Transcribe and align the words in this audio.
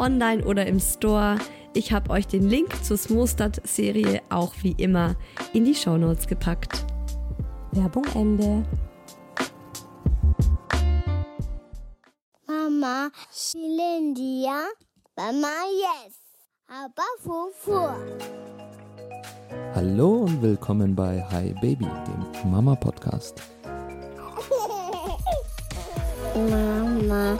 online 0.00 0.42
oder 0.44 0.66
im 0.66 0.80
Store. 0.80 1.38
Ich 1.74 1.92
habe 1.92 2.10
euch 2.10 2.26
den 2.26 2.48
Link 2.48 2.82
zur 2.82 2.96
Smostad-Serie 2.96 4.22
auch 4.30 4.54
wie 4.62 4.72
immer 4.72 5.14
in 5.52 5.64
die 5.64 5.74
Shownotes 5.74 6.26
gepackt. 6.26 6.84
Werbung 7.72 8.04
Ende. 8.14 8.64
Mama, 12.46 13.10
Shilindia, 13.30 14.64
Mama, 15.16 15.48
yes, 15.70 16.14
aber 16.66 17.04
Fufu. 17.20 17.88
Hallo 19.74 20.22
und 20.22 20.42
willkommen 20.42 20.96
bei 20.96 21.22
Hi 21.30 21.54
Baby, 21.60 21.86
dem 22.06 22.50
Mama 22.50 22.74
Podcast. 22.74 23.42
Mama, 26.34 27.38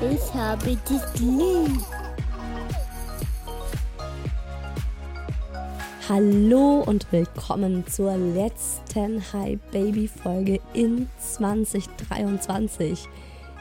ich 0.00 0.34
habe 0.34 0.76
dich 0.76 1.20
lieb. 1.20 1.97
Hallo 6.08 6.82
und 6.86 7.12
willkommen 7.12 7.86
zur 7.86 8.16
letzten 8.16 9.22
Hi 9.34 9.58
Baby 9.70 10.08
Folge 10.08 10.58
in 10.72 11.06
2023. 11.18 13.06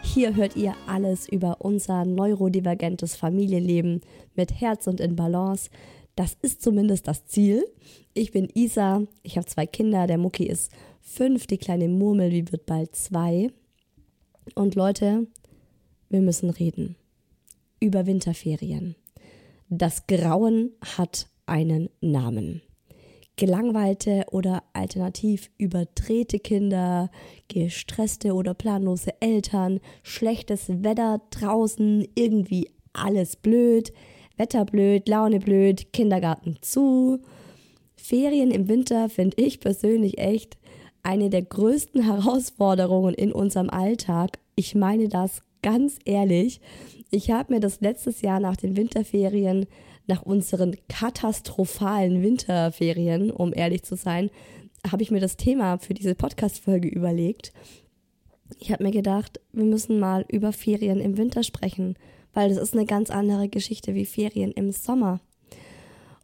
Hier 0.01 0.33
hört 0.33 0.55
ihr 0.55 0.73
alles 0.87 1.27
über 1.27 1.57
unser 1.59 2.05
neurodivergentes 2.05 3.17
Familienleben 3.17 3.99
mit 4.35 4.61
Herz 4.61 4.87
und 4.87 5.01
in 5.01 5.17
Balance. 5.17 5.69
Das 6.15 6.37
ist 6.41 6.61
zumindest 6.61 7.09
das 7.09 7.25
Ziel. 7.25 7.65
Ich 8.13 8.31
bin 8.31 8.47
Isa, 8.53 9.03
ich 9.23 9.35
habe 9.35 9.45
zwei 9.45 9.65
Kinder, 9.65 10.07
der 10.07 10.17
Mucki 10.17 10.45
ist 10.45 10.71
fünf, 11.01 11.47
die 11.47 11.57
kleine 11.57 11.89
Murmel, 11.89 12.29
die 12.29 12.49
wird 12.49 12.65
bald 12.65 12.95
zwei. 12.95 13.51
Und 14.55 14.75
Leute, 14.75 15.27
wir 16.07 16.21
müssen 16.21 16.49
reden 16.49 16.95
über 17.81 18.05
Winterferien. 18.05 18.95
Das 19.67 20.07
Grauen 20.07 20.71
hat 20.95 21.27
einen 21.47 21.89
Namen. 22.01 22.61
Gelangweilte 23.35 24.25
oder 24.31 24.63
alternativ 24.73 25.51
überdrehte 25.57 26.39
Kinder, 26.39 27.11
gestresste 27.47 28.33
oder 28.33 28.55
planlose 28.55 29.11
Eltern, 29.21 29.79
schlechtes 30.01 30.83
Wetter 30.83 31.21
draußen, 31.29 32.07
irgendwie 32.15 32.71
alles 32.93 33.35
blöd, 33.35 33.93
Wetter 34.37 34.65
blöd, 34.65 35.07
Laune 35.07 35.39
blöd, 35.39 35.93
Kindergarten 35.93 36.57
zu. 36.61 37.19
Ferien 37.95 38.51
im 38.51 38.67
Winter 38.67 39.07
finde 39.09 39.41
ich 39.41 39.59
persönlich 39.59 40.17
echt 40.17 40.57
eine 41.03 41.29
der 41.29 41.43
größten 41.43 42.03
Herausforderungen 42.03 43.13
in 43.13 43.31
unserem 43.31 43.69
Alltag. 43.69 44.39
Ich 44.55 44.73
meine 44.73 45.09
das 45.09 45.43
ganz 45.61 45.99
ehrlich. 46.05 46.59
Ich 47.11 47.31
habe 47.31 47.53
mir 47.53 47.59
das 47.59 47.81
letztes 47.81 48.21
Jahr 48.21 48.39
nach 48.39 48.57
den 48.57 48.75
Winterferien 48.75 49.67
nach 50.07 50.23
unseren 50.23 50.75
katastrophalen 50.89 52.23
Winterferien, 52.23 53.29
um 53.29 53.53
ehrlich 53.53 53.83
zu 53.83 53.95
sein, 53.95 54.29
habe 54.89 55.03
ich 55.03 55.11
mir 55.11 55.19
das 55.19 55.37
Thema 55.37 55.77
für 55.77 55.93
diese 55.93 56.15
Podcast-Folge 56.15 56.87
überlegt. 56.87 57.51
Ich 58.59 58.71
habe 58.71 58.83
mir 58.83 58.91
gedacht, 58.91 59.39
wir 59.51 59.65
müssen 59.65 59.99
mal 59.99 60.25
über 60.29 60.53
Ferien 60.53 60.99
im 60.99 61.17
Winter 61.17 61.43
sprechen, 61.43 61.95
weil 62.33 62.49
das 62.49 62.57
ist 62.57 62.73
eine 62.73 62.85
ganz 62.85 63.09
andere 63.09 63.49
Geschichte 63.49 63.93
wie 63.93 64.05
Ferien 64.05 64.51
im 64.51 64.71
Sommer. 64.71 65.19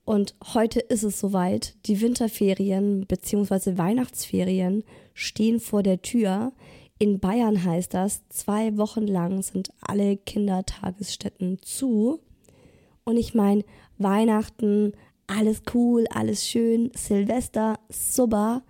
Und 0.05 0.35
heute 0.53 0.79
ist 0.79 1.03
es 1.03 1.19
soweit. 1.19 1.75
Die 1.85 2.01
Winterferien 2.01 3.05
bzw. 3.05 3.77
Weihnachtsferien 3.77 4.83
stehen 5.13 5.59
vor 5.59 5.81
der 5.81 6.01
Tür. 6.01 6.51
In 6.99 7.19
Bayern 7.19 7.63
heißt 7.63 7.93
das, 7.93 8.21
zwei 8.29 8.77
Wochen 8.77 9.07
lang 9.07 9.41
sind 9.41 9.71
alle 9.81 10.17
Kindertagesstätten 10.17 11.59
zu. 11.61 12.19
Und 13.05 13.17
ich 13.17 13.33
meine, 13.33 13.63
Weihnachten, 13.97 14.93
alles 15.27 15.63
cool, 15.73 16.05
alles 16.09 16.47
schön, 16.47 16.91
Silvester, 16.95 17.79
super. 17.89 18.63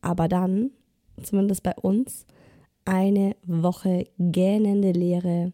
Aber 0.00 0.28
dann, 0.28 0.70
zumindest 1.22 1.62
bei 1.62 1.74
uns, 1.76 2.26
eine 2.84 3.36
Woche 3.46 4.06
gähnende 4.18 4.92
Leere. 4.92 5.52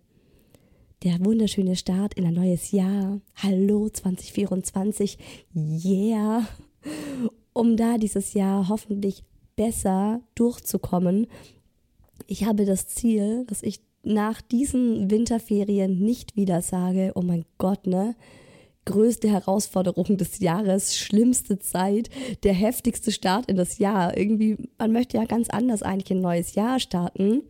Der 1.02 1.24
wunderschöne 1.24 1.76
Start 1.76 2.14
in 2.14 2.26
ein 2.26 2.34
neues 2.34 2.72
Jahr. 2.72 3.20
Hallo 3.36 3.88
2024. 3.88 5.18
Yeah. 5.54 6.46
Um 7.52 7.76
da 7.76 7.98
dieses 7.98 8.34
Jahr 8.34 8.68
hoffentlich 8.68 9.24
besser 9.56 10.20
durchzukommen. 10.34 11.26
Ich 12.26 12.44
habe 12.44 12.64
das 12.64 12.86
Ziel, 12.88 13.44
dass 13.46 13.62
ich 13.62 13.80
nach 14.02 14.40
diesen 14.40 15.10
Winterferien 15.10 15.98
nicht 15.98 16.36
wieder 16.36 16.62
sage, 16.62 17.12
oh 17.14 17.22
mein 17.22 17.44
Gott, 17.58 17.86
ne? 17.86 18.16
Größte 18.86 19.28
Herausforderung 19.28 20.16
des 20.16 20.38
Jahres, 20.38 20.96
schlimmste 20.96 21.58
Zeit, 21.58 22.08
der 22.42 22.54
heftigste 22.54 23.12
Start 23.12 23.46
in 23.50 23.56
das 23.56 23.78
Jahr. 23.78 24.16
Irgendwie, 24.16 24.56
man 24.78 24.92
möchte 24.92 25.18
ja 25.18 25.26
ganz 25.26 25.50
anders 25.50 25.82
eigentlich 25.82 26.10
ein 26.12 26.22
neues 26.22 26.54
Jahr 26.54 26.80
starten. 26.80 27.42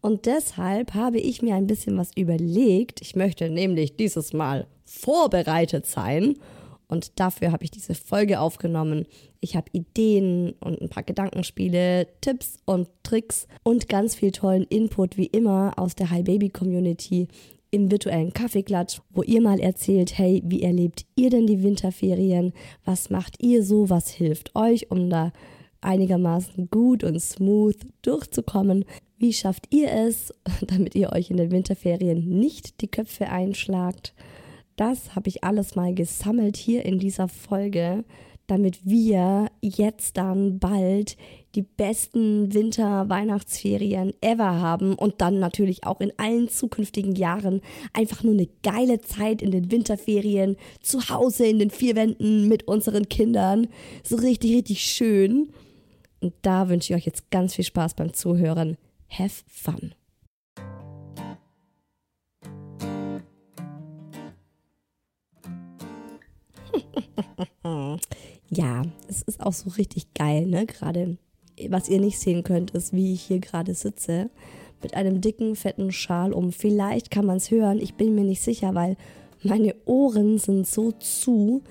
Und 0.00 0.26
deshalb 0.26 0.94
habe 0.94 1.18
ich 1.18 1.42
mir 1.42 1.54
ein 1.54 1.68
bisschen 1.68 1.96
was 1.96 2.10
überlegt. 2.16 3.00
Ich 3.00 3.14
möchte 3.14 3.48
nämlich 3.48 3.96
dieses 3.96 4.32
Mal 4.32 4.66
vorbereitet 4.84 5.86
sein 5.86 6.36
und 6.88 7.18
dafür 7.18 7.52
habe 7.52 7.64
ich 7.64 7.70
diese 7.70 7.94
Folge 7.94 8.40
aufgenommen. 8.40 9.06
Ich 9.40 9.56
habe 9.56 9.70
Ideen 9.72 10.54
und 10.60 10.80
ein 10.80 10.88
paar 10.88 11.02
Gedankenspiele, 11.02 12.06
Tipps 12.20 12.58
und 12.64 12.88
Tricks 13.02 13.46
und 13.62 13.88
ganz 13.88 14.14
viel 14.14 14.32
tollen 14.32 14.64
Input 14.64 15.16
wie 15.16 15.26
immer 15.26 15.74
aus 15.76 15.94
der 15.94 16.10
Hi 16.10 16.22
Baby 16.22 16.50
Community 16.50 17.28
im 17.70 17.90
virtuellen 17.90 18.32
Kaffeeklatsch, 18.32 19.00
wo 19.10 19.22
ihr 19.22 19.40
mal 19.40 19.58
erzählt, 19.58 20.16
hey, 20.16 20.42
wie 20.44 20.62
erlebt 20.62 21.06
ihr 21.16 21.30
denn 21.30 21.46
die 21.46 21.62
Winterferien? 21.64 22.52
Was 22.84 23.10
macht 23.10 23.42
ihr 23.42 23.64
so? 23.64 23.90
Was 23.90 24.10
hilft 24.10 24.54
euch, 24.54 24.92
um 24.92 25.10
da 25.10 25.32
einigermaßen 25.80 26.70
gut 26.70 27.02
und 27.02 27.20
smooth 27.20 27.76
durchzukommen? 28.02 28.84
Wie 29.18 29.32
schafft 29.32 29.74
ihr 29.74 29.90
es, 29.90 30.32
damit 30.66 30.94
ihr 30.94 31.12
euch 31.12 31.30
in 31.30 31.36
den 31.36 31.50
Winterferien 31.50 32.28
nicht 32.38 32.80
die 32.80 32.88
Köpfe 32.88 33.28
einschlagt? 33.28 34.14
Das 34.76 35.14
habe 35.14 35.28
ich 35.28 35.44
alles 35.44 35.76
mal 35.76 35.94
gesammelt 35.94 36.56
hier 36.56 36.84
in 36.84 36.98
dieser 36.98 37.28
Folge. 37.28 38.04
damit 38.46 38.84
wir 38.84 39.50
jetzt 39.62 40.16
dann 40.16 40.58
bald 40.58 41.16
die 41.54 41.62
besten 41.62 42.52
Winter-Weihnachtsferien 42.52 44.12
ever 44.20 44.60
haben 44.60 44.94
und 44.96 45.20
dann 45.20 45.38
natürlich 45.38 45.86
auch 45.86 46.00
in 46.00 46.12
allen 46.18 46.48
zukünftigen 46.48 47.14
Jahren 47.14 47.60
einfach 47.92 48.22
nur 48.22 48.34
eine 48.34 48.48
geile 48.62 49.00
Zeit 49.00 49.40
in 49.40 49.50
den 49.50 49.70
Winterferien 49.70 50.56
zu 50.82 51.08
Hause 51.08 51.46
in 51.46 51.58
den 51.58 51.70
vier 51.70 51.96
Wänden 51.96 52.48
mit 52.48 52.68
unseren 52.68 53.08
Kindern. 53.08 53.68
So 54.02 54.16
richtig, 54.16 54.54
richtig 54.54 54.82
schön. 54.82 55.50
Und 56.20 56.34
da 56.42 56.68
wünsche 56.68 56.92
ich 56.92 56.98
euch 56.98 57.06
jetzt 57.06 57.30
ganz 57.30 57.54
viel 57.54 57.64
Spaß 57.64 57.94
beim 57.94 58.12
Zuhören. 58.12 58.76
Have 59.08 59.44
fun. 59.46 59.94
ja, 68.50 68.82
es 69.08 69.22
ist 69.22 69.40
auch 69.40 69.52
so 69.52 69.70
richtig 69.70 70.14
geil, 70.14 70.46
ne? 70.46 70.66
Gerade 70.66 71.16
was 71.68 71.88
ihr 71.88 72.00
nicht 72.00 72.18
sehen 72.18 72.42
könnt, 72.42 72.72
ist, 72.72 72.92
wie 72.92 73.12
ich 73.12 73.22
hier 73.22 73.38
gerade 73.38 73.74
sitze. 73.74 74.30
Mit 74.82 74.94
einem 74.94 75.20
dicken, 75.20 75.56
fetten 75.56 75.92
Schal 75.92 76.32
um. 76.32 76.52
Vielleicht 76.52 77.10
kann 77.10 77.26
man 77.26 77.38
es 77.38 77.50
hören, 77.50 77.80
ich 77.80 77.94
bin 77.94 78.14
mir 78.14 78.24
nicht 78.24 78.42
sicher, 78.42 78.74
weil 78.74 78.96
meine 79.42 79.74
Ohren 79.84 80.38
sind 80.38 80.66
so 80.66 80.92
zu, 80.92 81.62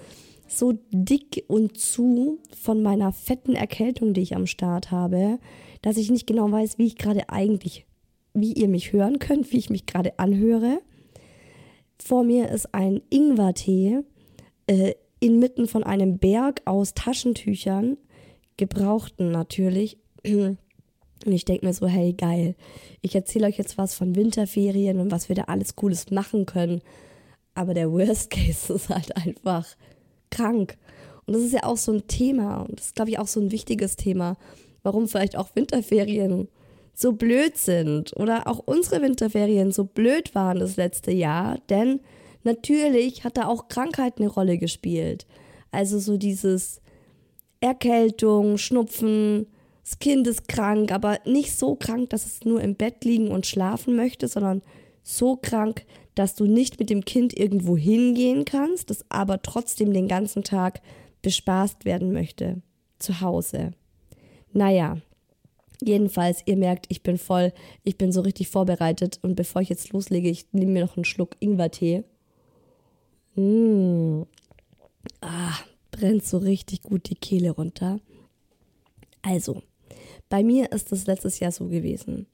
so 0.47 0.73
dick 0.91 1.43
und 1.47 1.77
zu 1.77 2.39
von 2.59 2.81
meiner 2.81 3.11
fetten 3.11 3.55
Erkältung, 3.55 4.13
die 4.13 4.21
ich 4.21 4.35
am 4.35 4.47
Start 4.47 4.91
habe, 4.91 5.39
dass 5.81 5.97
ich 5.97 6.09
nicht 6.09 6.27
genau 6.27 6.51
weiß, 6.51 6.77
wie 6.77 6.85
ich 6.85 6.95
gerade 6.95 7.29
eigentlich, 7.29 7.85
wie 8.33 8.53
ihr 8.53 8.67
mich 8.67 8.93
hören 8.93 9.19
könnt, 9.19 9.51
wie 9.51 9.57
ich 9.57 9.69
mich 9.69 9.85
gerade 9.85 10.17
anhöre. 10.17 10.79
Vor 11.99 12.23
mir 12.23 12.49
ist 12.49 12.73
ein 12.73 13.01
Ingwertee 13.09 13.99
äh, 14.67 14.93
inmitten 15.23 15.67
von 15.67 15.85
einem 15.85 16.17
Berg 16.17 16.61
aus 16.65 16.93
Taschentüchern 16.95 17.97
gebrauchten 18.57 19.31
natürlich. 19.31 19.97
Und 20.25 20.57
ich 21.25 21.45
denke 21.45 21.65
mir 21.65 21.73
so, 21.73 21.87
hey, 21.87 22.11
geil. 22.11 22.55
Ich 23.01 23.15
erzähle 23.15 23.47
euch 23.47 23.57
jetzt 23.57 23.77
was 23.77 23.95
von 23.95 24.17
Winterferien 24.17 24.99
und 24.99 25.11
was 25.11 25.29
wir 25.29 25.35
da 25.37 25.43
alles 25.43 25.77
Cooles 25.77 26.11
machen 26.11 26.45
können. 26.45 26.81
Aber 27.55 27.73
der 27.73 27.89
Worst 27.89 28.31
Case 28.31 28.73
ist 28.73 28.89
halt 28.89 29.15
einfach 29.15 29.65
krank. 30.29 30.77
Und 31.25 31.35
das 31.35 31.43
ist 31.43 31.53
ja 31.53 31.63
auch 31.63 31.77
so 31.77 31.93
ein 31.93 32.05
Thema. 32.07 32.63
Und 32.63 32.79
das 32.79 32.87
ist, 32.87 32.95
glaube 32.95 33.11
ich, 33.11 33.17
auch 33.17 33.27
so 33.27 33.39
ein 33.39 33.51
wichtiges 33.51 33.95
Thema. 33.95 34.35
Warum 34.81 35.07
vielleicht 35.07 35.37
auch 35.37 35.55
Winterferien 35.55 36.49
so 36.93 37.13
blöd 37.13 37.55
sind. 37.55 38.13
Oder 38.17 38.47
auch 38.47 38.59
unsere 38.59 39.01
Winterferien 39.01 39.71
so 39.71 39.85
blöd 39.85 40.35
waren 40.35 40.59
das 40.59 40.75
letzte 40.75 41.11
Jahr. 41.11 41.59
Denn 41.69 42.01
natürlich 42.43 43.23
hat 43.23 43.37
da 43.37 43.47
auch 43.47 43.67
Krankheit 43.67 44.17
eine 44.17 44.27
Rolle 44.27 44.57
gespielt. 44.57 45.25
Also 45.71 45.99
so 45.99 46.17
dieses 46.17 46.81
Erkältung, 47.59 48.57
Schnupfen, 48.57 49.47
das 49.83 49.99
Kind 49.99 50.27
ist 50.27 50.47
krank, 50.47 50.91
aber 50.91 51.19
nicht 51.25 51.57
so 51.57 51.75
krank, 51.75 52.09
dass 52.09 52.25
es 52.25 52.45
nur 52.45 52.61
im 52.61 52.75
Bett 52.75 53.03
liegen 53.03 53.29
und 53.29 53.45
schlafen 53.45 53.95
möchte, 53.95 54.27
sondern 54.27 54.61
so 55.01 55.35
krank, 55.35 55.85
dass 56.15 56.35
du 56.35 56.45
nicht 56.45 56.79
mit 56.79 56.89
dem 56.89 57.05
Kind 57.05 57.37
irgendwo 57.37 57.75
hingehen 57.75 58.45
kannst, 58.45 58.89
das 58.89 59.05
aber 59.09 59.41
trotzdem 59.41 59.93
den 59.93 60.07
ganzen 60.07 60.43
Tag 60.43 60.81
bespaßt 61.21 61.85
werden 61.85 62.13
möchte. 62.13 62.61
Zu 62.99 63.19
Hause. 63.19 63.71
Naja, 64.53 64.97
jedenfalls, 65.81 66.43
ihr 66.45 66.55
merkt, 66.55 66.85
ich 66.89 67.03
bin 67.03 67.17
voll, 67.17 67.51
ich 67.83 67.97
bin 67.97 68.11
so 68.11 68.21
richtig 68.21 68.47
vorbereitet 68.47 69.19
und 69.21 69.35
bevor 69.35 69.61
ich 69.61 69.69
jetzt 69.69 69.91
loslege, 69.91 70.29
ich 70.29 70.45
nehme 70.53 70.71
mir 70.71 70.85
noch 70.85 70.95
einen 70.95 71.05
Schluck 71.05 71.35
Ingwertee. 71.39 72.03
Mmh. 73.35 74.25
Ah, 75.21 75.57
brennt 75.91 76.25
so 76.25 76.37
richtig 76.37 76.83
gut 76.83 77.09
die 77.09 77.15
Kehle 77.15 77.51
runter. 77.51 77.99
Also, 79.21 79.61
bei 80.29 80.43
mir 80.43 80.71
ist 80.71 80.91
das 80.91 81.07
letztes 81.07 81.39
Jahr 81.39 81.51
so 81.51 81.67
gewesen. 81.67 82.27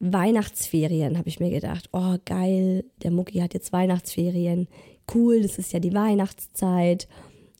Weihnachtsferien, 0.00 1.18
habe 1.18 1.28
ich 1.28 1.40
mir 1.40 1.50
gedacht. 1.50 1.88
Oh, 1.92 2.16
geil, 2.24 2.84
der 3.02 3.10
Mucki 3.10 3.38
hat 3.38 3.54
jetzt 3.54 3.72
Weihnachtsferien. 3.72 4.66
Cool, 5.12 5.42
das 5.42 5.58
ist 5.58 5.72
ja 5.72 5.80
die 5.80 5.94
Weihnachtszeit. 5.94 7.06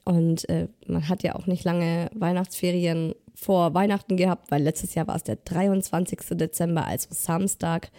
Und 0.05 0.49
äh, 0.49 0.69
man 0.87 1.09
hat 1.09 1.23
ja 1.23 1.35
auch 1.35 1.47
nicht 1.47 1.65
lange 1.65 2.11
Weihnachtsferien 2.15 3.15
vor 3.35 3.75
Weihnachten 3.75 4.17
gehabt, 4.17 4.50
weil 4.50 4.62
letztes 4.62 4.94
Jahr 4.94 5.06
war 5.06 5.17
es 5.17 5.25
der 5.25 5.37
23. 5.37 6.19
Dezember, 6.33 6.87
also 6.87 7.09
Samstag. 7.11 7.91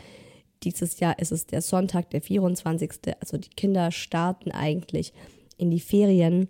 Dieses 0.64 1.00
Jahr 1.00 1.18
ist 1.20 1.32
es 1.32 1.48
der 1.48 1.62
Sonntag, 1.62 2.10
der 2.12 2.22
24. 2.22 2.92
Also 3.20 3.38
die 3.38 3.50
Kinder 3.50 3.92
starten 3.92 4.52
eigentlich 4.52 5.14
in 5.58 5.72
die 5.72 5.80
Ferien 5.80 6.50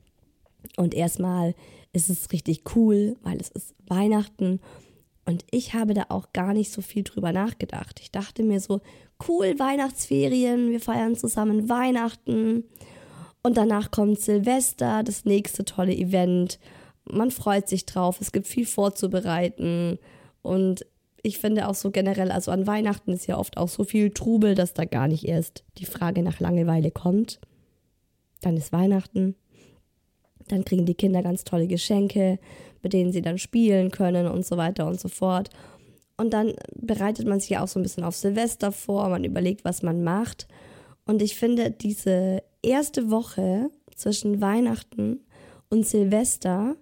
und 0.77 0.93
erstmal 0.93 1.55
ist 1.93 2.09
es 2.09 2.31
richtig 2.31 2.75
cool, 2.75 3.17
weil 3.23 3.39
es 3.39 3.49
ist 3.49 3.75
Weihnachten. 3.87 4.59
Und 5.25 5.45
ich 5.51 5.73
habe 5.73 5.93
da 5.93 6.05
auch 6.09 6.33
gar 6.33 6.53
nicht 6.53 6.71
so 6.71 6.81
viel 6.81 7.03
drüber 7.03 7.31
nachgedacht. 7.31 7.99
Ich 8.01 8.11
dachte 8.11 8.43
mir 8.43 8.59
so, 8.59 8.81
cool, 9.27 9.57
Weihnachtsferien, 9.59 10.71
wir 10.71 10.79
feiern 10.79 11.15
zusammen 11.15 11.69
Weihnachten. 11.69 12.63
Und 13.43 13.57
danach 13.57 13.91
kommt 13.91 14.19
Silvester, 14.19 15.03
das 15.03 15.25
nächste 15.25 15.65
tolle 15.65 15.95
Event. 15.95 16.59
Man 17.05 17.31
freut 17.31 17.67
sich 17.67 17.85
drauf, 17.85 18.21
es 18.21 18.31
gibt 18.31 18.47
viel 18.47 18.65
vorzubereiten. 18.65 19.99
Und 20.41 20.85
ich 21.23 21.37
finde 21.37 21.67
auch 21.67 21.75
so 21.75 21.91
generell, 21.91 22.31
also 22.31 22.51
an 22.51 22.67
Weihnachten 22.67 23.11
ist 23.11 23.27
ja 23.27 23.37
oft 23.37 23.57
auch 23.57 23.69
so 23.69 23.83
viel 23.83 24.11
Trubel, 24.11 24.55
dass 24.55 24.73
da 24.73 24.85
gar 24.85 25.07
nicht 25.07 25.27
erst 25.27 25.63
die 25.77 25.85
Frage 25.85 26.23
nach 26.23 26.39
Langeweile 26.39 26.91
kommt. 26.91 27.39
Dann 28.41 28.57
ist 28.57 28.71
Weihnachten, 28.71 29.35
dann 30.47 30.65
kriegen 30.65 30.85
die 30.85 30.95
Kinder 30.95 31.21
ganz 31.21 31.43
tolle 31.43 31.67
Geschenke, 31.67 32.39
mit 32.81 32.93
denen 32.93 33.11
sie 33.11 33.21
dann 33.21 33.37
spielen 33.37 33.91
können 33.91 34.27
und 34.27 34.45
so 34.45 34.57
weiter 34.57 34.87
und 34.87 34.99
so 34.99 35.07
fort. 35.07 35.49
Und 36.17 36.33
dann 36.33 36.53
bereitet 36.75 37.27
man 37.27 37.39
sich 37.39 37.51
ja 37.51 37.63
auch 37.63 37.67
so 37.67 37.79
ein 37.79 37.83
bisschen 37.83 38.03
auf 38.03 38.15
Silvester 38.15 38.71
vor, 38.71 39.09
man 39.09 39.23
überlegt, 39.23 39.63
was 39.63 39.81
man 39.83 40.03
macht. 40.03 40.47
Und 41.05 41.21
ich 41.21 41.35
finde, 41.35 41.71
diese 41.71 42.43
erste 42.61 43.09
Woche 43.09 43.69
zwischen 43.95 44.41
Weihnachten 44.41 45.21
und 45.69 45.85
Silvester, 45.85 46.75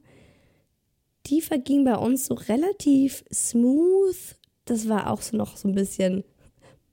die 1.30 1.42
verging 1.42 1.84
bei 1.84 1.96
uns 1.96 2.26
so 2.26 2.34
relativ 2.34 3.24
smooth. 3.32 4.36
Das 4.66 4.90
war 4.90 5.12
auch 5.12 5.22
so 5.22 5.38
noch 5.38 5.58
so 5.58 5.68
ein 5.68 5.76
bisschen 5.76 6.24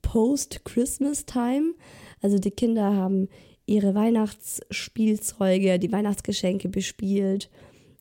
Post-Christmas-Time. 0.01 1.73
Also 2.21 2.37
die 2.37 2.51
Kinder 2.51 2.93
haben 2.95 3.27
ihre 3.65 3.93
Weihnachtsspielzeuge, 3.93 5.79
die 5.79 5.91
Weihnachtsgeschenke 5.91 6.69
bespielt. 6.69 7.49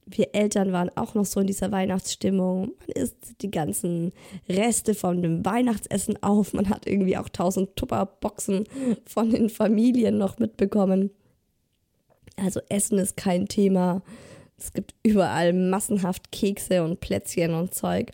Wir 0.09 0.35
Eltern 0.35 0.73
waren 0.73 0.91
auch 0.95 1.15
noch 1.15 1.25
so 1.25 1.41
in 1.41 1.49
dieser 1.49 1.73
Weihnachtsstimmung. 1.73 2.73
Man 2.79 2.89
isst 2.95 3.43
die 3.43 3.51
ganzen 3.51 4.13
Reste 4.49 4.95
von 4.95 5.21
dem 5.21 5.45
Weihnachtsessen 5.45 6.23
auf. 6.23 6.53
Man 6.53 6.69
hat 6.69 6.87
irgendwie 6.87 7.17
auch 7.17 7.29
tausend 7.29 7.75
Tupperboxen 7.75 8.65
von 9.05 9.31
den 9.31 9.49
Familien 9.49 10.17
noch 10.17 10.39
mitbekommen. 10.39 11.11
Also 12.37 12.61
Essen 12.69 12.99
ist 12.99 13.17
kein 13.17 13.49
Thema. 13.49 14.03
Es 14.59 14.73
gibt 14.73 14.95
überall 15.03 15.53
massenhaft 15.53 16.33
Kekse 16.33 16.83
und 16.83 17.01
Plätzchen 17.01 17.55
und 17.55 17.75
Zeug. 17.75 18.13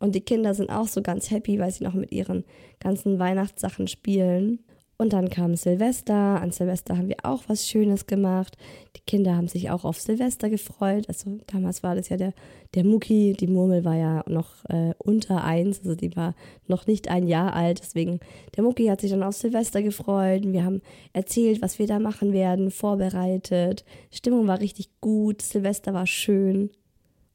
Und 0.00 0.14
die 0.14 0.20
Kinder 0.20 0.54
sind 0.54 0.70
auch 0.70 0.86
so 0.86 1.02
ganz 1.02 1.30
happy, 1.30 1.58
weil 1.58 1.70
sie 1.70 1.84
noch 1.84 1.94
mit 1.94 2.12
ihren 2.12 2.44
ganzen 2.78 3.18
Weihnachtssachen 3.18 3.88
spielen. 3.88 4.60
Und 5.00 5.12
dann 5.12 5.30
kam 5.30 5.54
Silvester. 5.54 6.40
An 6.42 6.50
Silvester 6.50 6.98
haben 6.98 7.08
wir 7.08 7.18
auch 7.22 7.44
was 7.46 7.68
Schönes 7.68 8.06
gemacht. 8.06 8.56
Die 8.96 9.00
Kinder 9.06 9.36
haben 9.36 9.46
sich 9.46 9.70
auch 9.70 9.84
auf 9.84 10.00
Silvester 10.00 10.50
gefreut. 10.50 11.04
Also 11.06 11.38
damals 11.46 11.84
war 11.84 11.94
das 11.94 12.08
ja 12.08 12.16
der, 12.16 12.34
der 12.74 12.82
Mucki. 12.82 13.32
Die 13.38 13.46
Murmel 13.46 13.84
war 13.84 13.94
ja 13.94 14.24
noch 14.26 14.64
äh, 14.68 14.94
unter 14.98 15.44
eins. 15.44 15.78
Also 15.78 15.94
die 15.94 16.16
war 16.16 16.34
noch 16.66 16.88
nicht 16.88 17.08
ein 17.08 17.28
Jahr 17.28 17.52
alt. 17.54 17.78
Deswegen, 17.78 18.18
der 18.56 18.64
Mucki 18.64 18.86
hat 18.86 19.00
sich 19.00 19.12
dann 19.12 19.22
auf 19.22 19.36
Silvester 19.36 19.82
gefreut. 19.82 20.42
Wir 20.44 20.64
haben 20.64 20.82
erzählt, 21.12 21.62
was 21.62 21.78
wir 21.78 21.86
da 21.86 22.00
machen 22.00 22.32
werden, 22.32 22.72
vorbereitet. 22.72 23.84
Stimmung 24.10 24.48
war 24.48 24.58
richtig 24.58 24.90
gut. 25.00 25.42
Silvester 25.42 25.94
war 25.94 26.08
schön. 26.08 26.70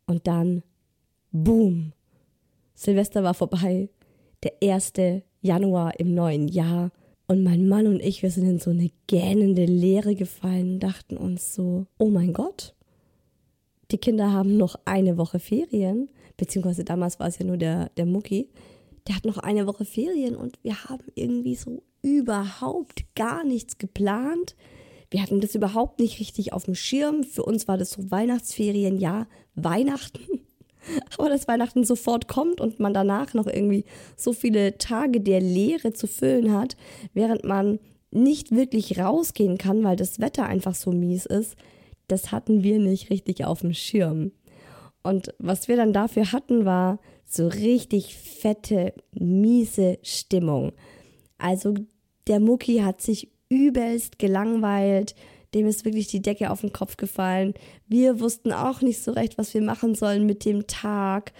Und 0.05 0.27
dann, 0.27 0.63
boom. 1.31 1.93
Silvester 2.75 3.23
war 3.23 3.33
vorbei. 3.33 3.87
Der 4.43 4.51
1. 4.61 4.91
Januar 5.39 5.97
im 5.97 6.13
neuen 6.13 6.49
Jahr. 6.49 6.91
Und 7.27 7.43
mein 7.43 7.67
Mann 7.67 7.87
und 7.87 8.01
ich, 8.01 8.21
wir 8.21 8.31
sind 8.31 8.45
in 8.45 8.59
so 8.59 8.71
eine 8.71 8.91
gähnende 9.07 9.65
Leere 9.65 10.15
gefallen 10.15 10.73
und 10.73 10.79
dachten 10.79 11.17
uns 11.17 11.55
so, 11.55 11.85
oh 11.97 12.09
mein 12.09 12.33
Gott, 12.33 12.75
die 13.91 13.97
Kinder 13.97 14.31
haben 14.31 14.57
noch 14.57 14.75
eine 14.85 15.17
Woche 15.17 15.39
Ferien, 15.39 16.09
beziehungsweise 16.35 16.83
damals 16.83 17.19
war 17.19 17.27
es 17.27 17.37
ja 17.37 17.45
nur 17.45 17.57
der, 17.57 17.89
der 17.95 18.05
Mucki, 18.05 18.49
der 19.07 19.15
hat 19.15 19.25
noch 19.25 19.37
eine 19.37 19.67
Woche 19.67 19.85
Ferien 19.85 20.35
und 20.35 20.59
wir 20.63 20.83
haben 20.85 21.03
irgendwie 21.15 21.55
so 21.55 21.83
überhaupt 22.01 23.05
gar 23.15 23.43
nichts 23.43 23.77
geplant. 23.77 24.55
Wir 25.09 25.21
hatten 25.21 25.41
das 25.41 25.55
überhaupt 25.55 25.99
nicht 25.99 26.19
richtig 26.19 26.53
auf 26.53 26.65
dem 26.65 26.75
Schirm. 26.75 27.23
Für 27.23 27.43
uns 27.43 27.67
war 27.67 27.77
das 27.77 27.91
so 27.91 28.11
Weihnachtsferien, 28.11 28.97
ja, 28.97 29.27
Weihnachten. 29.55 30.41
aber 31.17 31.29
dass 31.29 31.47
Weihnachten 31.47 31.83
sofort 31.83 32.27
kommt 32.27 32.61
und 32.61 32.79
man 32.79 32.93
danach 32.93 33.33
noch 33.33 33.47
irgendwie 33.47 33.85
so 34.15 34.33
viele 34.33 34.77
Tage 34.77 35.21
der 35.21 35.41
Leere 35.41 35.93
zu 35.93 36.07
füllen 36.07 36.53
hat, 36.53 36.75
während 37.13 37.43
man 37.43 37.79
nicht 38.11 38.51
wirklich 38.51 38.99
rausgehen 38.99 39.57
kann, 39.57 39.83
weil 39.83 39.95
das 39.95 40.19
Wetter 40.19 40.45
einfach 40.45 40.75
so 40.75 40.91
mies 40.91 41.25
ist, 41.25 41.55
das 42.07 42.31
hatten 42.31 42.63
wir 42.63 42.79
nicht 42.79 43.09
richtig 43.09 43.45
auf 43.45 43.61
dem 43.61 43.73
Schirm. 43.73 44.31
Und 45.01 45.33
was 45.37 45.67
wir 45.67 45.75
dann 45.75 45.93
dafür 45.93 46.31
hatten, 46.31 46.65
war 46.65 46.99
so 47.25 47.47
richtig 47.47 48.15
fette, 48.15 48.93
miese 49.11 49.97
Stimmung. 50.03 50.73
Also 51.37 51.73
der 52.27 52.39
Mucki 52.39 52.79
hat 52.79 53.01
sich 53.01 53.31
übelst 53.49 54.19
gelangweilt, 54.19 55.15
dem 55.53 55.67
ist 55.67 55.85
wirklich 55.85 56.07
die 56.07 56.21
Decke 56.21 56.49
auf 56.49 56.61
den 56.61 56.73
Kopf 56.73 56.97
gefallen. 56.97 57.53
Wir 57.93 58.19
wussten 58.19 58.51
auch 58.51 58.81
nicht 58.81 59.03
so 59.03 59.11
recht, 59.11 59.37
was 59.37 59.53
wir 59.53 59.61
machen 59.61 59.93
sollen 59.93 60.25
mit 60.25 60.45
dem 60.45 60.65
Tag. 60.65 61.31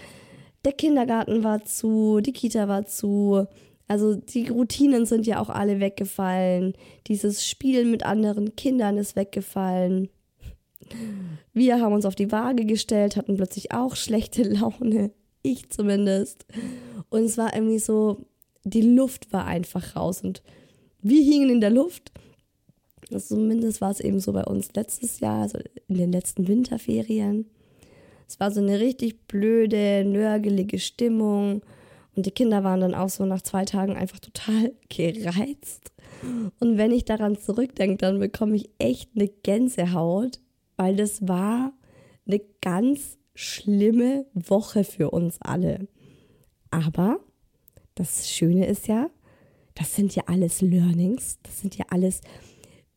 Der 0.64 0.72
Kindergarten 0.72 1.44
war 1.44 1.66
zu, 1.66 2.20
die 2.20 2.32
Kita 2.32 2.68
war 2.68 2.86
zu. 2.86 3.48
Also 3.88 4.14
die 4.14 4.50
Routinen 4.50 5.08
sind 5.08 5.26
ja 5.26 5.42
auch 5.42 5.50
alle 5.50 5.80
weggefallen. 5.80 6.76
Dieses 7.08 7.44
Spielen 7.50 7.90
mit 7.90 8.06
anderen 8.06 8.56
Kindern 8.56 9.00
ist 9.00 9.16
weggefallen. 9.16 10.10
Wir 11.54 11.82
haben 11.82 11.94
uns 11.94 12.06
auf 12.06 12.14
die 12.14 12.32
Waage 12.32 12.66
gestellt, 12.66 13.18
hatten 13.18 13.36
plötzlich 13.36 13.72
auch 13.72 13.96
schlechte 13.96 14.44
Laune. 14.48 15.10
Ich 15.42 15.72
zumindest. 15.72 16.46
Und 17.10 17.24
es 17.24 17.36
war 17.36 17.56
irgendwie 17.56 17.80
so, 17.80 18.28
die 18.64 18.84
Luft 18.84 19.34
war 19.34 19.48
einfach 19.48 19.96
raus 19.96 20.22
und 20.22 20.44
wir 21.02 21.24
hingen 21.24 21.50
in 21.50 21.62
der 21.62 21.72
Luft. 21.72 22.12
Zumindest 23.20 23.82
war 23.82 23.92
es 23.92 24.00
eben 24.00 24.20
so 24.20 24.34
bei 24.34 24.44
uns 24.44 24.70
letztes 24.76 25.20
Jahr, 25.20 25.44
also 25.44 25.60
in 25.88 25.98
den 25.98 26.12
letzten 26.12 26.48
Winterferien. 26.48 27.46
Es 28.28 28.40
war 28.40 28.52
so 28.52 28.62
eine 28.62 28.80
richtig 28.80 29.28
blöde, 29.28 30.04
nörgelige 30.06 30.80
Stimmung. 30.80 31.62
Und 32.16 32.26
die 32.26 32.32
Kinder 32.32 32.64
waren 32.64 32.82
dann 32.82 32.96
auch 32.96 33.10
so 33.10 33.26
nach 33.26 33.42
zwei 33.42 33.66
Tagen 33.66 33.96
einfach 33.96 34.20
total 34.20 34.74
gereizt. 34.90 35.92
Und 36.60 36.78
wenn 36.78 36.92
ich 36.92 37.06
daran 37.06 37.38
zurückdenke, 37.38 37.98
dann 37.98 38.20
bekomme 38.20 38.56
ich 38.56 38.70
echt 38.78 39.10
eine 39.16 39.28
Gänsehaut, 39.28 40.40
weil 40.78 40.96
das 40.96 41.28
war 41.28 41.74
eine 42.26 42.42
ganz 42.62 43.18
schlimme 43.36 44.26
Woche 44.34 44.84
für 44.84 45.12
uns 45.12 45.42
alle. 45.42 45.88
Aber 46.72 47.20
das 47.96 48.30
Schöne 48.30 48.68
ist 48.68 48.88
ja, 48.88 49.10
das 49.76 49.96
sind 49.96 50.16
ja 50.16 50.24
alles 50.28 50.62
Learnings, 50.62 51.40
das 51.44 51.62
sind 51.62 51.78
ja 51.78 51.86
alles 51.90 52.22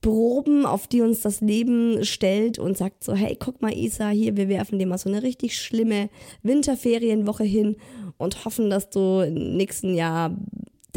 Proben, 0.00 0.66
auf 0.66 0.86
die 0.86 1.00
uns 1.00 1.20
das 1.20 1.40
Leben 1.40 2.04
stellt 2.04 2.58
und 2.58 2.76
sagt 2.76 3.02
so, 3.02 3.14
hey, 3.14 3.36
guck 3.38 3.60
mal, 3.60 3.72
Isa, 3.72 4.10
hier, 4.10 4.36
wir 4.36 4.48
werfen 4.48 4.78
dir 4.78 4.86
mal 4.86 4.98
so 4.98 5.08
eine 5.08 5.22
richtig 5.22 5.58
schlimme 5.58 6.10
Winterferienwoche 6.42 7.44
hin 7.44 7.76
und 8.16 8.44
hoffen, 8.44 8.70
dass 8.70 8.90
du 8.90 9.20
im 9.20 9.56
nächsten 9.56 9.94
Jahr 9.94 10.36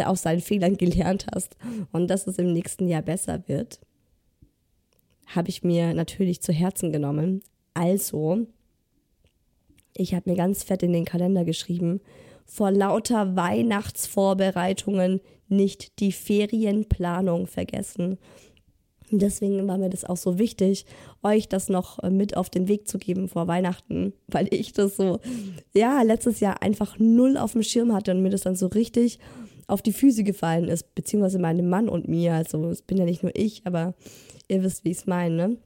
aus 0.06 0.22
seinen 0.22 0.42
Fehlern 0.42 0.78
gelernt 0.78 1.26
hast 1.34 1.58
und 1.92 2.08
dass 2.08 2.28
es 2.28 2.38
im 2.38 2.54
nächsten 2.54 2.88
Jahr 2.88 3.02
besser 3.02 3.44
wird. 3.48 3.80
Habe 5.28 5.50
ich 5.50 5.64
mir 5.64 5.94
natürlich 5.94 6.42
zu 6.42 6.54
Herzen 6.54 6.92
genommen. 6.92 7.42
Also, 7.74 8.48
ich 9.96 10.14
habe 10.14 10.30
mir 10.30 10.38
ganz 10.38 10.64
fett 10.64 10.84
in 10.84 10.94
den 10.94 11.06
Kalender 11.06 11.44
geschrieben, 11.44 12.00
vor 12.46 12.72
lauter 12.72 13.36
Weihnachtsvorbereitungen 13.36 15.22
nicht 15.50 16.00
die 16.00 16.12
Ferienplanung 16.12 17.48
vergessen. 17.48 18.18
Deswegen 19.12 19.68
war 19.68 19.78
mir 19.78 19.90
das 19.90 20.06
auch 20.06 20.18
so 20.18 20.38
wichtig, 20.38 20.86
euch 21.24 21.50
das 21.50 21.70
noch 21.70 22.00
äh, 22.00 22.10
mit 22.10 22.38
auf 22.38 22.50
den 22.50 22.68
Weg 22.68 22.88
zu 22.88 22.98
geben 22.98 23.28
vor 23.28 23.48
Weihnachten, 23.48 24.14
weil 24.28 24.48
ich 24.52 24.74
das 24.74 24.98
so, 24.98 25.20
ja, 25.74 26.02
letztes 26.02 26.40
Jahr 26.40 26.62
einfach 26.62 26.98
null 27.00 27.38
auf 27.38 27.54
dem 27.54 27.64
Schirm 27.64 27.94
hatte 27.94 28.12
und 28.12 28.22
mir 28.22 28.30
das 28.30 28.42
dann 28.42 28.56
so 28.56 28.68
richtig 28.68 29.20
auf 29.68 29.82
die 29.82 29.94
Füße 29.94 30.24
gefallen 30.24 30.68
ist, 30.68 30.96
beziehungsweise 30.96 31.40
meinem 31.40 31.70
Mann 31.70 31.90
und 31.90 32.08
mir. 32.08 32.34
Also 32.34 32.70
es 32.70 32.82
bin 32.82 32.98
ja 32.98 33.06
nicht 33.06 33.24
nur 33.24 33.36
ich, 33.36 33.62
aber 33.66 33.94
ihr 34.48 34.64
wisst, 34.64 34.84
wie 34.84 34.92
ich 34.92 34.98
es 34.98 35.06
meine. 35.06 35.36
Ne? 35.36 35.58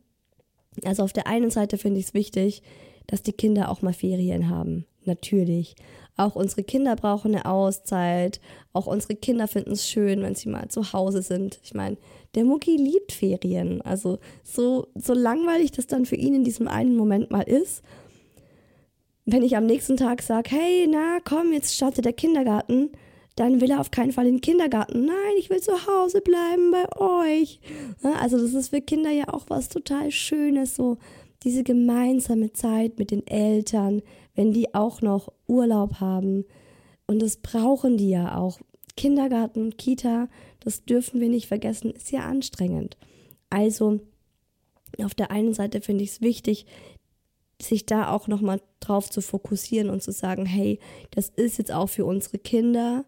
Also 0.83 1.03
auf 1.03 1.13
der 1.13 1.27
einen 1.27 1.49
Seite 1.49 1.77
finde 1.77 1.99
ich 1.99 2.07
es 2.07 2.13
wichtig, 2.13 2.61
dass 3.07 3.23
die 3.23 3.33
Kinder 3.33 3.69
auch 3.69 3.81
mal 3.81 3.93
Ferien 3.93 4.49
haben. 4.49 4.85
Natürlich. 5.05 5.75
Auch 6.15 6.35
unsere 6.35 6.63
Kinder 6.63 6.95
brauchen 6.95 7.33
eine 7.33 7.45
Auszeit. 7.45 8.39
Auch 8.71 8.85
unsere 8.87 9.15
Kinder 9.15 9.47
finden 9.47 9.71
es 9.71 9.89
schön, 9.89 10.21
wenn 10.21 10.35
sie 10.35 10.49
mal 10.49 10.67
zu 10.69 10.93
Hause 10.93 11.21
sind. 11.21 11.59
Ich 11.63 11.73
meine, 11.73 11.97
der 12.35 12.45
Mucki 12.45 12.75
liebt 12.75 13.11
Ferien. 13.11 13.81
Also 13.81 14.19
so, 14.43 14.87
so 14.95 15.13
langweilig 15.13 15.71
das 15.71 15.87
dann 15.87 16.05
für 16.05 16.15
ihn 16.15 16.35
in 16.35 16.43
diesem 16.43 16.67
einen 16.67 16.95
Moment 16.95 17.31
mal 17.31 17.41
ist. 17.41 17.83
Wenn 19.25 19.43
ich 19.43 19.55
am 19.55 19.65
nächsten 19.65 19.97
Tag 19.97 20.21
sage, 20.21 20.51
hey, 20.51 20.87
na 20.89 21.19
komm, 21.23 21.53
jetzt 21.53 21.73
startet 21.73 22.05
der 22.05 22.13
Kindergarten, 22.13 22.89
dann 23.35 23.61
will 23.61 23.71
er 23.71 23.79
auf 23.79 23.89
keinen 23.89 24.11
Fall 24.11 24.27
in 24.27 24.35
den 24.35 24.41
Kindergarten. 24.41 25.05
Nein, 25.05 25.15
ich 25.39 25.49
will 25.49 25.61
zu 25.61 25.87
Hause 25.87 26.21
bleiben 26.21 26.71
bei 26.71 27.01
euch. 27.01 27.59
Also 28.19 28.37
das 28.37 28.53
ist 28.53 28.69
für 28.69 28.81
Kinder 28.81 29.09
ja 29.09 29.29
auch 29.29 29.45
was 29.47 29.69
total 29.69 30.11
Schönes, 30.11 30.75
so 30.75 30.97
diese 31.43 31.63
gemeinsame 31.63 32.53
Zeit 32.53 32.99
mit 32.99 33.11
den 33.11 33.25
Eltern, 33.25 34.01
wenn 34.35 34.53
die 34.53 34.73
auch 34.73 35.01
noch 35.01 35.31
Urlaub 35.53 35.99
haben. 35.99 36.45
Und 37.07 37.21
das 37.21 37.37
brauchen 37.37 37.97
die 37.97 38.09
ja 38.09 38.37
auch. 38.37 38.59
Kindergarten, 38.95 39.75
Kita, 39.77 40.27
das 40.59 40.85
dürfen 40.85 41.19
wir 41.19 41.29
nicht 41.29 41.47
vergessen, 41.47 41.91
ist 41.91 42.11
ja 42.11 42.21
anstrengend. 42.21 42.97
Also 43.49 43.99
auf 45.03 45.15
der 45.15 45.31
einen 45.31 45.53
Seite 45.53 45.81
finde 45.81 46.03
ich 46.03 46.11
es 46.11 46.21
wichtig, 46.21 46.65
sich 47.61 47.85
da 47.85 48.11
auch 48.11 48.27
nochmal 48.27 48.61
drauf 48.79 49.09
zu 49.09 49.21
fokussieren 49.21 49.89
und 49.89 50.03
zu 50.03 50.11
sagen, 50.11 50.45
hey, 50.45 50.79
das 51.11 51.29
ist 51.29 51.57
jetzt 51.57 51.71
auch 51.71 51.87
für 51.87 52.05
unsere 52.05 52.37
Kinder 52.37 53.05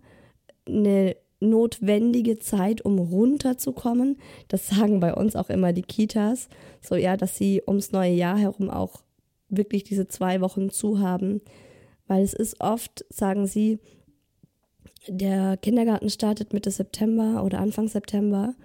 eine 0.68 1.16
notwendige 1.40 2.40
Zeit, 2.40 2.82
um 2.84 2.98
runterzukommen. 2.98 4.18
Das 4.48 4.68
sagen 4.68 5.00
bei 5.00 5.14
uns 5.14 5.36
auch 5.36 5.50
immer 5.50 5.74
die 5.74 5.84
Kitas. 5.84 6.50
So, 6.82 6.96
ja, 6.96 7.18
dass 7.18 7.38
sie 7.38 7.62
ums 7.68 7.92
neue 7.92 8.14
Jahr 8.14 8.38
herum 8.38 8.70
auch 8.70 9.02
wirklich 9.50 9.84
diese 9.84 10.08
zwei 10.08 10.42
Wochen 10.42 10.70
zu 10.70 11.00
haben. 11.00 11.42
Weil 12.08 12.24
es 12.24 12.34
ist 12.34 12.62
oft, 12.62 13.06
sagen 13.10 13.48
sie, 13.48 13.80
der 15.08 15.58
Kindergarten 15.58 16.10
startet 16.10 16.54
Mitte 16.54 16.72
September 16.72 17.44
oder 17.44 17.60
Anfang 17.60 17.88
September. 17.88 18.56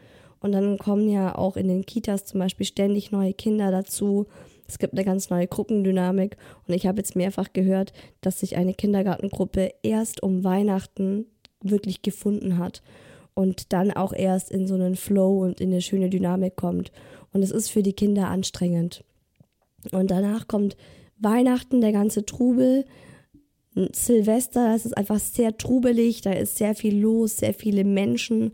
Und 0.41 0.53
dann 0.53 0.79
kommen 0.79 1.09
ja 1.09 1.37
auch 1.37 1.57
in 1.57 1.69
den 1.69 1.85
Kitas 1.85 2.25
zum 2.25 2.41
Beispiel 2.41 2.67
ständig 2.67 3.13
neue 3.13 3.35
Kinder 3.35 3.71
dazu. 3.71 4.27
Es 4.67 4.79
gibt 4.79 4.95
eine 4.95 5.05
ganz 5.05 5.29
neue 5.29 5.47
Gruppendynamik. 5.47 6.37
Und 6.67 6.75
ich 6.75 6.87
habe 6.87 6.99
jetzt 6.99 7.17
mehrfach 7.17 7.53
gehört, 7.53 7.93
dass 8.21 8.41
sich 8.41 8.57
eine 8.57 8.73
Kindergartengruppe 8.73 9.73
erst 9.83 10.23
um 10.23 10.45
Weihnachten 10.45 11.27
wirklich 11.63 12.01
gefunden 12.03 12.57
hat 12.57 12.83
und 13.35 13.73
dann 13.73 13.91
auch 13.91 14.13
erst 14.13 14.51
in 14.51 14.67
so 14.67 14.75
einen 14.75 14.97
Flow 14.97 15.43
und 15.43 15.61
in 15.61 15.71
eine 15.71 15.83
schöne 15.83 16.11
Dynamik 16.11 16.57
kommt. 16.57 16.91
Und 17.33 17.43
es 17.43 17.51
ist 17.51 17.71
für 17.71 17.83
die 17.83 17.93
Kinder 17.93 18.29
anstrengend. 18.29 19.05
Und 19.93 20.11
danach 20.11 20.49
kommt 20.49 20.77
Weihnachten, 21.19 21.81
der 21.81 21.93
ganze 21.93 22.25
Trubel. 22.25 22.85
Silvester, 23.93 24.75
es 24.75 24.85
ist 24.85 24.97
einfach 24.97 25.19
sehr 25.19 25.57
trubelig, 25.57 26.21
da 26.21 26.33
ist 26.33 26.57
sehr 26.57 26.75
viel 26.75 26.99
los, 26.99 27.39
sehr 27.39 27.55
viele 27.55 27.85
Menschen, 27.85 28.53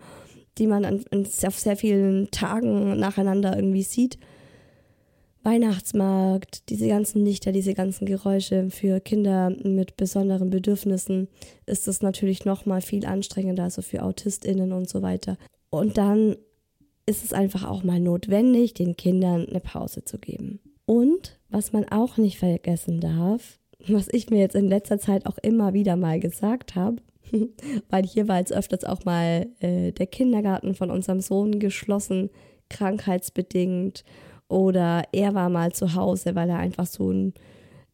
die 0.59 0.66
man 0.66 0.85
an, 0.85 1.04
an, 1.11 1.26
auf 1.47 1.59
sehr 1.59 1.76
vielen 1.76 2.30
Tagen 2.30 2.99
nacheinander 2.99 3.56
irgendwie 3.56 3.83
sieht. 3.83 4.18
Weihnachtsmarkt, 5.42 6.68
diese 6.71 6.88
ganzen 6.88 7.25
Lichter, 7.25 7.52
diese 7.52 7.75
ganzen 7.75 8.04
Geräusche 8.04 8.68
für 8.71 8.99
Kinder 8.99 9.50
mit 9.62 9.97
besonderen 9.97 10.50
Bedürfnissen 10.50 11.28
ist 11.66 11.87
es 11.87 12.02
natürlich 12.02 12.45
noch 12.45 12.66
mal 12.66 12.80
viel 12.80 13.06
anstrengender, 13.06 13.62
also 13.62 13.80
für 13.80 14.02
AutistInnen 14.02 14.73
und 14.73 14.88
so 14.88 15.02
weiter. 15.02 15.38
Und 15.71 15.99
dann 15.99 16.37
ist 17.06 17.25
es 17.25 17.33
einfach 17.33 17.64
auch 17.64 17.85
mal 17.85 18.00
notwendig, 18.00 18.75
den 18.75 18.97
Kindern 18.97 19.47
eine 19.47 19.61
Pause 19.61 20.04
zu 20.04 20.18
geben. 20.18 20.59
Und 20.85 21.38
was 21.49 21.73
man 21.73 21.85
auch 21.88 22.16
nicht 22.16 22.38
vergessen 22.38 23.00
darf, 23.00 23.61
was 23.87 24.09
ich 24.11 24.30
mir 24.30 24.38
jetzt 24.38 24.56
in 24.56 24.68
letzter 24.68 24.99
Zeit 24.99 25.26
auch 25.26 25.38
immer 25.38 25.75
wieder 25.75 25.97
mal 25.97 26.21
gesagt 26.21 26.75
habe, 26.75 26.97
weil 27.90 28.04
hier 28.04 28.28
war 28.28 28.38
jetzt 28.38 28.52
öfters 28.52 28.85
auch 28.85 29.04
mal 29.04 29.47
äh, 29.61 29.92
der 29.92 30.06
Kindergarten 30.06 30.75
von 30.75 30.90
unserem 30.90 31.21
Sohn 31.21 31.59
geschlossen, 31.59 32.30
krankheitsbedingt 32.68 34.04
oder 34.49 35.04
er 35.12 35.35
war 35.35 35.49
mal 35.49 35.73
zu 35.73 35.95
Hause, 35.95 36.35
weil 36.35 36.50
er 36.50 36.59
einfach 36.59 36.87
so 36.87 37.11
ein, 37.11 37.35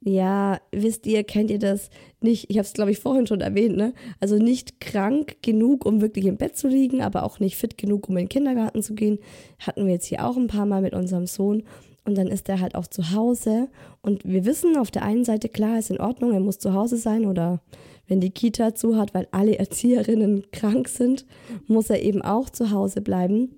ja, 0.00 0.60
wisst 0.72 1.06
ihr, 1.06 1.24
kennt 1.24 1.50
ihr 1.50 1.58
das 1.58 1.88
nicht? 2.20 2.50
Ich 2.50 2.58
habe 2.58 2.66
es, 2.66 2.72
glaube 2.72 2.90
ich, 2.90 2.98
vorhin 2.98 3.26
schon 3.26 3.40
erwähnt, 3.40 3.76
ne? 3.76 3.94
Also 4.20 4.36
nicht 4.36 4.80
krank 4.80 5.36
genug, 5.42 5.86
um 5.86 6.00
wirklich 6.00 6.24
im 6.26 6.36
Bett 6.36 6.56
zu 6.56 6.68
liegen, 6.68 7.02
aber 7.02 7.22
auch 7.22 7.38
nicht 7.38 7.56
fit 7.56 7.78
genug, 7.78 8.08
um 8.08 8.16
in 8.16 8.24
den 8.24 8.28
Kindergarten 8.28 8.82
zu 8.82 8.94
gehen. 8.94 9.18
Hatten 9.60 9.86
wir 9.86 9.92
jetzt 9.92 10.06
hier 10.06 10.26
auch 10.26 10.36
ein 10.36 10.48
paar 10.48 10.66
Mal 10.66 10.82
mit 10.82 10.92
unserem 10.92 11.26
Sohn. 11.26 11.62
Und 12.04 12.16
dann 12.16 12.26
ist 12.26 12.48
er 12.48 12.60
halt 12.60 12.74
auch 12.74 12.86
zu 12.86 13.12
Hause. 13.12 13.68
Und 14.00 14.24
wir 14.24 14.44
wissen 14.44 14.76
auf 14.76 14.90
der 14.90 15.04
einen 15.04 15.24
Seite, 15.24 15.48
klar, 15.48 15.78
ist 15.78 15.90
in 15.90 16.00
Ordnung, 16.00 16.32
er 16.32 16.40
muss 16.40 16.58
zu 16.58 16.74
Hause 16.74 16.96
sein 16.96 17.26
oder 17.26 17.60
wenn 18.08 18.20
die 18.20 18.30
Kita 18.30 18.74
zu 18.74 18.96
hat, 18.96 19.14
weil 19.14 19.28
alle 19.30 19.56
Erzieherinnen 19.58 20.50
krank 20.50 20.88
sind, 20.88 21.24
muss 21.66 21.90
er 21.90 22.02
eben 22.02 22.22
auch 22.22 22.50
zu 22.50 22.70
Hause 22.70 23.00
bleiben. 23.00 23.56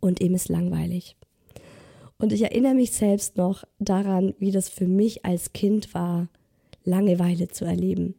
Und 0.00 0.20
ihm 0.20 0.34
ist 0.34 0.48
langweilig. 0.48 1.16
Und 2.16 2.32
ich 2.32 2.42
erinnere 2.42 2.74
mich 2.74 2.92
selbst 2.92 3.36
noch 3.36 3.64
daran, 3.78 4.34
wie 4.38 4.50
das 4.50 4.68
für 4.68 4.86
mich 4.86 5.24
als 5.24 5.52
Kind 5.52 5.94
war, 5.94 6.28
Langeweile 6.84 7.48
zu 7.48 7.64
erleben. 7.64 8.14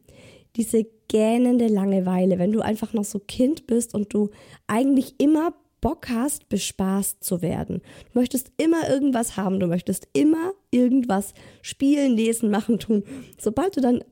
Diese 0.56 0.86
gähnende 1.08 1.66
Langeweile, 1.66 2.38
wenn 2.38 2.52
du 2.52 2.60
einfach 2.60 2.92
noch 2.92 3.04
so 3.04 3.18
Kind 3.18 3.66
bist 3.66 3.94
und 3.94 4.14
du 4.14 4.30
eigentlich 4.66 5.14
immer 5.18 5.52
Bock 5.82 6.08
hast, 6.08 6.48
bespaßt 6.48 7.22
zu 7.22 7.42
werden. 7.42 7.82
Du 8.12 8.18
möchtest 8.18 8.50
immer 8.56 8.88
irgendwas 8.88 9.36
haben, 9.36 9.60
du 9.60 9.66
möchtest 9.66 10.08
immer 10.14 10.52
irgendwas 10.70 11.34
spielen, 11.60 12.16
lesen, 12.16 12.50
machen, 12.50 12.78
tun. 12.78 13.04
Sobald 13.38 13.76
du 13.76 13.82
dann 13.82 14.02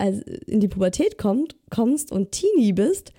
in 0.47 0.61
die 0.61 0.69
Pubertät 0.69 1.17
kommt, 1.17 1.57
kommst 1.71 2.13
und 2.13 2.33
Teenie 2.33 2.75
bist, 2.75 3.13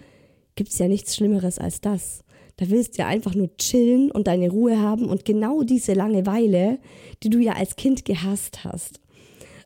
gibt 0.54 0.70
es 0.70 0.78
ja 0.78 0.88
nichts 0.88 1.16
Schlimmeres 1.16 1.58
als 1.58 1.82
das. 1.82 2.24
Da 2.58 2.70
willst 2.70 2.96
du 2.96 3.02
ja 3.02 3.08
einfach 3.08 3.34
nur 3.34 3.56
chillen 3.58 4.12
und 4.12 4.28
deine 4.28 4.52
Ruhe 4.52 4.80
haben 4.80 5.10
und 5.10 5.26
genau 5.26 5.64
diese 5.64 5.94
Langeweile, 5.94 6.78
die 7.24 7.30
du 7.30 7.40
ja 7.40 7.54
als 7.54 7.76
Kind 7.76 8.06
gehasst 8.06 8.64
hast. 8.64 9.01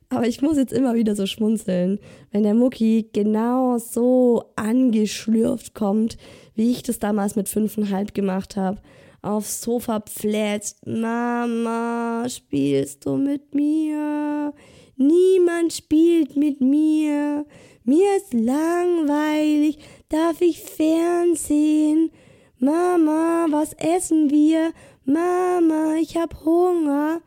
Aber 0.10 0.28
ich 0.28 0.42
muss 0.42 0.58
jetzt 0.58 0.74
immer 0.74 0.96
wieder 0.96 1.16
so 1.16 1.26
schmunzeln, 1.26 2.00
wenn 2.32 2.44
der 2.44 2.54
Mucki 2.54 3.10
genau 3.12 3.78
so 3.78 4.52
angeschlürft 4.56 5.74
kommt, 5.74 6.18
wie 6.54 6.72
ich 6.72 6.84
das 6.84 7.00
damals 7.00 7.36
mit 7.36 7.50
fünfeinhalb 7.50 8.14
gemacht 8.14 8.56
habe. 8.56 8.80
Aufs 9.22 9.62
Sofa 9.62 10.02
pflätzt, 10.02 10.86
Mama, 10.86 12.26
spielst 12.30 13.06
du 13.06 13.18
mit 13.18 13.56
mir? 13.56 14.54
Niemand 14.98 15.74
spielt 15.74 16.36
mit 16.36 16.62
mir. 16.62 17.46
Mir 17.84 18.18
ist 18.18 18.34
langweilig. 18.34 19.80
Darf 20.10 20.42
ich 20.42 20.62
Fernsehen? 20.62 22.12
Mama, 22.60 23.48
was 23.50 23.74
essen 23.74 24.30
wir? 24.30 24.72
Mama, 25.04 25.96
ich 26.00 26.16
hab 26.16 26.46
Hunger. 26.46 27.22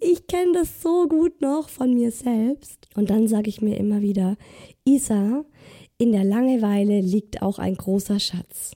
Ich 0.00 0.26
kenne 0.26 0.52
das 0.54 0.82
so 0.82 1.06
gut 1.06 1.40
noch 1.40 1.68
von 1.68 1.94
mir 1.94 2.10
selbst. 2.10 2.88
Und 2.96 3.10
dann 3.10 3.28
sage 3.28 3.48
ich 3.48 3.60
mir 3.60 3.76
immer 3.76 4.02
wieder, 4.02 4.36
Isa, 4.84 5.44
in 5.98 6.12
der 6.12 6.24
Langeweile 6.24 7.00
liegt 7.00 7.42
auch 7.42 7.58
ein 7.58 7.76
großer 7.76 8.18
Schatz, 8.18 8.72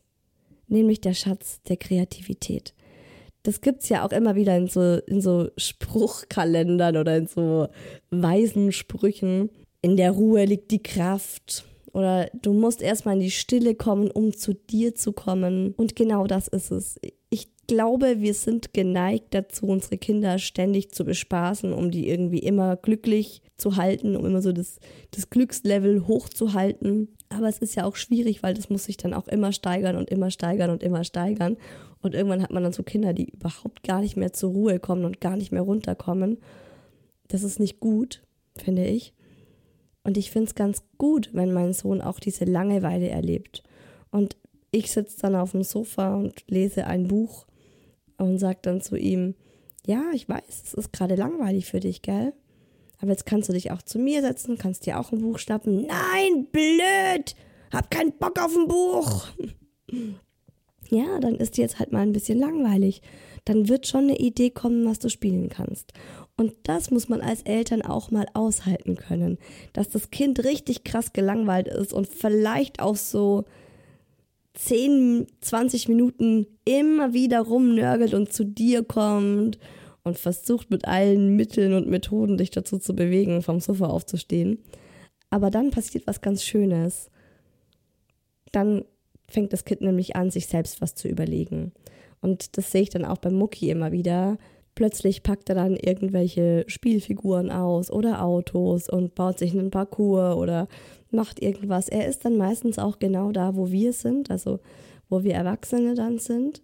nämlich 0.68 1.00
der 1.00 1.14
Schatz 1.14 1.60
der 1.68 1.76
Kreativität. 1.76 2.74
Das 3.42 3.60
gibt 3.60 3.82
es 3.82 3.88
ja 3.88 4.06
auch 4.06 4.12
immer 4.12 4.34
wieder 4.34 4.56
in 4.56 4.68
so, 4.68 4.98
in 5.06 5.20
so 5.20 5.48
Spruchkalendern 5.56 6.96
oder 6.96 7.16
in 7.16 7.26
so 7.26 7.68
weisen 8.10 8.72
Sprüchen. 8.72 9.50
In 9.80 9.96
der 9.96 10.12
Ruhe 10.12 10.44
liegt 10.44 10.70
die 10.70 10.82
Kraft. 10.82 11.64
Oder 11.92 12.30
du 12.34 12.52
musst 12.52 12.82
erstmal 12.82 13.14
in 13.14 13.20
die 13.20 13.30
Stille 13.30 13.74
kommen, 13.74 14.10
um 14.10 14.36
zu 14.36 14.54
dir 14.54 14.94
zu 14.94 15.12
kommen. 15.12 15.72
Und 15.76 15.96
genau 15.96 16.26
das 16.26 16.48
ist 16.48 16.70
es. 16.70 17.00
Ich 17.70 17.74
glaube, 17.74 18.22
wir 18.22 18.32
sind 18.32 18.72
geneigt 18.72 19.34
dazu, 19.34 19.66
unsere 19.66 19.98
Kinder 19.98 20.38
ständig 20.38 20.90
zu 20.90 21.04
bespaßen, 21.04 21.74
um 21.74 21.90
die 21.90 22.08
irgendwie 22.08 22.38
immer 22.38 22.76
glücklich 22.76 23.42
zu 23.58 23.76
halten, 23.76 24.16
um 24.16 24.24
immer 24.24 24.40
so 24.40 24.52
das, 24.52 24.78
das 25.10 25.28
Glückslevel 25.28 26.06
hochzuhalten. 26.06 27.08
Aber 27.28 27.46
es 27.46 27.58
ist 27.58 27.74
ja 27.74 27.84
auch 27.84 27.96
schwierig, 27.96 28.42
weil 28.42 28.54
das 28.54 28.70
muss 28.70 28.84
sich 28.84 28.96
dann 28.96 29.12
auch 29.12 29.28
immer 29.28 29.52
steigern 29.52 29.96
und 29.96 30.08
immer 30.08 30.30
steigern 30.30 30.70
und 30.70 30.82
immer 30.82 31.04
steigern. 31.04 31.58
Und 32.00 32.14
irgendwann 32.14 32.42
hat 32.42 32.52
man 32.52 32.62
dann 32.62 32.72
so 32.72 32.82
Kinder, 32.82 33.12
die 33.12 33.28
überhaupt 33.28 33.82
gar 33.82 34.00
nicht 34.00 34.16
mehr 34.16 34.32
zur 34.32 34.50
Ruhe 34.50 34.78
kommen 34.78 35.04
und 35.04 35.20
gar 35.20 35.36
nicht 35.36 35.52
mehr 35.52 35.60
runterkommen. 35.60 36.38
Das 37.28 37.42
ist 37.42 37.60
nicht 37.60 37.80
gut, 37.80 38.22
finde 38.56 38.86
ich. 38.86 39.12
Und 40.04 40.16
ich 40.16 40.30
finde 40.30 40.48
es 40.48 40.54
ganz 40.54 40.84
gut, 40.96 41.28
wenn 41.34 41.52
mein 41.52 41.74
Sohn 41.74 42.00
auch 42.00 42.18
diese 42.18 42.46
Langeweile 42.46 43.10
erlebt. 43.10 43.62
Und 44.10 44.38
ich 44.70 44.90
sitze 44.90 45.20
dann 45.20 45.36
auf 45.36 45.50
dem 45.50 45.64
Sofa 45.64 46.14
und 46.14 46.44
lese 46.48 46.86
ein 46.86 47.08
Buch 47.08 47.44
und 48.18 48.38
sagt 48.38 48.66
dann 48.66 48.80
zu 48.80 48.96
ihm, 48.96 49.34
ja, 49.86 50.02
ich 50.12 50.28
weiß, 50.28 50.42
es 50.48 50.74
ist 50.74 50.92
gerade 50.92 51.14
langweilig 51.14 51.66
für 51.66 51.80
dich, 51.80 52.02
gell? 52.02 52.34
Aber 53.00 53.10
jetzt 53.10 53.26
kannst 53.26 53.48
du 53.48 53.52
dich 53.52 53.70
auch 53.70 53.82
zu 53.82 53.98
mir 53.98 54.20
setzen, 54.20 54.58
kannst 54.58 54.84
dir 54.86 54.98
auch 54.98 55.12
ein 55.12 55.20
Buch 55.20 55.38
schnappen. 55.38 55.86
Nein, 55.86 56.46
blöd! 56.50 57.34
Hab 57.72 57.90
keinen 57.90 58.12
Bock 58.18 58.38
auf 58.42 58.54
ein 58.54 58.68
Buch! 58.68 59.28
Ja, 60.90 61.18
dann 61.20 61.34
ist 61.34 61.58
dir 61.58 61.62
jetzt 61.62 61.78
halt 61.78 61.92
mal 61.92 62.00
ein 62.00 62.12
bisschen 62.12 62.38
langweilig. 62.38 63.02
Dann 63.44 63.68
wird 63.68 63.86
schon 63.86 64.04
eine 64.04 64.18
Idee 64.18 64.48
kommen, 64.48 64.86
was 64.86 64.98
du 64.98 65.10
spielen 65.10 65.50
kannst. 65.50 65.92
Und 66.36 66.54
das 66.62 66.90
muss 66.90 67.08
man 67.08 67.20
als 67.20 67.42
Eltern 67.42 67.82
auch 67.82 68.10
mal 68.10 68.26
aushalten 68.32 68.96
können. 68.96 69.36
Dass 69.74 69.90
das 69.90 70.10
Kind 70.10 70.44
richtig 70.44 70.84
krass 70.84 71.12
gelangweilt 71.12 71.68
ist 71.68 71.92
und 71.92 72.06
vielleicht 72.06 72.80
auch 72.80 72.96
so 72.96 73.44
10, 74.58 75.28
20 75.40 75.88
Minuten 75.88 76.48
immer 76.64 77.14
wieder 77.14 77.40
rumnörgelt 77.42 78.12
und 78.12 78.32
zu 78.32 78.44
dir 78.44 78.82
kommt 78.82 79.56
und 80.02 80.18
versucht 80.18 80.68
mit 80.70 80.84
allen 80.84 81.36
Mitteln 81.36 81.74
und 81.74 81.86
Methoden 81.86 82.36
dich 82.36 82.50
dazu 82.50 82.78
zu 82.78 82.96
bewegen, 82.96 83.42
vom 83.42 83.60
Sofa 83.60 83.86
aufzustehen. 83.86 84.58
Aber 85.30 85.52
dann 85.52 85.70
passiert 85.70 86.08
was 86.08 86.22
ganz 86.22 86.42
Schönes. 86.42 87.08
Dann 88.50 88.84
fängt 89.28 89.52
das 89.52 89.64
Kind 89.64 89.80
nämlich 89.80 90.16
an, 90.16 90.32
sich 90.32 90.48
selbst 90.48 90.80
was 90.80 90.96
zu 90.96 91.06
überlegen. 91.06 91.70
Und 92.20 92.58
das 92.58 92.72
sehe 92.72 92.82
ich 92.82 92.90
dann 92.90 93.04
auch 93.04 93.18
beim 93.18 93.34
Mucki 93.34 93.70
immer 93.70 93.92
wieder. 93.92 94.38
Plötzlich 94.74 95.22
packt 95.22 95.48
er 95.50 95.54
dann 95.54 95.76
irgendwelche 95.76 96.64
Spielfiguren 96.66 97.52
aus 97.52 97.92
oder 97.92 98.24
Autos 98.24 98.88
und 98.88 99.14
baut 99.14 99.38
sich 99.38 99.52
einen 99.52 99.70
Parcours 99.70 100.34
oder 100.36 100.66
macht 101.12 101.40
irgendwas. 101.42 101.88
Er 101.88 102.08
ist 102.08 102.24
dann 102.24 102.36
meistens 102.36 102.78
auch 102.78 102.98
genau 102.98 103.32
da, 103.32 103.56
wo 103.56 103.70
wir 103.70 103.92
sind, 103.92 104.30
also 104.30 104.60
wo 105.08 105.22
wir 105.22 105.34
Erwachsene 105.34 105.94
dann 105.94 106.18
sind 106.18 106.62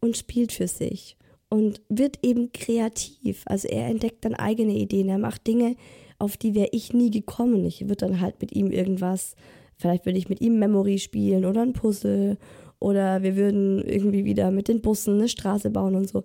und 0.00 0.16
spielt 0.16 0.52
für 0.52 0.68
sich 0.68 1.16
und 1.48 1.80
wird 1.88 2.18
eben 2.22 2.52
kreativ. 2.52 3.42
Also 3.46 3.68
er 3.68 3.86
entdeckt 3.86 4.24
dann 4.24 4.34
eigene 4.34 4.74
Ideen, 4.74 5.08
er 5.08 5.18
macht 5.18 5.46
Dinge, 5.46 5.76
auf 6.18 6.36
die 6.36 6.54
wäre 6.54 6.68
ich 6.72 6.92
nie 6.92 7.10
gekommen. 7.10 7.64
Ich 7.64 7.82
würde 7.82 8.06
dann 8.06 8.20
halt 8.20 8.40
mit 8.40 8.52
ihm 8.52 8.70
irgendwas, 8.70 9.34
vielleicht 9.76 10.06
würde 10.06 10.18
ich 10.18 10.28
mit 10.28 10.40
ihm 10.40 10.58
Memory 10.58 10.98
spielen 10.98 11.44
oder 11.44 11.62
ein 11.62 11.72
Puzzle 11.72 12.38
oder 12.78 13.22
wir 13.22 13.36
würden 13.36 13.82
irgendwie 13.82 14.24
wieder 14.24 14.50
mit 14.50 14.68
den 14.68 14.80
Bussen 14.80 15.14
eine 15.14 15.28
Straße 15.28 15.70
bauen 15.70 15.94
und 15.94 16.08
so. 16.08 16.24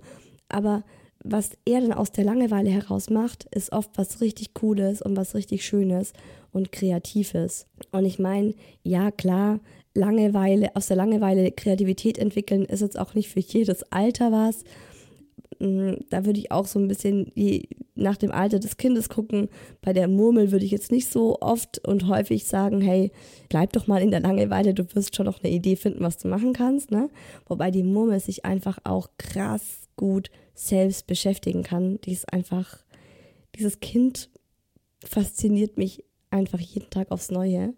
Aber 0.50 0.84
was 1.24 1.52
er 1.66 1.82
dann 1.82 1.94
aus 1.94 2.12
der 2.12 2.24
Langeweile 2.24 2.70
heraus 2.70 3.10
macht, 3.10 3.46
ist 3.54 3.72
oft 3.72 3.92
was 3.96 4.22
richtig 4.22 4.54
Cooles 4.54 5.02
und 5.02 5.16
was 5.16 5.36
richtig 5.36 5.66
Schönes 5.66 6.14
und 6.52 6.72
Kreatives. 6.72 7.68
Und 7.92 8.06
ich 8.06 8.20
meine, 8.20 8.54
ja 8.84 9.12
klar, 9.12 9.60
Langeweile, 9.94 10.76
aus 10.76 10.88
der 10.88 10.98
Langeweile 10.98 11.52
Kreativität 11.52 12.18
entwickeln 12.18 12.66
ist 12.66 12.82
jetzt 12.82 12.98
auch 12.98 13.14
nicht 13.14 13.30
für 13.30 13.42
jedes 13.42 13.84
Alter 13.92 14.32
was. 14.32 14.64
Mm, 15.60 15.96
da 16.10 16.26
würde 16.26 16.40
ich 16.40 16.52
auch 16.52 16.66
so 16.66 16.80
ein 16.80 16.88
bisschen 16.88 17.32
nach 17.96 18.18
dem 18.18 18.32
Alter 18.32 18.60
des 18.60 18.78
Kindes 18.78 19.10
gucken. 19.10 19.50
Bei 19.82 19.94
der 19.94 20.08
Murmel 20.08 20.52
würde 20.52 20.66
ich 20.66 20.72
jetzt 20.72 20.92
nicht 20.92 21.12
so 21.12 21.40
oft 21.42 21.86
und 21.86 22.08
häufig 22.08 22.46
sagen, 22.46 22.82
hey, 22.82 23.12
bleib 23.50 23.74
doch 23.74 23.88
mal 23.88 24.02
in 24.02 24.12
der 24.12 24.22
Langeweile, 24.22 24.74
du 24.74 24.86
wirst 24.96 25.16
schon 25.16 25.26
noch 25.26 25.44
eine 25.44 25.54
Idee 25.54 25.76
finden, 25.76 26.04
was 26.04 26.18
du 26.18 26.30
machen 26.30 26.54
kannst. 26.54 26.90
Ne? 26.90 27.10
Wobei 27.48 27.70
die 27.70 27.84
Murmel 27.84 28.20
sich 28.20 28.46
einfach 28.46 28.80
auch 28.86 29.10
krass 29.18 29.90
gut 29.98 30.32
selbst 30.56 31.06
beschäftigen 31.06 31.64
kann. 31.64 32.00
Die 32.02 32.14
ist 32.14 32.32
einfach, 32.32 32.80
dieses 33.56 33.82
Kind 33.82 34.30
fasziniert 35.04 35.78
mich 35.78 36.04
einfach 36.32 36.60
jeden 36.60 36.90
Tag 36.90 37.12
aufs 37.12 37.32
Neue. 37.32 37.74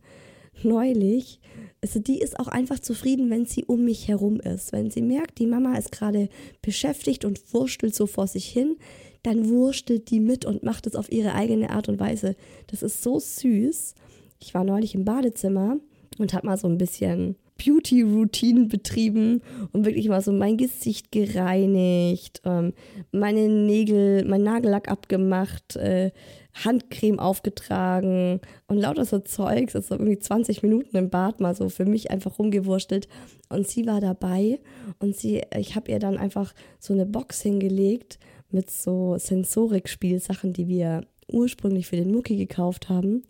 Neulich, 0.61 1.39
also 1.81 1.99
die 1.99 2.19
ist 2.19 2.39
auch 2.39 2.47
einfach 2.47 2.79
zufrieden, 2.79 3.29
wenn 3.29 3.45
sie 3.45 3.65
um 3.65 3.83
mich 3.83 4.07
herum 4.07 4.39
ist. 4.39 4.71
Wenn 4.71 4.91
sie 4.91 5.01
merkt, 5.01 5.39
die 5.39 5.47
Mama 5.47 5.75
ist 5.77 5.91
gerade 5.91 6.29
beschäftigt 6.61 7.25
und 7.25 7.53
wurstelt 7.53 7.95
so 7.95 8.05
vor 8.05 8.27
sich 8.27 8.45
hin, 8.45 8.77
dann 9.23 9.49
wurstelt 9.49 10.11
die 10.11 10.19
mit 10.19 10.45
und 10.45 10.63
macht 10.63 10.85
es 10.85 10.95
auf 10.95 11.11
ihre 11.11 11.33
eigene 11.33 11.71
Art 11.71 11.89
und 11.89 11.99
Weise. 11.99 12.35
Das 12.67 12.83
ist 12.83 13.01
so 13.01 13.19
süß. 13.19 13.95
Ich 14.39 14.53
war 14.53 14.63
neulich 14.63 14.95
im 14.95 15.05
Badezimmer 15.05 15.77
und 16.19 16.33
habe 16.33 16.45
mal 16.45 16.57
so 16.57 16.67
ein 16.67 16.77
bisschen 16.77 17.35
Beauty-Routine 17.57 18.65
betrieben 18.65 19.41
und 19.71 19.85
wirklich 19.85 20.09
mal 20.09 20.21
so 20.21 20.31
mein 20.31 20.57
Gesicht 20.57 21.11
gereinigt, 21.11 22.41
ähm, 22.45 22.73
meine 23.11 23.47
Nägel, 23.47 24.25
mein 24.25 24.43
Nagellack 24.43 24.89
abgemacht, 24.89 25.75
äh, 25.75 26.11
Handcreme 26.53 27.19
aufgetragen 27.19 28.39
und 28.67 28.77
lauter 28.77 29.05
so 29.05 29.19
Zeugs, 29.19 29.75
also 29.75 29.95
irgendwie 29.95 30.19
20 30.19 30.61
Minuten 30.61 30.95
im 30.95 31.09
Bad 31.09 31.39
mal 31.39 31.55
so 31.55 31.69
für 31.69 31.85
mich 31.85 32.11
einfach 32.11 32.37
rumgewurstelt 32.37 33.07
und 33.49 33.67
sie 33.67 33.87
war 33.87 34.01
dabei 34.01 34.59
und 34.99 35.15
sie, 35.15 35.41
ich 35.57 35.75
habe 35.75 35.91
ihr 35.91 35.99
dann 35.99 36.17
einfach 36.17 36.53
so 36.79 36.93
eine 36.93 37.05
Box 37.05 37.41
hingelegt 37.41 38.19
mit 38.51 38.69
so 38.69 39.17
Sensorik-Spielsachen, 39.17 40.53
die 40.53 40.67
wir 40.67 41.07
ursprünglich 41.27 41.87
für 41.87 41.95
den 41.95 42.11
Mucki 42.11 42.37
gekauft 42.37 42.87
haben, 42.87 43.23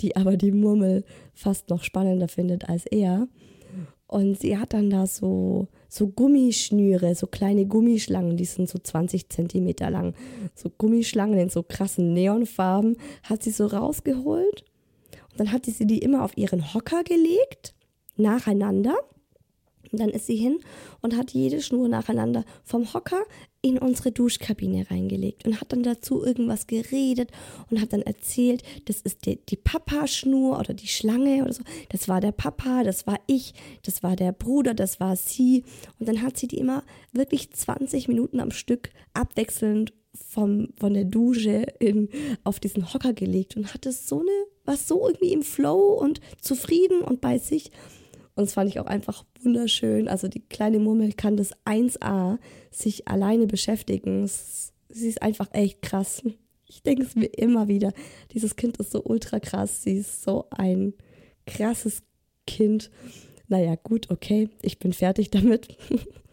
die 0.00 0.16
aber 0.16 0.36
die 0.36 0.52
Murmel 0.52 1.04
fast 1.34 1.68
noch 1.68 1.84
spannender 1.84 2.28
findet 2.28 2.68
als 2.68 2.86
er. 2.86 3.28
Und 4.06 4.38
sie 4.40 4.58
hat 4.58 4.72
dann 4.72 4.90
da 4.90 5.06
so, 5.06 5.68
so 5.92 6.08
Gummischnüre, 6.08 7.14
so 7.14 7.26
kleine 7.26 7.66
Gummischlangen, 7.66 8.38
die 8.38 8.46
sind 8.46 8.66
so 8.66 8.78
20 8.78 9.28
Zentimeter 9.28 9.90
lang. 9.90 10.14
So 10.54 10.70
Gummischlangen 10.70 11.38
in 11.38 11.50
so 11.50 11.62
krassen 11.62 12.14
Neonfarben, 12.14 12.96
hat 13.24 13.42
sie 13.42 13.50
so 13.50 13.66
rausgeholt. 13.66 14.64
Und 15.32 15.40
dann 15.40 15.52
hat 15.52 15.66
sie 15.66 15.86
die 15.86 15.98
immer 15.98 16.24
auf 16.24 16.34
ihren 16.38 16.72
Hocker 16.72 17.04
gelegt, 17.04 17.74
nacheinander, 18.16 18.94
Und 19.90 20.00
dann 20.00 20.08
ist 20.08 20.26
sie 20.26 20.36
hin 20.36 20.60
und 21.02 21.14
hat 21.14 21.32
jede 21.32 21.60
Schnur 21.60 21.88
nacheinander 21.88 22.46
vom 22.64 22.94
Hocker 22.94 23.24
in 23.62 23.78
unsere 23.78 24.10
Duschkabine 24.10 24.90
reingelegt 24.90 25.46
und 25.46 25.60
hat 25.60 25.72
dann 25.72 25.84
dazu 25.84 26.24
irgendwas 26.24 26.66
geredet 26.66 27.30
und 27.70 27.80
hat 27.80 27.92
dann 27.92 28.02
erzählt, 28.02 28.64
das 28.86 29.00
ist 29.00 29.24
die, 29.24 29.36
die 29.36 29.56
Papa-Schnur 29.56 30.58
oder 30.58 30.74
die 30.74 30.88
Schlange 30.88 31.44
oder 31.44 31.52
so. 31.52 31.62
Das 31.88 32.08
war 32.08 32.20
der 32.20 32.32
Papa, 32.32 32.82
das 32.82 33.06
war 33.06 33.20
ich, 33.28 33.54
das 33.84 34.02
war 34.02 34.16
der 34.16 34.32
Bruder, 34.32 34.74
das 34.74 34.98
war 34.98 35.14
sie. 35.14 35.62
Und 36.00 36.08
dann 36.08 36.22
hat 36.22 36.36
sie 36.36 36.48
die 36.48 36.58
immer 36.58 36.82
wirklich 37.12 37.52
20 37.52 38.08
Minuten 38.08 38.40
am 38.40 38.50
Stück 38.50 38.90
abwechselnd 39.14 39.92
vom, 40.12 40.70
von 40.78 40.94
der 40.94 41.04
Dusche 41.04 41.64
in, 41.78 42.08
auf 42.42 42.58
diesen 42.58 42.92
Hocker 42.92 43.12
gelegt 43.12 43.56
und 43.56 43.72
hatte 43.72 43.92
so 43.92 44.20
eine, 44.20 44.30
war 44.64 44.76
so 44.76 45.06
irgendwie 45.06 45.32
im 45.32 45.42
Flow 45.42 45.94
und 46.00 46.20
zufrieden 46.40 47.00
und 47.00 47.20
bei 47.20 47.38
sich. 47.38 47.70
Und 48.34 48.44
das 48.44 48.54
fand 48.54 48.70
ich 48.70 48.80
auch 48.80 48.86
einfach 48.86 49.24
wunderschön. 49.42 50.08
Also 50.08 50.28
die 50.28 50.40
kleine 50.40 50.78
Murmel 50.78 51.12
kann 51.12 51.36
das 51.36 51.54
1a 51.64 52.38
sich 52.70 53.08
alleine 53.08 53.46
beschäftigen. 53.46 54.26
Sie 54.26 55.08
ist 55.08 55.22
einfach 55.22 55.48
echt 55.52 55.82
krass. 55.82 56.22
Ich 56.66 56.82
denke 56.82 57.02
es 57.02 57.14
mir 57.14 57.26
immer 57.26 57.68
wieder. 57.68 57.92
Dieses 58.32 58.56
Kind 58.56 58.78
ist 58.78 58.92
so 58.92 59.04
ultra 59.04 59.40
krass. 59.40 59.82
Sie 59.82 59.98
ist 59.98 60.22
so 60.22 60.46
ein 60.50 60.94
krasses 61.46 62.02
Kind. 62.46 62.90
Naja, 63.48 63.74
gut, 63.74 64.10
okay. 64.10 64.48
Ich 64.62 64.78
bin 64.78 64.94
fertig 64.94 65.30
damit, 65.30 65.76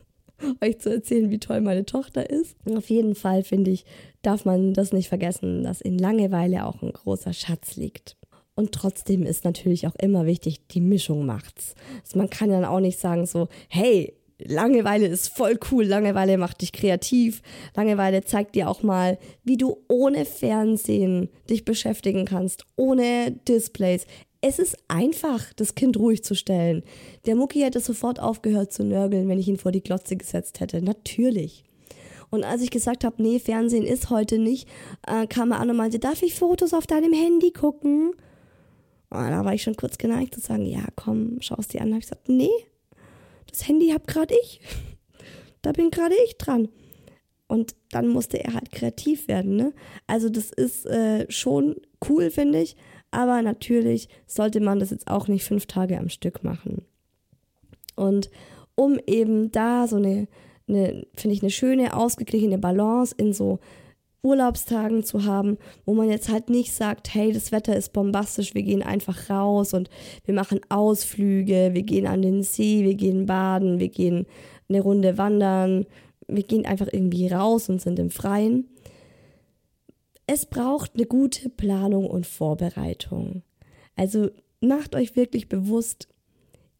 euch 0.61 0.79
zu 0.79 0.89
erzählen, 0.89 1.29
wie 1.29 1.39
toll 1.39 1.59
meine 1.59 1.85
Tochter 1.85 2.29
ist. 2.29 2.55
Auf 2.65 2.89
jeden 2.89 3.15
Fall, 3.15 3.43
finde 3.43 3.71
ich, 3.71 3.83
darf 4.21 4.45
man 4.45 4.73
das 4.73 4.93
nicht 4.93 5.09
vergessen, 5.09 5.63
dass 5.63 5.81
in 5.81 5.97
Langeweile 5.97 6.65
auch 6.65 6.81
ein 6.81 6.93
großer 6.93 7.33
Schatz 7.33 7.75
liegt. 7.75 8.15
Und 8.59 8.73
trotzdem 8.73 9.23
ist 9.23 9.45
natürlich 9.45 9.87
auch 9.87 9.95
immer 9.95 10.25
wichtig, 10.25 10.67
die 10.67 10.81
Mischung 10.81 11.25
macht's. 11.25 11.75
Also 12.03 12.17
man 12.17 12.29
kann 12.29 12.49
dann 12.49 12.65
auch 12.65 12.81
nicht 12.81 12.99
sagen 12.99 13.25
so, 13.25 13.47
hey, 13.69 14.13
Langeweile 14.37 15.07
ist 15.07 15.29
voll 15.29 15.57
cool, 15.71 15.85
Langeweile 15.85 16.37
macht 16.37 16.59
dich 16.59 16.73
kreativ, 16.73 17.41
Langeweile 17.73 18.21
zeigt 18.25 18.55
dir 18.55 18.69
auch 18.69 18.83
mal, 18.83 19.17
wie 19.45 19.55
du 19.55 19.77
ohne 19.87 20.25
Fernsehen 20.25 21.29
dich 21.49 21.63
beschäftigen 21.63 22.25
kannst, 22.25 22.65
ohne 22.75 23.31
Displays. 23.47 24.05
Es 24.41 24.59
ist 24.59 24.75
einfach, 24.89 25.53
das 25.53 25.75
Kind 25.75 25.95
ruhig 25.95 26.25
zu 26.25 26.35
stellen. 26.35 26.83
Der 27.27 27.35
Mucki 27.35 27.61
hätte 27.61 27.79
sofort 27.79 28.19
aufgehört 28.19 28.73
zu 28.73 28.83
nörgeln, 28.83 29.29
wenn 29.29 29.39
ich 29.39 29.47
ihn 29.47 29.57
vor 29.57 29.71
die 29.71 29.83
Glotze 29.83 30.17
gesetzt 30.17 30.59
hätte. 30.59 30.81
Natürlich. 30.81 31.63
Und 32.29 32.43
als 32.43 32.61
ich 32.61 32.71
gesagt 32.71 33.05
habe, 33.05 33.23
nee, 33.23 33.39
Fernsehen 33.39 33.85
ist 33.85 34.09
heute 34.09 34.37
nicht, 34.37 34.67
äh, 35.07 35.27
kam 35.27 35.51
er 35.51 35.61
an 35.61 35.69
und 35.69 35.77
meinte, 35.77 35.97
darf 35.97 36.23
ich 36.23 36.35
Fotos 36.35 36.73
auf 36.73 36.87
deinem 36.87 37.13
Handy 37.13 37.51
gucken? 37.51 38.11
Und 39.09 39.29
da 39.29 39.43
war 39.43 39.53
ich 39.53 39.63
schon 39.63 39.75
kurz 39.75 39.97
geneigt 39.97 40.35
zu 40.35 40.41
sagen, 40.41 40.65
ja, 40.65 40.83
komm, 40.95 41.37
schau 41.41 41.55
es 41.57 41.67
dir 41.67 41.81
an. 41.81 41.87
Da 41.87 41.93
habe 41.93 41.99
ich 41.99 42.09
gesagt, 42.09 42.29
nee, 42.29 42.49
das 43.47 43.67
Handy 43.67 43.89
hab 43.89 44.07
gerade 44.07 44.33
ich. 44.43 44.61
Da 45.61 45.73
bin 45.73 45.91
gerade 45.91 46.15
ich 46.25 46.37
dran. 46.37 46.69
Und 47.49 47.75
dann 47.91 48.07
musste 48.07 48.41
er 48.41 48.53
halt 48.53 48.71
kreativ 48.71 49.27
werden. 49.27 49.57
Ne? 49.57 49.73
Also 50.07 50.29
das 50.29 50.51
ist 50.51 50.85
äh, 50.85 51.29
schon 51.29 51.75
cool, 52.07 52.31
finde 52.31 52.61
ich. 52.61 52.77
Aber 53.11 53.41
natürlich 53.41 54.07
sollte 54.25 54.61
man 54.61 54.79
das 54.79 54.91
jetzt 54.91 55.09
auch 55.09 55.27
nicht 55.27 55.43
fünf 55.43 55.65
Tage 55.65 55.97
am 55.97 56.07
Stück 56.07 56.45
machen. 56.45 56.85
Und 57.97 58.29
um 58.75 58.99
eben 59.05 59.51
da 59.51 59.85
so 59.87 59.97
eine, 59.97 60.29
eine 60.69 61.05
finde 61.13 61.35
ich, 61.35 61.41
eine 61.41 61.51
schöne, 61.51 61.93
ausgeglichene 61.93 62.57
Balance 62.57 63.13
in 63.17 63.33
so 63.33 63.59
Urlaubstagen 64.21 65.03
zu 65.03 65.25
haben, 65.25 65.57
wo 65.85 65.93
man 65.93 66.09
jetzt 66.09 66.29
halt 66.29 66.49
nicht 66.49 66.73
sagt, 66.73 67.13
hey, 67.13 67.31
das 67.31 67.51
Wetter 67.51 67.75
ist 67.75 67.93
bombastisch, 67.93 68.53
wir 68.53 68.63
gehen 68.63 68.83
einfach 68.83 69.29
raus 69.29 69.73
und 69.73 69.89
wir 70.25 70.33
machen 70.33 70.59
Ausflüge, 70.69 71.71
wir 71.73 71.83
gehen 71.83 72.05
an 72.05 72.21
den 72.21 72.43
See, 72.43 72.83
wir 72.83 72.95
gehen 72.95 73.25
baden, 73.25 73.79
wir 73.79 73.89
gehen 73.89 74.25
eine 74.67 74.81
Runde 74.81 75.17
wandern, 75.17 75.85
wir 76.27 76.43
gehen 76.43 76.65
einfach 76.65 76.87
irgendwie 76.91 77.27
raus 77.27 77.69
und 77.69 77.81
sind 77.81 77.97
im 77.97 78.09
Freien. 78.09 78.67
Es 80.27 80.45
braucht 80.45 80.91
eine 80.95 81.05
gute 81.05 81.49
Planung 81.49 82.07
und 82.07 82.27
Vorbereitung. 82.27 83.41
Also 83.95 84.29
macht 84.61 84.95
euch 84.95 85.15
wirklich 85.15 85.49
bewusst, 85.49 86.07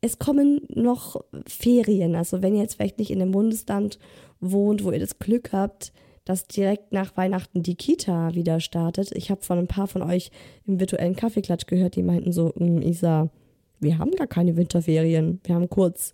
es 0.02 0.20
kommen 0.20 0.62
noch 0.70 1.24
Ferien. 1.48 2.16
Also 2.16 2.42
wenn 2.42 2.56
ihr 2.56 2.62
jetzt 2.62 2.76
vielleicht 2.76 3.00
nicht 3.00 3.12
in 3.12 3.22
einem 3.22 3.32
Bundesland 3.32 4.00
wohnt, 4.40 4.84
wo 4.84 4.92
ihr 4.92 5.00
das 5.00 5.20
Glück 5.20 5.52
habt, 5.52 5.92
dass 6.30 6.46
direkt 6.46 6.92
nach 6.92 7.18
Weihnachten 7.18 7.64
die 7.64 7.74
Kita 7.74 8.36
wieder 8.36 8.60
startet. 8.60 9.10
Ich 9.16 9.32
habe 9.32 9.42
von 9.42 9.58
ein 9.58 9.66
paar 9.66 9.88
von 9.88 10.04
euch 10.04 10.30
im 10.68 10.80
virtuellen 10.80 11.16
Kaffeeklatsch 11.16 11.66
gehört, 11.66 11.96
die 11.96 12.04
meinten 12.04 12.32
so, 12.32 12.54
hm, 12.56 12.84
Isa, 12.84 13.32
wir 13.80 13.98
haben 13.98 14.12
gar 14.12 14.28
keine 14.28 14.56
Winterferien. 14.56 15.42
Wir 15.44 15.56
haben 15.56 15.70
kurz 15.70 16.14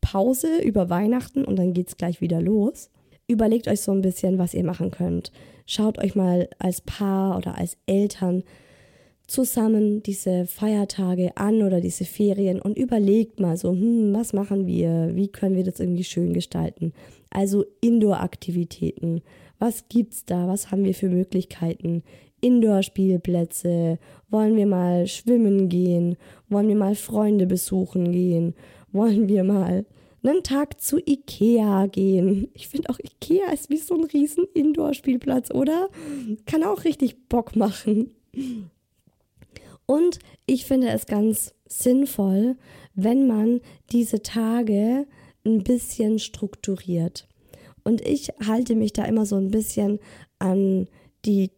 Pause 0.00 0.62
über 0.62 0.88
Weihnachten 0.88 1.44
und 1.44 1.58
dann 1.58 1.72
geht 1.72 1.88
es 1.88 1.96
gleich 1.96 2.20
wieder 2.20 2.40
los. 2.40 2.90
Überlegt 3.26 3.66
euch 3.66 3.80
so 3.80 3.90
ein 3.90 4.02
bisschen, 4.02 4.38
was 4.38 4.54
ihr 4.54 4.62
machen 4.62 4.92
könnt. 4.92 5.32
Schaut 5.66 5.98
euch 5.98 6.14
mal 6.14 6.48
als 6.60 6.80
Paar 6.80 7.36
oder 7.36 7.58
als 7.58 7.76
Eltern 7.86 8.44
zusammen 9.26 10.00
diese 10.04 10.46
Feiertage 10.46 11.36
an 11.36 11.62
oder 11.62 11.80
diese 11.80 12.04
Ferien 12.04 12.62
und 12.62 12.78
überlegt 12.78 13.40
mal 13.40 13.56
so, 13.56 13.72
hm, 13.72 14.14
was 14.14 14.32
machen 14.32 14.68
wir? 14.68 15.10
Wie 15.16 15.26
können 15.26 15.56
wir 15.56 15.64
das 15.64 15.80
irgendwie 15.80 16.04
schön 16.04 16.34
gestalten? 16.34 16.92
Also 17.30 17.64
Indoor-Aktivitäten. 17.80 19.22
Was 19.58 19.88
gibt's 19.88 20.24
da? 20.24 20.48
Was 20.48 20.70
haben 20.70 20.84
wir 20.84 20.94
für 20.94 21.08
Möglichkeiten? 21.08 22.02
Indoor-Spielplätze? 22.40 23.98
Wollen 24.28 24.56
wir 24.56 24.66
mal 24.66 25.06
schwimmen 25.06 25.68
gehen? 25.68 26.16
Wollen 26.48 26.68
wir 26.68 26.76
mal 26.76 26.94
Freunde 26.94 27.46
besuchen 27.46 28.12
gehen? 28.12 28.54
Wollen 28.92 29.28
wir 29.28 29.44
mal 29.44 29.86
einen 30.22 30.42
Tag 30.42 30.80
zu 30.80 30.98
Ikea 30.98 31.86
gehen? 31.86 32.48
Ich 32.54 32.68
finde 32.68 32.90
auch 32.90 32.98
Ikea 32.98 33.52
ist 33.52 33.70
wie 33.70 33.76
so 33.76 33.94
ein 33.94 34.04
riesen 34.04 34.44
Indoor-Spielplatz, 34.54 35.50
oder? 35.50 35.88
Kann 36.46 36.62
auch 36.62 36.84
richtig 36.84 37.28
Bock 37.28 37.56
machen. 37.56 38.14
Und 39.86 40.18
ich 40.46 40.64
finde 40.66 40.88
es 40.88 41.06
ganz 41.06 41.54
sinnvoll, 41.66 42.56
wenn 42.94 43.26
man 43.26 43.60
diese 43.92 44.22
Tage 44.22 45.06
ein 45.44 45.62
bisschen 45.62 46.18
strukturiert. 46.18 47.28
Und 47.86 48.00
ich 48.00 48.30
halte 48.44 48.74
mich 48.74 48.92
da 48.92 49.04
immer 49.04 49.26
so 49.26 49.36
ein 49.36 49.52
bisschen 49.52 50.00
an 50.40 50.88
die 51.24 51.52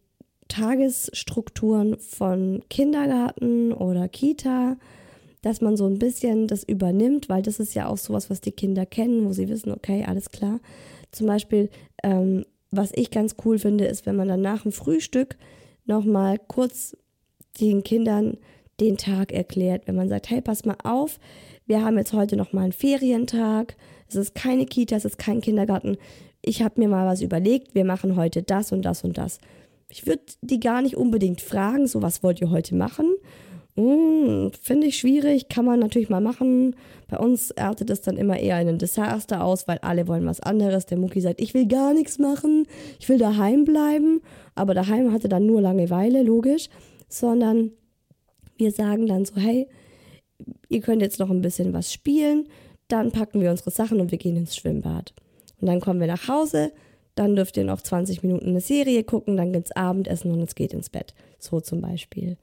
Tagesstrukturen 0.47 1.97
von 1.97 2.61
Kindergarten 2.69 3.73
oder 3.73 4.07
Kita, 4.07 4.77
dass 5.41 5.59
man 5.59 5.75
so 5.75 5.87
ein 5.87 5.97
bisschen 5.97 6.45
das 6.45 6.63
übernimmt, 6.63 7.29
weil 7.29 7.41
das 7.41 7.59
ist 7.59 7.73
ja 7.73 7.87
auch 7.87 7.97
sowas, 7.97 8.29
was 8.29 8.41
die 8.41 8.51
Kinder 8.51 8.85
kennen, 8.85 9.25
wo 9.25 9.33
sie 9.33 9.49
wissen, 9.49 9.71
okay, 9.71 10.05
alles 10.05 10.29
klar. 10.29 10.59
Zum 11.11 11.25
Beispiel, 11.25 11.71
ähm, 12.03 12.45
was 12.69 12.91
ich 12.93 13.09
ganz 13.09 13.35
cool 13.43 13.57
finde, 13.57 13.85
ist, 13.85 14.05
wenn 14.05 14.15
man 14.15 14.27
dann 14.27 14.41
nach 14.41 14.61
dem 14.61 14.71
Frühstück 14.71 15.35
nochmal 15.85 16.37
kurz 16.37 16.95
den 17.59 17.83
Kindern 17.83 18.37
den 18.79 18.97
Tag 18.97 19.31
erklärt, 19.31 19.87
wenn 19.87 19.95
man 19.95 20.09
sagt, 20.09 20.29
hey, 20.29 20.41
pass 20.41 20.63
mal 20.63 20.77
auf, 20.83 21.19
wir 21.65 21.83
haben 21.83 21.97
jetzt 21.97 22.13
heute 22.13 22.35
nochmal 22.35 22.65
einen 22.65 22.73
Ferientag, 22.73 23.75
es 24.09 24.15
ist 24.15 24.35
keine 24.35 24.65
Kita, 24.65 24.95
es 24.95 25.05
ist 25.05 25.17
kein 25.17 25.41
Kindergarten. 25.41 25.97
Ich 26.41 26.61
habe 26.61 26.79
mir 26.79 26.87
mal 26.87 27.05
was 27.05 27.21
überlegt, 27.21 27.75
wir 27.75 27.85
machen 27.85 28.15
heute 28.15 28.43
das 28.43 28.71
und 28.71 28.83
das 28.83 29.03
und 29.03 29.17
das. 29.17 29.39
Ich 29.89 30.05
würde 30.05 30.23
die 30.41 30.59
gar 30.59 30.81
nicht 30.81 30.97
unbedingt 30.97 31.41
fragen, 31.41 31.87
so 31.87 32.01
was 32.01 32.23
wollt 32.23 32.41
ihr 32.41 32.49
heute 32.49 32.75
machen? 32.75 33.15
Hm, 33.75 34.51
Finde 34.61 34.87
ich 34.87 34.97
schwierig, 34.97 35.47
kann 35.47 35.65
man 35.65 35.79
natürlich 35.79 36.09
mal 36.09 36.21
machen. 36.21 36.75
Bei 37.07 37.17
uns 37.17 37.55
artet 37.57 37.89
es 37.89 38.01
dann 38.01 38.17
immer 38.17 38.37
eher 38.37 38.59
in 38.61 38.67
ein 38.67 38.77
Desaster 38.77 39.43
aus, 39.43 39.67
weil 39.67 39.77
alle 39.79 40.07
wollen 40.07 40.25
was 40.25 40.41
anderes. 40.41 40.85
Der 40.85 40.97
Mucki 40.97 41.21
sagt, 41.21 41.39
ich 41.39 41.53
will 41.53 41.67
gar 41.67 41.93
nichts 41.93 42.19
machen, 42.19 42.67
ich 42.99 43.09
will 43.09 43.17
daheim 43.17 43.63
bleiben. 43.63 44.21
Aber 44.55 44.73
daheim 44.73 45.13
hatte 45.13 45.29
dann 45.29 45.45
nur 45.45 45.61
Langeweile, 45.61 46.23
logisch. 46.23 46.69
Sondern 47.07 47.71
wir 48.57 48.71
sagen 48.71 49.07
dann 49.07 49.25
so, 49.25 49.37
hey, 49.37 49.67
ihr 50.67 50.81
könnt 50.81 51.01
jetzt 51.01 51.19
noch 51.19 51.29
ein 51.29 51.41
bisschen 51.41 51.73
was 51.73 51.91
spielen, 51.91 52.47
dann 52.89 53.11
packen 53.11 53.41
wir 53.41 53.51
unsere 53.51 53.71
Sachen 53.71 54.01
und 54.01 54.11
wir 54.11 54.17
gehen 54.17 54.35
ins 54.35 54.55
Schwimmbad. 54.55 55.13
Und 55.61 55.67
dann 55.67 55.79
kommen 55.79 55.99
wir 55.99 56.07
nach 56.07 56.27
Hause, 56.27 56.71
dann 57.15 57.35
dürft 57.35 57.57
ihr 57.57 57.63
noch 57.63 57.81
20 57.81 58.23
Minuten 58.23 58.49
eine 58.49 58.61
Serie 58.61 59.03
gucken, 59.03 59.37
dann 59.37 59.53
gibt's 59.53 59.71
Abendessen 59.71 60.31
und 60.31 60.41
es 60.41 60.55
geht 60.55 60.73
ins 60.73 60.89
Bett. 60.89 61.13
So 61.37 61.59
zum 61.61 61.81
Beispiel. 61.81 62.37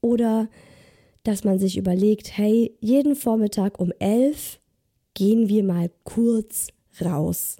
Oder 0.00 0.48
dass 1.24 1.44
man 1.44 1.58
sich 1.58 1.76
überlegt, 1.76 2.36
hey, 2.36 2.76
jeden 2.80 3.16
Vormittag 3.16 3.80
um 3.80 3.92
11 3.98 4.60
gehen 5.14 5.48
wir 5.48 5.64
mal 5.64 5.90
kurz 6.04 6.68
raus. 7.00 7.56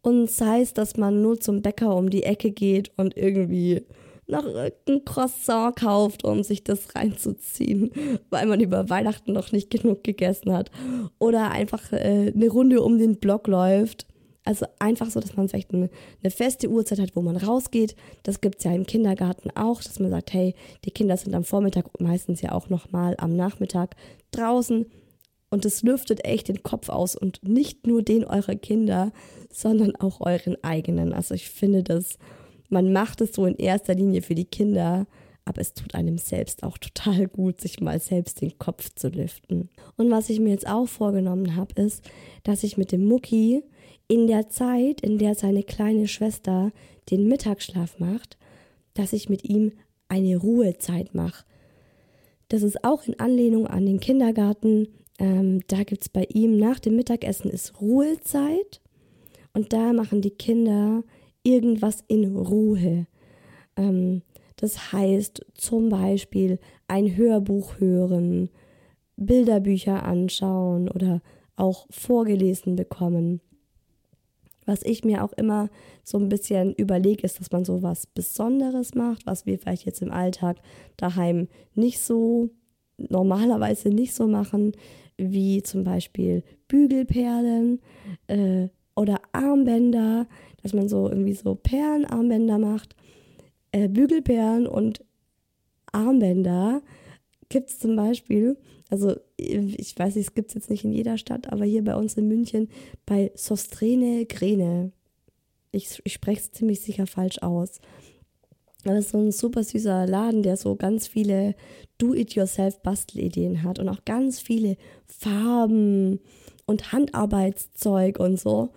Und 0.00 0.30
sei 0.30 0.62
es, 0.62 0.74
dass 0.74 0.96
man 0.96 1.22
nur 1.22 1.38
zum 1.38 1.62
Bäcker 1.62 1.94
um 1.94 2.10
die 2.10 2.24
Ecke 2.24 2.50
geht 2.50 2.90
und 2.96 3.16
irgendwie 3.16 3.82
noch 4.32 4.44
ein 4.46 5.04
Croissant 5.04 5.76
kauft, 5.76 6.24
um 6.24 6.42
sich 6.42 6.64
das 6.64 6.94
reinzuziehen, 6.94 7.92
weil 8.30 8.46
man 8.46 8.60
über 8.60 8.90
Weihnachten 8.90 9.32
noch 9.32 9.52
nicht 9.52 9.70
genug 9.70 10.02
gegessen 10.02 10.52
hat. 10.52 10.70
Oder 11.18 11.50
einfach 11.50 11.92
äh, 11.92 12.32
eine 12.34 12.48
Runde 12.48 12.82
um 12.82 12.98
den 12.98 13.16
Block 13.16 13.46
läuft. 13.46 14.06
Also 14.44 14.66
einfach 14.80 15.08
so, 15.08 15.20
dass 15.20 15.36
man 15.36 15.48
vielleicht 15.48 15.72
eine, 15.72 15.88
eine 16.20 16.30
feste 16.32 16.68
Uhrzeit 16.68 16.98
hat, 16.98 17.14
wo 17.14 17.22
man 17.22 17.36
rausgeht. 17.36 17.94
Das 18.24 18.40
gibt 18.40 18.58
es 18.58 18.64
ja 18.64 18.72
im 18.72 18.86
Kindergarten 18.86 19.50
auch, 19.54 19.80
dass 19.82 20.00
man 20.00 20.10
sagt, 20.10 20.32
hey, 20.32 20.56
die 20.84 20.90
Kinder 20.90 21.16
sind 21.16 21.34
am 21.34 21.44
Vormittag 21.44 21.86
und 21.86 22.00
meistens 22.00 22.42
ja 22.42 22.50
auch 22.50 22.68
nochmal 22.68 23.14
am 23.18 23.36
Nachmittag 23.36 23.94
draußen. 24.32 24.86
Und 25.50 25.64
es 25.64 25.82
lüftet 25.82 26.24
echt 26.24 26.48
den 26.48 26.62
Kopf 26.62 26.88
aus 26.88 27.14
und 27.14 27.46
nicht 27.46 27.86
nur 27.86 28.02
den 28.02 28.24
eurer 28.24 28.56
Kinder, 28.56 29.12
sondern 29.50 29.94
auch 29.96 30.20
euren 30.20 30.56
eigenen. 30.64 31.12
Also 31.12 31.34
ich 31.34 31.50
finde 31.50 31.82
das, 31.82 32.18
man 32.72 32.92
macht 32.92 33.20
es 33.20 33.34
so 33.34 33.46
in 33.46 33.56
erster 33.56 33.94
Linie 33.94 34.22
für 34.22 34.34
die 34.34 34.46
Kinder, 34.46 35.06
aber 35.44 35.60
es 35.60 35.74
tut 35.74 35.94
einem 35.94 36.18
selbst 36.18 36.62
auch 36.62 36.78
total 36.78 37.26
gut, 37.28 37.60
sich 37.60 37.80
mal 37.80 38.00
selbst 38.00 38.40
den 38.40 38.58
Kopf 38.58 38.90
zu 38.94 39.08
lüften. 39.08 39.68
Und 39.96 40.10
was 40.10 40.30
ich 40.30 40.40
mir 40.40 40.50
jetzt 40.50 40.68
auch 40.68 40.88
vorgenommen 40.88 41.56
habe, 41.56 41.80
ist, 41.80 42.02
dass 42.44 42.62
ich 42.62 42.76
mit 42.76 42.92
dem 42.92 43.04
Mucki 43.04 43.62
in 44.08 44.26
der 44.26 44.48
Zeit, 44.48 45.00
in 45.00 45.18
der 45.18 45.34
seine 45.34 45.62
kleine 45.62 46.08
Schwester 46.08 46.72
den 47.10 47.28
Mittagsschlaf 47.28 47.98
macht, 47.98 48.38
dass 48.94 49.12
ich 49.12 49.28
mit 49.28 49.44
ihm 49.44 49.72
eine 50.08 50.36
Ruhezeit 50.36 51.14
mache. 51.14 51.44
Das 52.48 52.62
ist 52.62 52.84
auch 52.84 53.04
in 53.04 53.18
Anlehnung 53.18 53.66
an 53.66 53.86
den 53.86 53.98
Kindergarten. 53.98 54.88
Ähm, 55.18 55.62
da 55.68 55.82
gibt 55.84 56.02
es 56.02 56.08
bei 56.08 56.24
ihm 56.24 56.58
nach 56.58 56.78
dem 56.78 56.96
Mittagessen 56.96 57.50
ist 57.50 57.80
Ruhezeit 57.80 58.80
und 59.54 59.72
da 59.72 59.92
machen 59.92 60.20
die 60.20 60.30
Kinder 60.30 61.02
irgendwas 61.42 62.04
in 62.08 62.36
Ruhe. 62.36 63.06
Ähm, 63.76 64.22
das 64.56 64.92
heißt 64.92 65.44
zum 65.54 65.88
Beispiel 65.88 66.58
ein 66.88 67.16
Hörbuch 67.16 67.80
hören, 67.80 68.50
Bilderbücher 69.16 70.04
anschauen 70.04 70.88
oder 70.88 71.20
auch 71.56 71.86
vorgelesen 71.90 72.76
bekommen. 72.76 73.40
Was 74.64 74.82
ich 74.84 75.04
mir 75.04 75.24
auch 75.24 75.32
immer 75.32 75.68
so 76.04 76.18
ein 76.18 76.28
bisschen 76.28 76.72
überlege, 76.74 77.24
ist, 77.24 77.40
dass 77.40 77.50
man 77.50 77.64
so 77.64 77.82
was 77.82 78.06
Besonderes 78.06 78.94
macht, 78.94 79.26
was 79.26 79.44
wir 79.44 79.58
vielleicht 79.58 79.84
jetzt 79.84 80.02
im 80.02 80.12
Alltag 80.12 80.58
daheim 80.96 81.48
nicht 81.74 81.98
so, 81.98 82.50
normalerweise 82.96 83.88
nicht 83.88 84.14
so 84.14 84.28
machen, 84.28 84.72
wie 85.16 85.62
zum 85.62 85.82
Beispiel 85.82 86.44
Bügelperlen 86.68 87.80
äh, 88.28 88.68
oder 88.94 89.20
Armbänder, 89.32 90.26
dass 90.62 90.72
man 90.72 90.88
so 90.88 91.08
irgendwie 91.08 91.34
so 91.34 91.54
Perlenarmbänder 91.54 92.58
macht 92.58 92.94
äh, 93.72 93.88
Bügelperlen 93.88 94.66
und 94.66 95.04
Armbänder 95.90 96.82
gibt 97.48 97.70
es 97.70 97.78
zum 97.78 97.96
Beispiel, 97.96 98.56
also 98.88 99.16
ich 99.36 99.98
weiß 99.98 100.16
nicht, 100.16 100.28
es 100.28 100.34
gibt 100.34 100.48
es 100.48 100.54
jetzt 100.54 100.70
nicht 100.70 100.84
in 100.84 100.92
jeder 100.92 101.18
Stadt, 101.18 101.52
aber 101.52 101.64
hier 101.64 101.82
bei 101.82 101.96
uns 101.96 102.14
in 102.14 102.28
München 102.28 102.68
bei 103.04 103.32
Sostrene 103.34 104.26
Grene. 104.26 104.92
Ich, 105.70 106.00
ich 106.04 106.12
spreche 106.12 106.40
es 106.40 106.52
ziemlich 106.52 106.80
sicher 106.80 107.06
falsch 107.06 107.38
aus. 107.38 107.80
Das 108.84 108.98
ist 108.98 109.10
so 109.10 109.18
ein 109.18 109.32
super 109.32 109.64
süßer 109.64 110.06
Laden, 110.06 110.42
der 110.42 110.56
so 110.56 110.76
ganz 110.76 111.06
viele 111.06 111.54
Do-it-yourself-Bastelideen 111.98 113.62
hat 113.62 113.78
und 113.78 113.88
auch 113.88 114.04
ganz 114.04 114.40
viele 114.40 114.76
Farben 115.06 116.20
und 116.66 116.92
Handarbeitszeug 116.92 118.18
und 118.18 118.38
so 118.38 118.72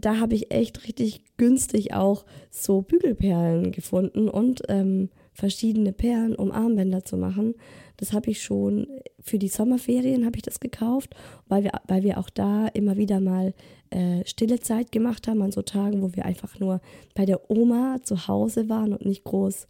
da 0.00 0.18
habe 0.18 0.34
ich 0.34 0.52
echt 0.52 0.86
richtig 0.86 1.22
günstig 1.36 1.94
auch 1.94 2.24
so 2.50 2.82
Bügelperlen 2.82 3.72
gefunden 3.72 4.28
und 4.28 4.62
ähm, 4.68 5.10
verschiedene 5.32 5.92
Perlen, 5.92 6.34
um 6.34 6.50
Armbänder 6.50 7.04
zu 7.04 7.16
machen. 7.16 7.54
Das 7.96 8.12
habe 8.12 8.30
ich 8.30 8.42
schon 8.42 8.86
für 9.20 9.38
die 9.38 9.48
Sommerferien 9.48 10.24
habe 10.24 10.36
ich 10.36 10.42
das 10.42 10.60
gekauft, 10.60 11.14
weil 11.48 11.64
wir, 11.64 11.72
weil 11.86 12.02
wir 12.02 12.18
auch 12.18 12.30
da 12.30 12.66
immer 12.68 12.96
wieder 12.96 13.20
mal 13.20 13.54
äh, 13.90 14.24
stille 14.24 14.60
Zeit 14.60 14.92
gemacht 14.92 15.28
haben 15.28 15.42
an 15.42 15.52
so 15.52 15.62
Tagen, 15.62 16.02
wo 16.02 16.14
wir 16.14 16.24
einfach 16.24 16.58
nur 16.60 16.80
bei 17.14 17.24
der 17.24 17.50
Oma 17.50 17.98
zu 18.02 18.28
Hause 18.28 18.68
waren 18.68 18.92
und 18.92 19.04
nicht 19.04 19.24
groß 19.24 19.66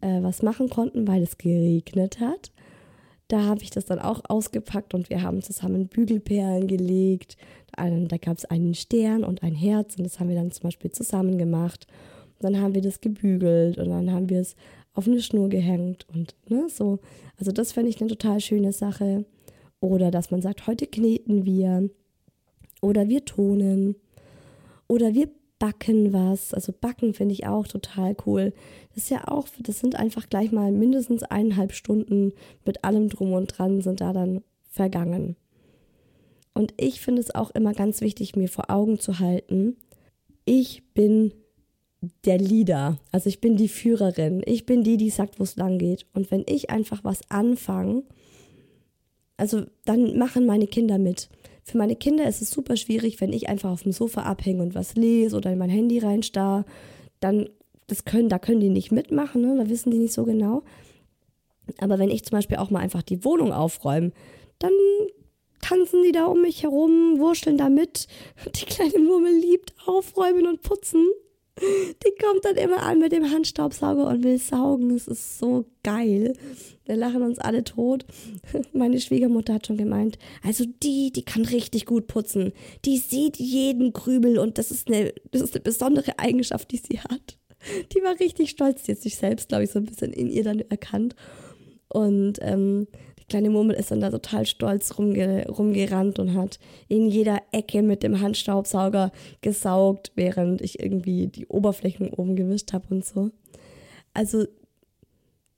äh, 0.00 0.22
was 0.22 0.42
machen 0.42 0.68
konnten, 0.68 1.06
weil 1.08 1.22
es 1.22 1.38
geregnet 1.38 2.20
hat. 2.20 2.52
Da 3.28 3.42
habe 3.42 3.62
ich 3.62 3.70
das 3.70 3.84
dann 3.84 3.98
auch 3.98 4.22
ausgepackt 4.28 4.94
und 4.94 5.10
wir 5.10 5.22
haben 5.22 5.42
zusammen 5.42 5.88
Bügelperlen 5.88 6.66
gelegt. 6.66 7.36
Da 7.76 8.16
gab 8.16 8.36
es 8.36 8.44
einen 8.44 8.74
Stern 8.74 9.24
und 9.24 9.42
ein 9.42 9.54
Herz 9.54 9.96
und 9.96 10.04
das 10.04 10.18
haben 10.18 10.28
wir 10.28 10.36
dann 10.36 10.50
zum 10.50 10.64
Beispiel 10.64 10.90
zusammen 10.90 11.38
gemacht. 11.38 11.86
Und 12.38 12.44
dann 12.44 12.60
haben 12.60 12.74
wir 12.74 12.82
das 12.82 13.00
gebügelt 13.00 13.78
und 13.78 13.88
dann 13.88 14.12
haben 14.12 14.28
wir 14.28 14.40
es 14.40 14.56
auf 14.94 15.06
eine 15.06 15.20
Schnur 15.20 15.48
gehängt 15.48 16.06
und 16.12 16.34
ne, 16.48 16.66
so. 16.68 16.98
Also 17.36 17.52
das 17.52 17.72
fände 17.72 17.88
ich 17.88 18.00
eine 18.00 18.10
total 18.10 18.40
schöne 18.40 18.72
Sache. 18.72 19.24
Oder 19.80 20.10
dass 20.10 20.30
man 20.30 20.42
sagt, 20.42 20.66
heute 20.66 20.86
kneten 20.86 21.44
wir. 21.44 21.88
Oder 22.80 23.08
wir 23.08 23.24
tonen. 23.24 23.94
Oder 24.88 25.14
wir 25.14 25.28
backen 25.58 26.12
was. 26.12 26.54
Also 26.54 26.72
backen 26.72 27.14
finde 27.14 27.34
ich 27.34 27.46
auch 27.46 27.66
total 27.66 28.16
cool. 28.26 28.52
Das 28.94 29.04
ist 29.04 29.10
ja 29.10 29.28
auch, 29.28 29.46
das 29.60 29.78
sind 29.78 29.94
einfach 29.94 30.28
gleich 30.28 30.52
mal 30.52 30.72
mindestens 30.72 31.22
eineinhalb 31.22 31.72
Stunden 31.72 32.32
mit 32.64 32.84
allem 32.84 33.08
drum 33.08 33.32
und 33.32 33.56
dran 33.56 33.80
sind 33.80 34.00
da 34.00 34.12
dann 34.12 34.42
vergangen. 34.68 35.36
Und 36.58 36.74
ich 36.76 37.00
finde 37.00 37.22
es 37.22 37.32
auch 37.32 37.52
immer 37.52 37.72
ganz 37.72 38.00
wichtig, 38.00 38.34
mir 38.34 38.48
vor 38.48 38.68
Augen 38.68 38.98
zu 38.98 39.20
halten, 39.20 39.76
ich 40.44 40.82
bin 40.92 41.32
der 42.24 42.38
Leader, 42.38 42.98
also 43.12 43.28
ich 43.28 43.40
bin 43.40 43.56
die 43.56 43.68
Führerin, 43.68 44.42
ich 44.44 44.66
bin 44.66 44.82
die, 44.82 44.96
die 44.96 45.10
sagt, 45.10 45.38
wo 45.38 45.44
es 45.44 45.54
lang 45.54 45.78
geht. 45.78 46.06
Und 46.14 46.32
wenn 46.32 46.42
ich 46.48 46.68
einfach 46.68 47.04
was 47.04 47.20
anfange, 47.30 48.02
also 49.36 49.66
dann 49.84 50.18
machen 50.18 50.46
meine 50.46 50.66
Kinder 50.66 50.98
mit. 50.98 51.28
Für 51.62 51.78
meine 51.78 51.94
Kinder 51.94 52.26
ist 52.28 52.42
es 52.42 52.50
super 52.50 52.76
schwierig, 52.76 53.20
wenn 53.20 53.32
ich 53.32 53.48
einfach 53.48 53.70
auf 53.70 53.84
dem 53.84 53.92
Sofa 53.92 54.22
abhänge 54.22 54.64
und 54.64 54.74
was 54.74 54.96
lese 54.96 55.36
oder 55.36 55.52
in 55.52 55.58
mein 55.58 55.70
Handy 55.70 56.00
reinstarr. 56.00 56.64
Dann, 57.20 57.48
das 57.86 58.04
können, 58.04 58.28
da 58.28 58.40
können 58.40 58.58
die 58.58 58.68
nicht 58.68 58.90
mitmachen, 58.90 59.42
ne? 59.42 59.54
da 59.56 59.70
wissen 59.70 59.92
die 59.92 59.98
nicht 59.98 60.12
so 60.12 60.24
genau. 60.24 60.64
Aber 61.78 62.00
wenn 62.00 62.10
ich 62.10 62.24
zum 62.24 62.36
Beispiel 62.36 62.56
auch 62.56 62.70
mal 62.70 62.80
einfach 62.80 63.02
die 63.02 63.24
Wohnung 63.24 63.52
aufräume, 63.52 64.10
dann 64.58 64.72
tanzen 65.60 66.02
die 66.02 66.12
da 66.12 66.26
um 66.26 66.42
mich 66.42 66.62
herum, 66.62 67.18
wurschteln 67.18 67.58
da 67.58 67.68
mit. 67.68 68.06
Die 68.56 68.64
kleine 68.64 68.98
Murmel 68.98 69.34
liebt 69.34 69.74
aufräumen 69.86 70.46
und 70.46 70.62
putzen. 70.62 71.06
Die 71.60 72.24
kommt 72.24 72.44
dann 72.44 72.56
immer 72.56 72.82
an 72.82 73.00
mit 73.00 73.12
dem 73.12 73.30
Handstaubsauger 73.30 74.06
und 74.06 74.22
will 74.22 74.38
saugen. 74.38 74.90
Es 74.90 75.08
ist 75.08 75.38
so 75.38 75.64
geil. 75.82 76.34
Wir 76.84 76.96
lachen 76.96 77.22
uns 77.22 77.38
alle 77.38 77.64
tot. 77.64 78.04
Meine 78.72 79.00
Schwiegermutter 79.00 79.54
hat 79.54 79.66
schon 79.66 79.76
gemeint, 79.76 80.18
also 80.42 80.64
die, 80.82 81.12
die 81.12 81.24
kann 81.24 81.44
richtig 81.44 81.86
gut 81.86 82.06
putzen. 82.06 82.52
Die 82.84 82.98
sieht 82.98 83.36
jeden 83.38 83.92
Grübel 83.92 84.38
und 84.38 84.58
das 84.58 84.70
ist 84.70 84.88
eine, 84.88 85.12
das 85.30 85.42
ist 85.42 85.54
eine 85.54 85.62
besondere 85.62 86.18
Eigenschaft, 86.18 86.70
die 86.70 86.78
sie 86.78 87.00
hat. 87.00 87.38
Die 87.92 88.02
war 88.02 88.18
richtig 88.20 88.50
stolz, 88.50 88.84
die 88.84 88.92
hat 88.92 89.00
sich 89.00 89.16
selbst, 89.16 89.48
glaube 89.48 89.64
ich, 89.64 89.70
so 89.70 89.80
ein 89.80 89.86
bisschen 89.86 90.12
in 90.12 90.30
ihr 90.30 90.44
dann 90.44 90.60
erkannt. 90.60 91.16
Und 91.88 92.38
ähm, 92.40 92.86
kleine 93.28 93.50
Murmel 93.50 93.76
ist 93.76 93.90
dann 93.90 94.00
da 94.00 94.10
total 94.10 94.46
stolz 94.46 94.98
rumge 94.98 95.46
rumgerannt 95.48 96.18
und 96.18 96.34
hat 96.34 96.58
in 96.88 97.08
jeder 97.08 97.40
Ecke 97.52 97.82
mit 97.82 98.02
dem 98.02 98.20
Handstaubsauger 98.20 99.12
gesaugt, 99.40 100.12
während 100.14 100.60
ich 100.60 100.80
irgendwie 100.80 101.26
die 101.26 101.46
Oberflächen 101.46 102.10
oben 102.10 102.36
gewischt 102.36 102.72
habe 102.72 102.86
und 102.94 103.04
so. 103.04 103.30
Also 104.14 104.46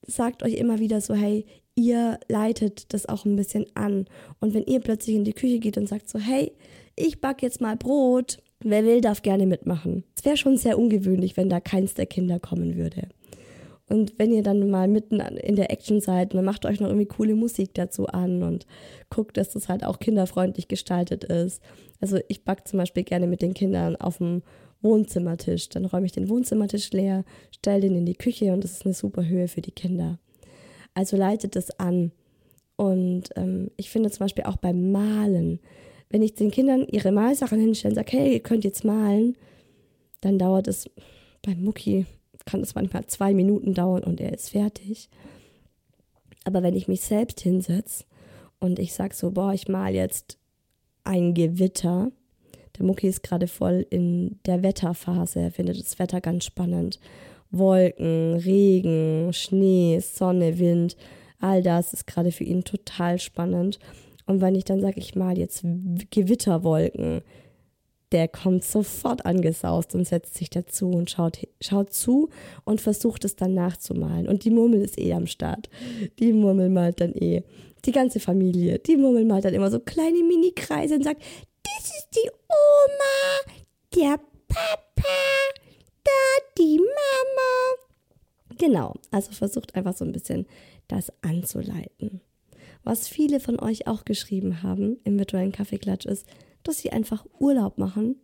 sagt 0.07 0.43
euch 0.43 0.55
immer 0.55 0.79
wieder 0.79 1.01
so, 1.01 1.15
hey, 1.15 1.47
ihr 1.75 2.19
leitet 2.29 2.93
das 2.93 3.07
auch 3.07 3.25
ein 3.25 3.37
bisschen 3.37 3.67
an. 3.75 4.07
Und 4.41 4.55
wenn 4.55 4.65
ihr 4.65 4.81
plötzlich 4.81 5.17
in 5.17 5.25
die 5.25 5.33
Küche 5.33 5.59
geht 5.59 5.79
und 5.79 5.89
sagt 5.89 6.09
so, 6.09 6.19
hey, 6.19 6.53
ich 6.97 7.21
back 7.21 7.43
jetzt 7.43 7.61
mal 7.61 7.77
Brot, 7.77 8.39
wer 8.61 8.85
will, 8.85 9.01
darf 9.01 9.23
gerne 9.23 9.47
mitmachen. 9.47 10.05
Es 10.17 10.25
wäre 10.25 10.37
schon 10.37 10.57
sehr 10.57 10.79
ungewöhnlich, 10.79 11.37
wenn 11.37 11.49
da 11.49 11.61
keins 11.61 11.95
der 11.95 12.07
Kinder 12.07 12.39
kommen 12.39 12.77
würde. 12.77 13.09
Und 13.91 14.21
wenn 14.21 14.33
ihr 14.33 14.45
dann 14.45 14.71
mal 14.71 14.87
mitten 14.87 15.19
in 15.19 15.57
der 15.57 15.73
Action 15.73 16.01
seid, 16.01 16.33
dann 16.33 16.45
macht 16.45 16.65
euch 16.65 16.79
noch 16.79 16.87
irgendwie 16.87 17.09
coole 17.09 17.35
Musik 17.35 17.75
dazu 17.75 18.07
an 18.07 18.45
und 18.45 18.65
guckt, 19.11 19.37
dass 19.37 19.51
das 19.51 19.69
halt 19.69 19.85
auch 19.85 19.99
kinderfreundlich 19.99 20.69
gestaltet 20.69 21.25
ist. 21.25 21.61
Also 22.01 22.19
ich 22.29 22.45
backe 22.45 22.63
zum 22.63 22.79
Beispiel 22.79 23.03
gerne 23.03 23.27
mit 23.27 23.43
den 23.43 23.53
Kindern 23.53 23.97
auf 23.97 24.19
dem 24.19 24.43
Wohnzimmertisch. 24.81 25.71
Dann 25.71 25.87
räume 25.87 26.07
ich 26.07 26.13
den 26.13 26.29
Wohnzimmertisch 26.29 26.93
leer, 26.93 27.25
stelle 27.53 27.81
den 27.81 27.97
in 27.97 28.07
die 28.07 28.15
Küche 28.15 28.53
und 28.53 28.63
das 28.63 28.71
ist 28.71 28.85
eine 28.85 28.95
super 28.95 29.27
Höhe 29.27 29.49
für 29.49 29.61
die 29.61 29.73
Kinder. 29.73 30.21
Also 30.95 31.17
leitet 31.17 31.57
das 31.57 31.71
an. 31.81 32.13
Und 32.77 33.31
ähm, 33.35 33.73
ich 33.77 33.91
finde 33.91 34.13
zum 34.13 34.25
Beispiel 34.25 34.45
auch 34.45 34.57
beim 34.57 34.93
Malen, 34.93 35.59
wenn 36.11 36.23
ich 36.23 36.35
den 36.37 36.53
Kindern 36.53 36.87
ihre 36.87 37.11
Malsachen 37.11 37.59
hinstelle 37.59 37.91
und 37.91 37.97
sage, 37.97 38.17
hey, 38.17 38.35
ihr 38.35 38.41
könnt 38.41 38.63
jetzt 38.63 38.85
malen, 38.85 39.37
dann 40.21 40.39
dauert 40.39 40.69
es 40.69 40.89
beim 41.43 41.61
Mucki 41.65 42.07
kann 42.51 42.61
es 42.61 42.75
manchmal 42.75 43.07
zwei 43.07 43.33
Minuten 43.33 43.75
dauern 43.75 44.03
und 44.03 44.21
er 44.21 44.33
ist 44.33 44.51
fertig. 44.51 45.09
Aber 46.45 46.63
wenn 46.63 46.75
ich 46.75 46.89
mich 46.89 47.03
selbst 47.03 47.41
hinsetze 47.41 48.05
und 48.59 48.79
ich 48.79 48.93
sage 48.93 49.15
so, 49.15 49.31
boah, 49.31 49.53
ich 49.53 49.69
mal 49.69 49.95
jetzt 49.95 50.39
ein 51.05 51.35
Gewitter, 51.35 52.11
der 52.77 52.87
Mucki 52.87 53.09
ist 53.09 53.23
gerade 53.23 53.47
voll 53.47 53.87
in 53.91 54.39
der 54.47 54.63
Wetterphase, 54.63 55.41
er 55.41 55.51
findet 55.51 55.79
das 55.79 55.99
Wetter 55.99 56.21
ganz 56.21 56.45
spannend. 56.45 56.99
Wolken, 57.51 58.35
Regen, 58.35 59.33
Schnee, 59.33 59.99
Sonne, 60.01 60.59
Wind, 60.59 60.97
all 61.41 61.63
das 61.63 61.93
ist 61.93 62.07
gerade 62.07 62.33
für 62.33 62.45
ihn 62.45 62.65
total 62.65 63.19
spannend. 63.19 63.79
Und 64.27 64.41
wenn 64.41 64.55
ich 64.55 64.65
dann 64.65 64.81
sage, 64.81 65.01
ich 65.01 65.15
mal 65.17 65.37
jetzt 65.37 65.65
Gewitterwolken, 66.11 67.23
der 68.13 68.29
kommt 68.29 68.65
sofort 68.65 69.25
angesaust 69.25 69.95
und 69.95 70.07
setzt 70.07 70.37
sich 70.37 70.51
dazu 70.51 70.91
und 70.91 71.11
schaut, 71.11 71.39
schaut 71.61 71.93
zu 71.93 72.29
und 72.65 72.81
versucht 72.81 73.25
es 73.25 73.37
dann 73.37 73.55
nachzumalen. 73.55 74.29
Und 74.29 74.45
die 74.45 74.51
Murmel 74.51 74.83
ist 74.83 74.99
eh 74.99 75.13
am 75.13 75.27
Start. 75.27 75.69
Die 76.19 76.33
Murmel 76.33 76.71
malt 76.71 77.01
dann 77.01 77.15
eh. 77.15 77.43
Die 77.85 77.93
ganze 77.93 78.21
Familie. 78.21 78.79
Die 78.81 78.97
Murmel 78.97 79.25
malt 79.25 79.45
dann 79.45 79.55
immer 79.55 79.71
so 79.71 79.79
kleine 79.79 80.23
Mini-Kreise 80.23 80.97
und 80.97 81.05
sagt, 81.05 81.23
das 81.63 81.85
ist 81.85 82.09
die 82.15 82.29
Oma, 82.49 83.55
der 83.95 84.19
Papa, 84.49 85.09
da 86.03 86.11
die 86.59 86.79
Mama. 86.79 88.57
Genau, 88.59 88.95
also 89.11 89.33
versucht 89.33 89.75
einfach 89.75 89.97
so 89.97 90.05
ein 90.05 90.13
bisschen 90.13 90.47
das 90.89 91.13
anzuleiten. 91.23 92.21
Was 92.83 93.09
viele 93.09 93.41
von 93.41 93.61
euch 93.61 93.87
auch 93.87 94.05
geschrieben 94.05 94.63
haben 94.63 94.99
im 95.05 95.19
virtuellen 95.19 95.53
Kaffeeklatsch 95.53 96.07
ist, 96.07 96.27
dass 96.63 96.79
sie 96.79 96.91
einfach 96.91 97.25
Urlaub 97.39 97.79
machen. 97.79 98.17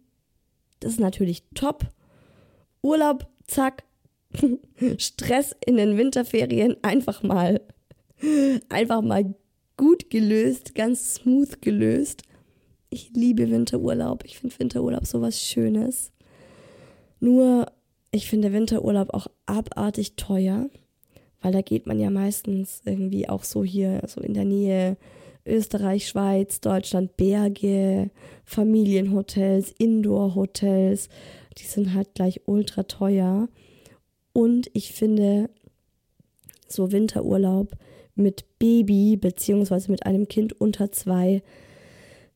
Das 0.81 0.93
ist 0.93 1.01
natürlich 1.01 1.45
top. 1.55 1.87
Urlaub, 2.83 3.27
zack. 3.47 3.85
Stress 4.99 5.55
in 5.65 5.77
den 5.77 5.97
Winterferien 5.97 6.77
einfach 6.83 7.23
mal, 7.23 7.61
einfach 8.69 9.03
mal 9.03 9.35
gut 9.77 10.11
gelöst, 10.11 10.75
ganz 10.75 11.15
smooth 11.15 11.61
gelöst. 11.63 12.23
Ich 12.91 13.11
liebe 13.15 13.51
Winterurlaub. 13.51 14.25
Ich 14.25 14.39
finde 14.39 14.59
Winterurlaub 14.59 15.07
so 15.07 15.21
was 15.21 15.41
Schönes. 15.41 16.13
Nur, 17.21 17.67
ich 18.11 18.29
finde 18.29 18.53
Winterurlaub 18.53 19.13
auch 19.13 19.27
abartig 19.47 20.17
teuer, 20.17 20.69
weil 21.41 21.53
da 21.53 21.63
geht 21.63 21.87
man 21.87 21.99
ja 21.99 22.11
meistens 22.11 22.83
irgendwie 22.85 23.29
auch 23.29 23.45
so 23.45 23.65
hier, 23.65 24.03
so 24.07 24.21
in 24.21 24.35
der 24.35 24.45
Nähe 24.45 24.97
Österreich, 25.47 26.09
Schweiz, 26.09 26.61
Deutschland, 26.61 27.17
Berge, 27.17 28.11
Familienhotels, 28.45 29.73
Indoor-Hotels. 29.79 31.09
Die 31.59 31.65
sind 31.65 31.95
halt 31.95 32.15
gleich 32.15 32.43
ultra 32.47 32.85
teuer. 32.85 33.49
Und 34.33 34.69
ich 34.75 34.93
finde, 34.93 35.49
so 36.69 36.93
Winterurlaub 36.93 37.73
mit 38.15 38.45
Baby 38.59 39.17
beziehungsweise 39.17 39.91
mit 39.91 40.07
einem 40.07 40.29
Kind 40.29 40.59
unter 40.61 40.91
zwei, 40.93 41.43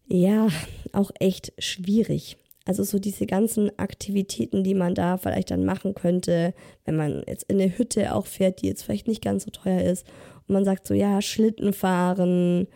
ja, 0.07 0.49
auch 0.92 1.11
echt 1.18 1.53
schwierig. 1.59 2.37
Also 2.66 2.85
so 2.85 2.99
diese 2.99 3.27
ganzen 3.27 3.77
Aktivitäten, 3.79 4.62
die 4.62 4.75
man 4.75 4.94
da 4.94 5.16
vielleicht 5.16 5.51
dann 5.51 5.64
machen 5.64 5.94
könnte, 5.94 6.55
wenn 6.85 6.96
man 6.96 7.23
jetzt 7.27 7.44
in 7.51 7.61
eine 7.61 7.77
Hütte 7.77 8.14
auch 8.14 8.27
fährt, 8.27 8.62
die 8.62 8.66
jetzt 8.66 8.83
vielleicht 8.83 9.09
nicht 9.09 9.23
ganz 9.23 9.44
so 9.44 9.51
teuer 9.51 9.83
ist. 9.83 10.07
Und 10.46 10.53
man 10.53 10.64
sagt 10.64 10.87
so, 10.87 10.94
ja, 10.94 11.23
Schlitten 11.23 11.73
fahren, 11.73 12.68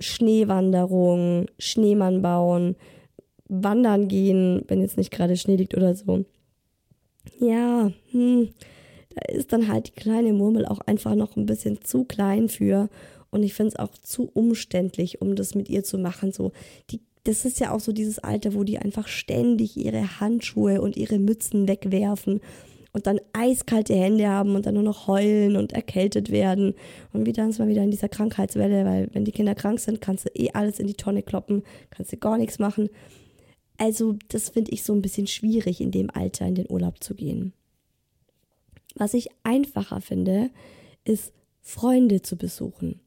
Schneewanderung, 0.00 1.46
Schneemann 1.58 2.22
bauen, 2.22 2.76
wandern 3.48 4.08
gehen, 4.08 4.62
wenn 4.68 4.80
jetzt 4.80 4.96
nicht 4.96 5.10
gerade 5.10 5.36
Schnee 5.36 5.56
liegt 5.56 5.76
oder 5.76 5.94
so. 5.94 6.24
Ja, 7.38 7.90
hm, 8.10 8.48
da 9.14 9.34
ist 9.34 9.52
dann 9.52 9.68
halt 9.68 9.88
die 9.88 10.00
kleine 10.00 10.32
Murmel 10.32 10.66
auch 10.66 10.80
einfach 10.80 11.14
noch 11.14 11.36
ein 11.36 11.46
bisschen 11.46 11.82
zu 11.82 12.04
klein 12.04 12.48
für. 12.48 12.88
Und 13.30 13.42
ich 13.42 13.54
finde 13.54 13.68
es 13.68 13.76
auch 13.76 13.92
zu 13.92 14.30
umständlich, 14.32 15.20
um 15.20 15.36
das 15.36 15.54
mit 15.54 15.68
ihr 15.68 15.84
zu 15.84 15.98
machen. 15.98 16.32
So, 16.32 16.52
die, 16.90 17.00
das 17.24 17.44
ist 17.44 17.60
ja 17.60 17.72
auch 17.72 17.80
so 17.80 17.92
dieses 17.92 18.18
Alter, 18.18 18.54
wo 18.54 18.64
die 18.64 18.78
einfach 18.78 19.08
ständig 19.08 19.76
ihre 19.76 20.20
Handschuhe 20.20 20.80
und 20.80 20.96
ihre 20.96 21.18
Mützen 21.18 21.68
wegwerfen 21.68 22.40
und 22.92 23.06
dann 23.06 23.20
eiskalte 23.32 23.94
Hände 23.94 24.28
haben 24.28 24.54
und 24.54 24.66
dann 24.66 24.74
nur 24.74 24.82
noch 24.82 25.06
heulen 25.06 25.56
und 25.56 25.72
erkältet 25.72 26.30
werden. 26.30 26.74
Und 27.12 27.26
wieder 27.26 27.48
ist 27.48 27.58
man 27.58 27.68
wieder 27.68 27.82
in 27.82 27.90
dieser 27.90 28.08
Krankheitswelle, 28.08 28.84
weil 28.84 29.08
wenn 29.12 29.24
die 29.24 29.32
Kinder 29.32 29.54
krank 29.54 29.80
sind, 29.80 30.00
kannst 30.00 30.26
du 30.26 30.30
eh 30.34 30.50
alles 30.52 30.80
in 30.80 30.86
die 30.86 30.94
Tonne 30.94 31.22
kloppen, 31.22 31.62
kannst 31.90 32.12
du 32.12 32.16
gar 32.16 32.36
nichts 32.36 32.58
machen. 32.58 32.88
Also 33.78 34.16
das 34.28 34.50
finde 34.50 34.72
ich 34.72 34.82
so 34.82 34.92
ein 34.92 35.02
bisschen 35.02 35.26
schwierig, 35.26 35.80
in 35.80 35.90
dem 35.90 36.10
Alter 36.10 36.46
in 36.46 36.54
den 36.54 36.70
Urlaub 36.70 37.02
zu 37.02 37.14
gehen. 37.14 37.52
Was 38.96 39.14
ich 39.14 39.28
einfacher 39.42 40.00
finde, 40.00 40.50
ist 41.04 41.32
Freunde 41.62 42.22
zu 42.22 42.36
besuchen. 42.36 43.00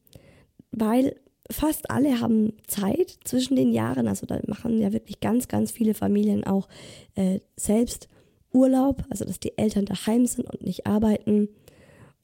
Weil 0.72 1.14
fast 1.50 1.90
alle 1.90 2.20
haben 2.20 2.54
Zeit 2.66 3.18
zwischen 3.24 3.56
den 3.56 3.72
Jahren. 3.72 4.08
Also 4.08 4.26
da 4.26 4.40
machen 4.46 4.80
ja 4.80 4.92
wirklich 4.92 5.20
ganz, 5.20 5.46
ganz 5.48 5.70
viele 5.70 5.94
Familien 5.94 6.44
auch 6.44 6.68
äh, 7.14 7.40
selbst 7.56 8.08
Urlaub, 8.54 9.02
also 9.10 9.24
dass 9.24 9.40
die 9.40 9.58
Eltern 9.58 9.84
daheim 9.84 10.26
sind 10.26 10.48
und 10.48 10.62
nicht 10.62 10.86
arbeiten. 10.86 11.48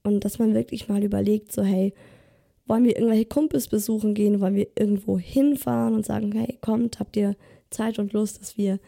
Und 0.02 0.24
dass 0.24 0.38
man 0.38 0.54
wirklich 0.54 0.88
mal 0.88 1.02
überlegt, 1.02 1.52
so 1.52 1.62
hey, 1.62 1.92
wollen 2.66 2.84
wir 2.84 2.96
irgendwelche 2.96 3.26
Kumpels 3.26 3.68
besuchen 3.68 4.14
gehen, 4.14 4.40
wollen 4.40 4.54
wir 4.54 4.68
irgendwo 4.78 5.18
hinfahren 5.18 5.94
und 5.94 6.06
sagen, 6.06 6.32
hey, 6.32 6.56
kommt, 6.60 7.00
habt 7.00 7.16
ihr 7.16 7.36
Zeit 7.68 7.98
und 7.98 8.12
Lust, 8.12 8.40
dass 8.40 8.56
wir 8.56 8.78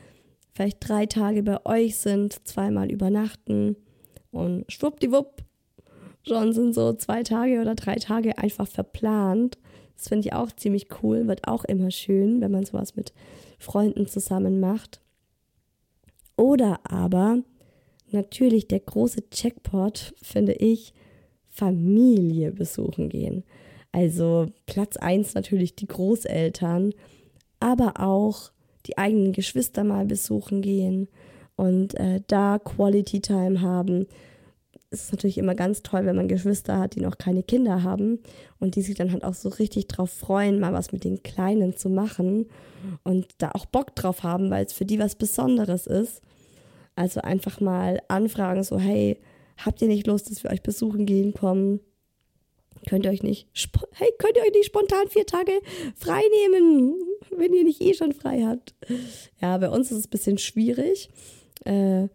vielleicht 0.55 0.89
drei 0.89 1.07
Tage 1.07 1.43
bei 1.43 1.65
euch 1.67 1.97
sind, 1.97 2.47
zweimal 2.47 2.91
übernachten 2.91 3.77
und 4.31 4.65
schwuppdiwupp, 4.71 5.43
schon 6.27 6.53
sind 6.53 6.75
so 6.75 6.93
zwei 6.93 7.23
Tage 7.23 7.61
oder 7.61 7.75
drei 7.75 7.97
Tage 7.97 8.39
einfach 8.39 8.69
verplant. 8.69 9.59
Das 9.97 10.09
finde 10.09 10.29
ich 10.29 10.33
auch 10.33 10.53
ziemlich 10.53 10.87
cool, 11.03 11.27
wird 11.27 11.47
auch 11.49 11.65
immer 11.65 11.91
schön, 11.91 12.41
wenn 12.41 12.51
man 12.51 12.65
sowas 12.65 12.97
mit 12.97 13.13
Freunden 13.59 14.07
zusammen 14.07 14.61
macht. 14.61 15.02
Oder 16.43 16.81
aber 16.83 17.39
natürlich 18.11 18.67
der 18.67 18.81
große 18.81 19.31
Checkpot, 19.31 20.13
finde 20.21 20.55
ich, 20.55 20.93
Familie 21.49 22.51
besuchen 22.51 23.09
gehen. 23.09 23.45
Also 23.93 24.49
Platz 24.67 24.97
1 24.97 25.35
natürlich 25.35 25.77
die 25.77 25.87
Großeltern, 25.87 26.95
aber 27.61 28.01
auch 28.01 28.51
die 28.87 28.99
eigenen 28.99 29.33
Geschwister 29.33 29.85
mal 29.85 30.05
besuchen 30.05 30.63
gehen 30.63 31.07
und 31.55 31.95
äh, 31.95 32.21
da 32.27 32.59
Quality 32.59 33.21
Time 33.21 33.61
haben. 33.61 34.09
Es 34.91 35.05
ist 35.05 35.13
natürlich 35.13 35.39
immer 35.39 35.55
ganz 35.55 35.85
toll, 35.85 36.07
wenn 36.07 36.17
man 36.17 36.27
Geschwister 36.27 36.77
hat, 36.77 36.97
die 36.97 37.03
noch 37.03 37.19
keine 37.19 37.45
Kinder 37.45 37.85
haben 37.85 38.19
und 38.59 38.75
die 38.75 38.83
sich 38.83 38.97
dann 38.97 39.13
halt 39.13 39.23
auch 39.23 39.35
so 39.35 39.49
richtig 39.49 39.87
drauf 39.87 40.11
freuen, 40.11 40.59
mal 40.59 40.73
was 40.73 40.91
mit 40.91 41.05
den 41.05 41.23
Kleinen 41.23 41.77
zu 41.77 41.89
machen 41.89 42.47
und 43.05 43.29
da 43.39 43.53
auch 43.53 43.67
Bock 43.67 43.95
drauf 43.95 44.25
haben, 44.25 44.51
weil 44.51 44.65
es 44.65 44.73
für 44.73 44.85
die 44.85 44.99
was 44.99 45.15
Besonderes 45.15 45.87
ist. 45.87 46.21
Also 46.95 47.21
einfach 47.21 47.61
mal 47.61 48.01
anfragen, 48.09 48.63
so, 48.63 48.79
hey, 48.79 49.19
habt 49.57 49.81
ihr 49.83 49.89
nicht 49.89 50.07
Lust, 50.07 50.31
dass 50.31 50.43
wir 50.43 50.51
euch 50.51 50.63
besuchen 50.63 51.07
gehen 51.07 51.35
kommen? 51.35 51.81
Könnt 52.89 53.05
ihr 53.05 53.13
euch 53.13 53.23
nicht, 53.23 53.49
hey, 53.93 54.09
könnt 54.19 54.37
ihr 54.37 54.43
euch 54.43 54.53
nicht 54.53 54.67
spontan 54.67 55.09
vier 55.09 55.25
Tage 55.25 55.53
frei 55.95 56.21
nehmen, 56.41 56.97
wenn 57.37 57.53
ihr 57.53 57.65
nicht 57.65 57.81
eh 57.81 57.95
schon 57.95 58.13
frei 58.13 58.43
habt? 58.43 58.75
Ja, 59.41 59.57
bei 59.59 59.69
uns 59.69 59.91
ist 59.93 59.99
es 59.99 60.07
ein 60.07 60.11
bisschen 60.11 60.39
schwierig, 60.39 61.09
äh, 61.65 62.09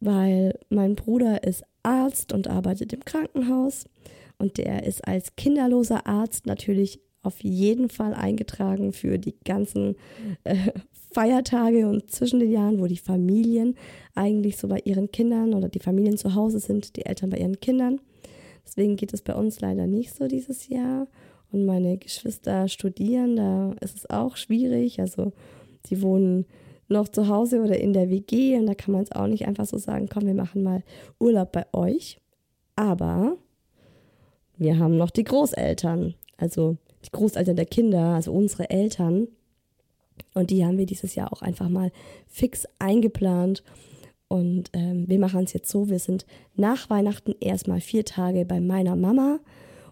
weil 0.00 0.58
mein 0.70 0.94
Bruder 0.94 1.44
ist 1.44 1.64
Arzt 1.82 2.32
und 2.32 2.48
arbeitet 2.48 2.92
im 2.94 3.04
Krankenhaus 3.04 3.84
und 4.38 4.56
der 4.56 4.84
ist 4.84 5.06
als 5.06 5.36
kinderloser 5.36 6.06
Arzt 6.06 6.46
natürlich 6.46 7.00
auf 7.22 7.42
jeden 7.42 7.88
Fall 7.88 8.14
eingetragen 8.14 8.92
für 8.92 9.18
die 9.18 9.34
ganzen 9.44 9.96
äh, 10.44 10.72
Feiertage 11.14 11.88
und 11.88 12.10
zwischen 12.10 12.40
den 12.40 12.50
Jahren, 12.50 12.80
wo 12.80 12.86
die 12.86 12.96
Familien 12.98 13.76
eigentlich 14.14 14.56
so 14.56 14.68
bei 14.68 14.80
ihren 14.84 15.10
Kindern 15.10 15.54
oder 15.54 15.68
die 15.68 15.78
Familien 15.78 16.18
zu 16.18 16.34
Hause 16.34 16.58
sind, 16.58 16.96
die 16.96 17.06
Eltern 17.06 17.30
bei 17.30 17.38
ihren 17.38 17.60
Kindern. 17.60 18.00
Deswegen 18.66 18.96
geht 18.96 19.14
es 19.14 19.22
bei 19.22 19.34
uns 19.34 19.60
leider 19.60 19.86
nicht 19.86 20.14
so 20.14 20.26
dieses 20.26 20.68
Jahr. 20.68 21.06
Und 21.52 21.66
meine 21.66 21.96
Geschwister 21.98 22.66
studieren, 22.68 23.36
da 23.36 23.72
ist 23.80 23.96
es 23.96 24.10
auch 24.10 24.36
schwierig. 24.36 25.00
Also 25.00 25.32
sie 25.86 26.02
wohnen 26.02 26.46
noch 26.88 27.08
zu 27.08 27.28
Hause 27.28 27.62
oder 27.62 27.78
in 27.78 27.92
der 27.92 28.10
WG 28.10 28.58
und 28.58 28.66
da 28.66 28.74
kann 28.74 28.92
man 28.92 29.04
es 29.04 29.12
auch 29.12 29.26
nicht 29.26 29.46
einfach 29.46 29.66
so 29.66 29.78
sagen, 29.78 30.08
komm, 30.12 30.26
wir 30.26 30.34
machen 30.34 30.62
mal 30.62 30.82
Urlaub 31.20 31.52
bei 31.52 31.64
euch. 31.72 32.18
Aber 32.76 33.36
wir 34.56 34.78
haben 34.78 34.96
noch 34.96 35.10
die 35.10 35.24
Großeltern, 35.24 36.14
also 36.36 36.76
die 37.04 37.10
Großeltern 37.10 37.56
der 37.56 37.66
Kinder, 37.66 38.14
also 38.14 38.32
unsere 38.32 38.70
Eltern. 38.70 39.28
Und 40.34 40.50
die 40.50 40.64
haben 40.64 40.78
wir 40.78 40.86
dieses 40.86 41.14
Jahr 41.14 41.32
auch 41.32 41.42
einfach 41.42 41.68
mal 41.68 41.92
fix 42.26 42.66
eingeplant. 42.78 43.62
Und 44.28 44.70
ähm, 44.72 45.08
wir 45.08 45.18
machen 45.18 45.44
es 45.44 45.52
jetzt 45.52 45.70
so, 45.70 45.88
wir 45.88 45.98
sind 45.98 46.26
nach 46.56 46.90
Weihnachten 46.90 47.34
erstmal 47.40 47.80
vier 47.80 48.04
Tage 48.04 48.44
bei 48.44 48.60
meiner 48.60 48.96
Mama. 48.96 49.38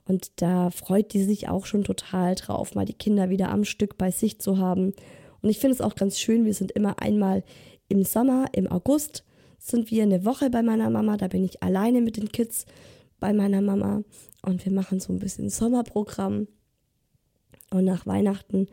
Und 0.05 0.33
da 0.37 0.71
freut 0.71 1.13
die 1.13 1.23
sich 1.23 1.49
auch 1.49 1.65
schon 1.65 1.85
total 1.85 2.35
drauf, 2.35 2.75
mal 2.75 2.85
die 2.85 2.93
Kinder 2.93 3.31
wieder 3.31 3.51
am 3.51 3.65
Stück 3.65 3.97
bei 3.99 4.11
sich 4.11 4.41
zu 4.41 4.59
haben. 4.59 4.95
Und 5.43 5.49
ich 5.49 5.59
finde 5.59 5.75
es 5.75 5.81
auch 5.81 5.95
ganz 5.95 6.19
schön, 6.19 6.45
wir 6.45 6.55
sind 6.55 6.73
immer 6.73 7.01
einmal 7.01 7.45
im 7.89 8.05
Sommer, 8.05 8.47
im 8.53 8.67
August 8.71 9.25
sind 9.59 9.91
wir 9.91 10.03
eine 10.03 10.25
Woche 10.25 10.51
bei 10.51 10.63
meiner 10.63 10.91
Mama. 10.91 11.17
Da 11.17 11.29
bin 11.29 11.45
ich 11.45 11.63
alleine 11.63 12.01
mit 12.01 12.17
den 12.17 12.33
Kids 12.33 12.67
bei 13.21 13.33
meiner 13.33 13.63
Mama. 13.63 14.03
Und 14.45 14.65
wir 14.65 14.73
machen 14.73 14.99
so 14.99 15.13
ein 15.13 15.21
bisschen 15.21 15.51
Sommerprogramm. 15.51 16.49
Und 17.71 17.85
nach 17.85 18.07
Weihnachten 18.07 18.67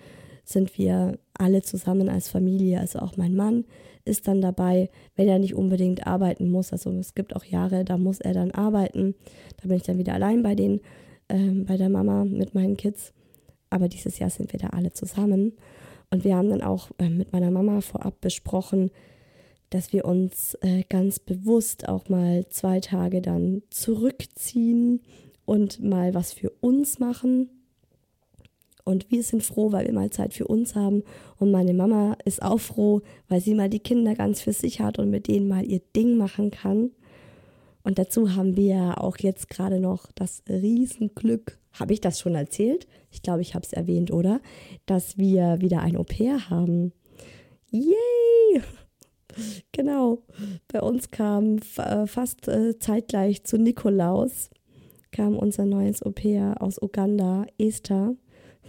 sind 0.44 0.78
wir 0.80 1.20
alle 1.40 1.62
zusammen 1.62 2.10
als 2.10 2.30
Familie. 2.30 2.80
Also 2.80 3.00
auch 3.00 3.18
mein 3.18 3.36
Mann 3.36 3.66
ist 4.06 4.28
dann 4.28 4.42
dabei, 4.42 4.90
wenn 5.16 5.28
er 5.28 5.40
nicht 5.40 5.56
unbedingt 5.56 6.08
arbeiten 6.08 6.50
muss. 6.50 6.72
Also 6.72 6.92
es 6.92 7.16
gibt 7.16 7.36
auch 7.36 7.44
Jahre, 7.44 7.86
da 7.86 7.98
muss 7.98 8.20
er 8.20 8.34
dann 8.34 8.52
arbeiten. 8.52 9.16
Da 9.62 9.68
bin 9.68 9.78
ich 9.78 9.84
dann 9.84 9.98
wieder 9.98 10.14
allein 10.14 10.44
bei 10.44 10.56
den, 10.56 10.82
ähm, 11.30 11.66
bei 11.66 11.78
der 11.78 11.90
Mama 11.90 12.26
mit 12.26 12.54
meinen 12.54 12.78
Kids. 12.78 13.14
Aber 13.70 13.88
dieses 13.88 14.20
Jahr 14.20 14.30
sind 14.30 14.52
wir 14.52 14.60
da 14.60 14.68
alle 14.68 14.92
zusammen. 14.92 15.54
Und 16.10 16.24
wir 16.24 16.36
haben 16.36 16.50
dann 16.50 16.64
auch 16.64 16.90
äh, 16.98 17.10
mit 17.10 17.34
meiner 17.34 17.52
Mama 17.52 17.82
vorab 17.82 18.20
besprochen, 18.20 18.90
dass 19.70 19.94
wir 19.94 20.06
uns 20.06 20.56
äh, 20.62 20.84
ganz 20.90 21.20
bewusst 21.20 21.88
auch 21.88 22.10
mal 22.10 22.48
zwei 22.50 22.80
Tage 22.80 23.22
dann 23.22 23.62
zurückziehen 23.70 25.02
und 25.46 25.84
mal 25.84 26.16
was 26.16 26.34
für 26.34 26.50
uns 26.62 27.00
machen. 27.00 27.50
Und 28.90 29.12
wir 29.12 29.22
sind 29.22 29.44
froh, 29.44 29.72
weil 29.72 29.86
wir 29.86 29.94
mal 29.94 30.10
Zeit 30.10 30.34
für 30.34 30.48
uns 30.48 30.74
haben. 30.74 31.04
Und 31.38 31.52
meine 31.52 31.76
Mama 31.76 32.18
ist 32.26 32.42
auch 32.42 32.60
froh, 32.60 33.02
weil 33.28 33.40
sie 33.40 33.54
mal 33.54 33.70
die 33.70 33.80
Kinder 33.80 34.16
ganz 34.16 34.42
für 34.42 34.52
sich 34.52 34.82
hat 34.82 34.98
und 34.98 35.12
mit 35.12 35.28
denen 35.28 35.48
mal 35.48 35.64
ihr 35.64 35.80
Ding 35.96 36.18
machen 36.18 36.50
kann. 36.50 36.90
Und 37.84 38.00
dazu 38.00 38.36
haben 38.36 38.58
wir 38.58 39.00
auch 39.00 39.18
jetzt 39.20 39.48
gerade 39.48 39.80
noch 39.80 40.12
das 40.16 40.42
Riesenglück, 40.50 41.60
habe 41.72 41.94
ich 41.94 42.02
das 42.02 42.20
schon 42.20 42.34
erzählt? 42.34 42.88
Ich 43.12 43.22
glaube, 43.22 43.42
ich 43.42 43.54
habe 43.54 43.64
es 43.64 43.74
erwähnt, 43.74 44.10
oder? 44.10 44.42
Dass 44.88 45.20
wir 45.20 45.62
wieder 45.62 45.82
ein 45.82 45.96
Au-pair 45.96 46.50
haben. 46.50 46.92
Yay! 47.70 47.94
Genau. 49.72 50.24
Bei 50.68 50.82
uns 50.82 51.12
kam 51.12 51.60
äh, 51.78 52.08
fast 52.08 52.48
äh, 52.48 52.78
zeitgleich 52.80 53.44
zu 53.44 53.58
Nikolaus 53.58 54.50
kam 55.12 55.38
unser 55.38 55.66
neues 55.66 56.04
Au-pair 56.04 56.62
aus 56.62 56.82
Uganda, 56.82 57.46
Esther. 57.58 58.16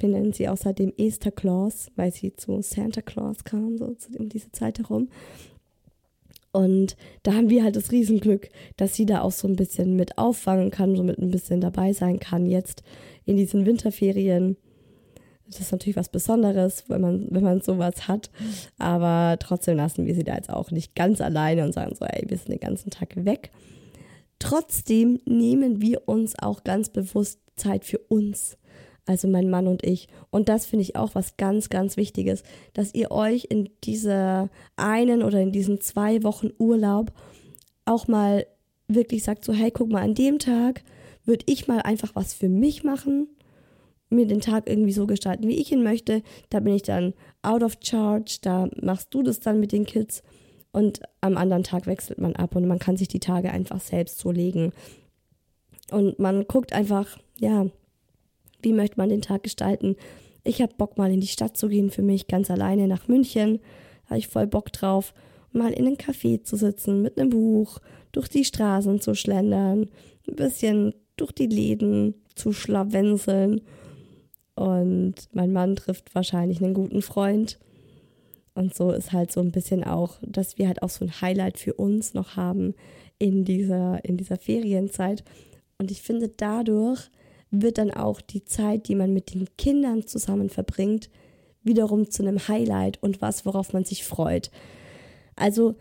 Wir 0.00 0.08
nennen 0.08 0.32
sie 0.32 0.48
außerdem 0.48 0.94
Esther 0.96 1.30
Claus, 1.30 1.88
weil 1.96 2.12
sie 2.12 2.34
zu 2.34 2.60
Santa 2.62 3.02
Claus 3.02 3.44
kam, 3.44 3.78
so 3.78 3.94
um 4.18 4.28
diese 4.28 4.50
Zeit 4.50 4.78
herum. 4.78 5.08
Und 6.52 6.96
da 7.22 7.34
haben 7.34 7.48
wir 7.48 7.62
halt 7.62 7.76
das 7.76 7.92
Riesenglück, 7.92 8.48
dass 8.76 8.94
sie 8.94 9.06
da 9.06 9.20
auch 9.20 9.30
so 9.30 9.46
ein 9.46 9.56
bisschen 9.56 9.94
mit 9.94 10.18
auffangen 10.18 10.70
kann, 10.70 10.96
so 10.96 11.04
mit 11.04 11.18
ein 11.18 11.30
bisschen 11.30 11.60
dabei 11.60 11.92
sein 11.92 12.18
kann 12.18 12.46
jetzt 12.46 12.82
in 13.24 13.36
diesen 13.36 13.66
Winterferien. 13.66 14.56
Das 15.46 15.60
ist 15.60 15.72
natürlich 15.72 15.96
was 15.96 16.08
Besonderes, 16.08 16.84
wenn 16.88 17.00
man, 17.00 17.26
wenn 17.30 17.44
man 17.44 17.60
sowas 17.60 18.08
hat. 18.08 18.30
Aber 18.78 19.36
trotzdem 19.38 19.76
lassen 19.76 20.06
wir 20.06 20.14
sie 20.14 20.24
da 20.24 20.34
jetzt 20.34 20.50
auch 20.50 20.70
nicht 20.70 20.94
ganz 20.94 21.20
alleine 21.20 21.64
und 21.64 21.72
sagen 21.72 21.94
so, 21.94 22.04
ey, 22.04 22.24
wir 22.28 22.36
sind 22.36 22.48
den 22.48 22.60
ganzen 22.60 22.90
Tag 22.90 23.24
weg. 23.24 23.50
Trotzdem 24.38 25.20
nehmen 25.26 25.80
wir 25.80 26.08
uns 26.08 26.36
auch 26.38 26.64
ganz 26.64 26.88
bewusst 26.88 27.40
Zeit 27.56 27.84
für 27.84 27.98
uns 27.98 28.56
also 29.06 29.28
mein 29.28 29.50
Mann 29.50 29.66
und 29.66 29.84
ich. 29.84 30.08
Und 30.30 30.48
das 30.48 30.66
finde 30.66 30.82
ich 30.82 30.96
auch 30.96 31.14
was 31.14 31.36
ganz, 31.36 31.68
ganz 31.68 31.96
Wichtiges, 31.96 32.42
dass 32.72 32.94
ihr 32.94 33.10
euch 33.10 33.46
in 33.50 33.70
dieser 33.84 34.50
einen 34.76 35.22
oder 35.22 35.40
in 35.40 35.52
diesen 35.52 35.80
zwei 35.80 36.22
Wochen 36.22 36.50
Urlaub 36.58 37.12
auch 37.84 38.08
mal 38.08 38.46
wirklich 38.88 39.22
sagt, 39.22 39.44
so, 39.44 39.52
hey, 39.52 39.70
guck 39.70 39.90
mal, 39.90 40.02
an 40.02 40.14
dem 40.14 40.38
Tag 40.38 40.82
würde 41.24 41.44
ich 41.46 41.68
mal 41.68 41.80
einfach 41.80 42.14
was 42.14 42.34
für 42.34 42.48
mich 42.48 42.84
machen, 42.84 43.28
mir 44.08 44.26
den 44.26 44.40
Tag 44.40 44.68
irgendwie 44.68 44.92
so 44.92 45.06
gestalten, 45.06 45.46
wie 45.46 45.58
ich 45.60 45.70
ihn 45.70 45.82
möchte. 45.82 46.22
Da 46.50 46.60
bin 46.60 46.74
ich 46.74 46.82
dann 46.82 47.14
out 47.42 47.62
of 47.62 47.78
charge, 47.82 48.38
da 48.42 48.68
machst 48.80 49.14
du 49.14 49.22
das 49.22 49.40
dann 49.40 49.60
mit 49.60 49.72
den 49.72 49.86
Kids 49.86 50.22
und 50.72 51.00
am 51.20 51.36
anderen 51.36 51.62
Tag 51.62 51.86
wechselt 51.86 52.20
man 52.20 52.36
ab 52.36 52.54
und 52.56 52.66
man 52.66 52.78
kann 52.78 52.96
sich 52.96 53.08
die 53.08 53.20
Tage 53.20 53.50
einfach 53.50 53.80
selbst 53.80 54.18
so 54.18 54.30
legen. 54.30 54.72
Und 55.90 56.18
man 56.18 56.46
guckt 56.46 56.72
einfach, 56.72 57.18
ja, 57.38 57.66
wie 58.62 58.72
möchte 58.72 58.96
man 58.98 59.08
den 59.08 59.22
Tag 59.22 59.42
gestalten? 59.42 59.96
Ich 60.42 60.62
habe 60.62 60.74
Bock, 60.76 60.96
mal 60.96 61.12
in 61.12 61.20
die 61.20 61.26
Stadt 61.26 61.56
zu 61.56 61.68
gehen 61.68 61.90
für 61.90 62.02
mich, 62.02 62.26
ganz 62.26 62.50
alleine 62.50 62.88
nach 62.88 63.08
München. 63.08 63.58
Da 64.04 64.10
habe 64.10 64.18
ich 64.18 64.28
voll 64.28 64.46
Bock 64.46 64.72
drauf, 64.72 65.14
mal 65.52 65.72
in 65.72 65.86
einem 65.86 65.96
Café 65.96 66.42
zu 66.42 66.56
sitzen 66.56 67.02
mit 67.02 67.18
einem 67.18 67.30
Buch, 67.30 67.78
durch 68.12 68.28
die 68.28 68.44
Straßen 68.44 69.00
zu 69.00 69.14
schlendern, 69.14 69.90
ein 70.28 70.36
bisschen 70.36 70.94
durch 71.16 71.32
die 71.32 71.46
Läden 71.46 72.14
zu 72.34 72.52
schlawenzeln. 72.52 73.60
Und 74.54 75.14
mein 75.32 75.52
Mann 75.52 75.76
trifft 75.76 76.14
wahrscheinlich 76.14 76.62
einen 76.62 76.74
guten 76.74 77.02
Freund. 77.02 77.58
Und 78.54 78.74
so 78.74 78.90
ist 78.90 79.12
halt 79.12 79.30
so 79.30 79.40
ein 79.40 79.52
bisschen 79.52 79.84
auch, 79.84 80.18
dass 80.22 80.58
wir 80.58 80.66
halt 80.66 80.82
auch 80.82 80.90
so 80.90 81.04
ein 81.04 81.20
Highlight 81.20 81.58
für 81.58 81.74
uns 81.74 82.14
noch 82.14 82.36
haben 82.36 82.74
in 83.18 83.44
dieser, 83.44 84.04
in 84.04 84.16
dieser 84.16 84.36
Ferienzeit. 84.36 85.24
Und 85.78 85.90
ich 85.90 86.02
finde, 86.02 86.28
dadurch 86.28 87.10
wird 87.50 87.78
dann 87.78 87.90
auch 87.90 88.20
die 88.20 88.44
Zeit, 88.44 88.88
die 88.88 88.94
man 88.94 89.12
mit 89.12 89.34
den 89.34 89.48
Kindern 89.56 90.06
zusammen 90.06 90.50
verbringt, 90.50 91.10
wiederum 91.62 92.10
zu 92.10 92.22
einem 92.22 92.48
Highlight 92.48 93.02
und 93.02 93.20
was, 93.20 93.44
worauf 93.44 93.72
man 93.72 93.84
sich 93.84 94.04
freut. 94.04 94.50
Also, 95.36 95.74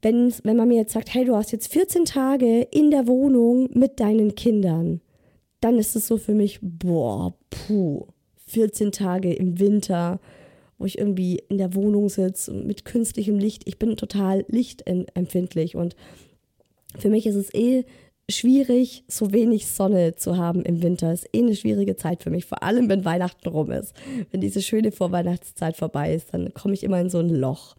wenn, 0.00 0.32
wenn 0.42 0.56
man 0.56 0.68
mir 0.68 0.78
jetzt 0.78 0.92
sagt, 0.92 1.14
hey, 1.14 1.24
du 1.24 1.36
hast 1.36 1.52
jetzt 1.52 1.72
14 1.72 2.04
Tage 2.04 2.62
in 2.62 2.90
der 2.90 3.06
Wohnung 3.06 3.68
mit 3.72 4.00
deinen 4.00 4.34
Kindern, 4.34 5.00
dann 5.60 5.78
ist 5.78 5.94
es 5.94 6.08
so 6.08 6.16
für 6.16 6.34
mich, 6.34 6.58
boah, 6.60 7.34
puh, 7.50 8.06
14 8.46 8.90
Tage 8.90 9.32
im 9.32 9.60
Winter, 9.60 10.18
wo 10.78 10.86
ich 10.86 10.98
irgendwie 10.98 11.40
in 11.48 11.58
der 11.58 11.74
Wohnung 11.74 12.08
sitze 12.08 12.52
mit 12.52 12.84
künstlichem 12.84 13.38
Licht. 13.38 13.62
Ich 13.66 13.78
bin 13.78 13.96
total 13.96 14.44
lichtempfindlich 14.48 15.76
und 15.76 15.94
für 16.98 17.08
mich 17.08 17.26
ist 17.26 17.36
es 17.36 17.54
eh 17.54 17.84
schwierig, 18.30 19.04
so 19.08 19.32
wenig 19.32 19.66
Sonne 19.66 20.14
zu 20.14 20.36
haben 20.36 20.62
im 20.62 20.82
Winter. 20.82 21.12
Ist 21.12 21.28
eh 21.32 21.40
eine 21.40 21.56
schwierige 21.56 21.96
Zeit 21.96 22.22
für 22.22 22.30
mich, 22.30 22.44
vor 22.44 22.62
allem 22.62 22.88
wenn 22.88 23.04
Weihnachten 23.04 23.48
rum 23.48 23.70
ist. 23.70 23.94
Wenn 24.30 24.40
diese 24.40 24.62
schöne 24.62 24.92
Vorweihnachtszeit 24.92 25.76
vorbei 25.76 26.14
ist, 26.14 26.32
dann 26.32 26.52
komme 26.54 26.74
ich 26.74 26.84
immer 26.84 27.00
in 27.00 27.10
so 27.10 27.18
ein 27.18 27.30
Loch. 27.30 27.76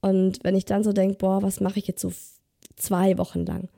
Und 0.00 0.40
wenn 0.42 0.56
ich 0.56 0.64
dann 0.64 0.84
so 0.84 0.92
denke, 0.92 1.16
boah, 1.18 1.42
was 1.42 1.60
mache 1.60 1.78
ich 1.78 1.86
jetzt 1.86 2.00
so 2.00 2.12
zwei 2.76 3.18
Wochen 3.18 3.46
lang? 3.46 3.68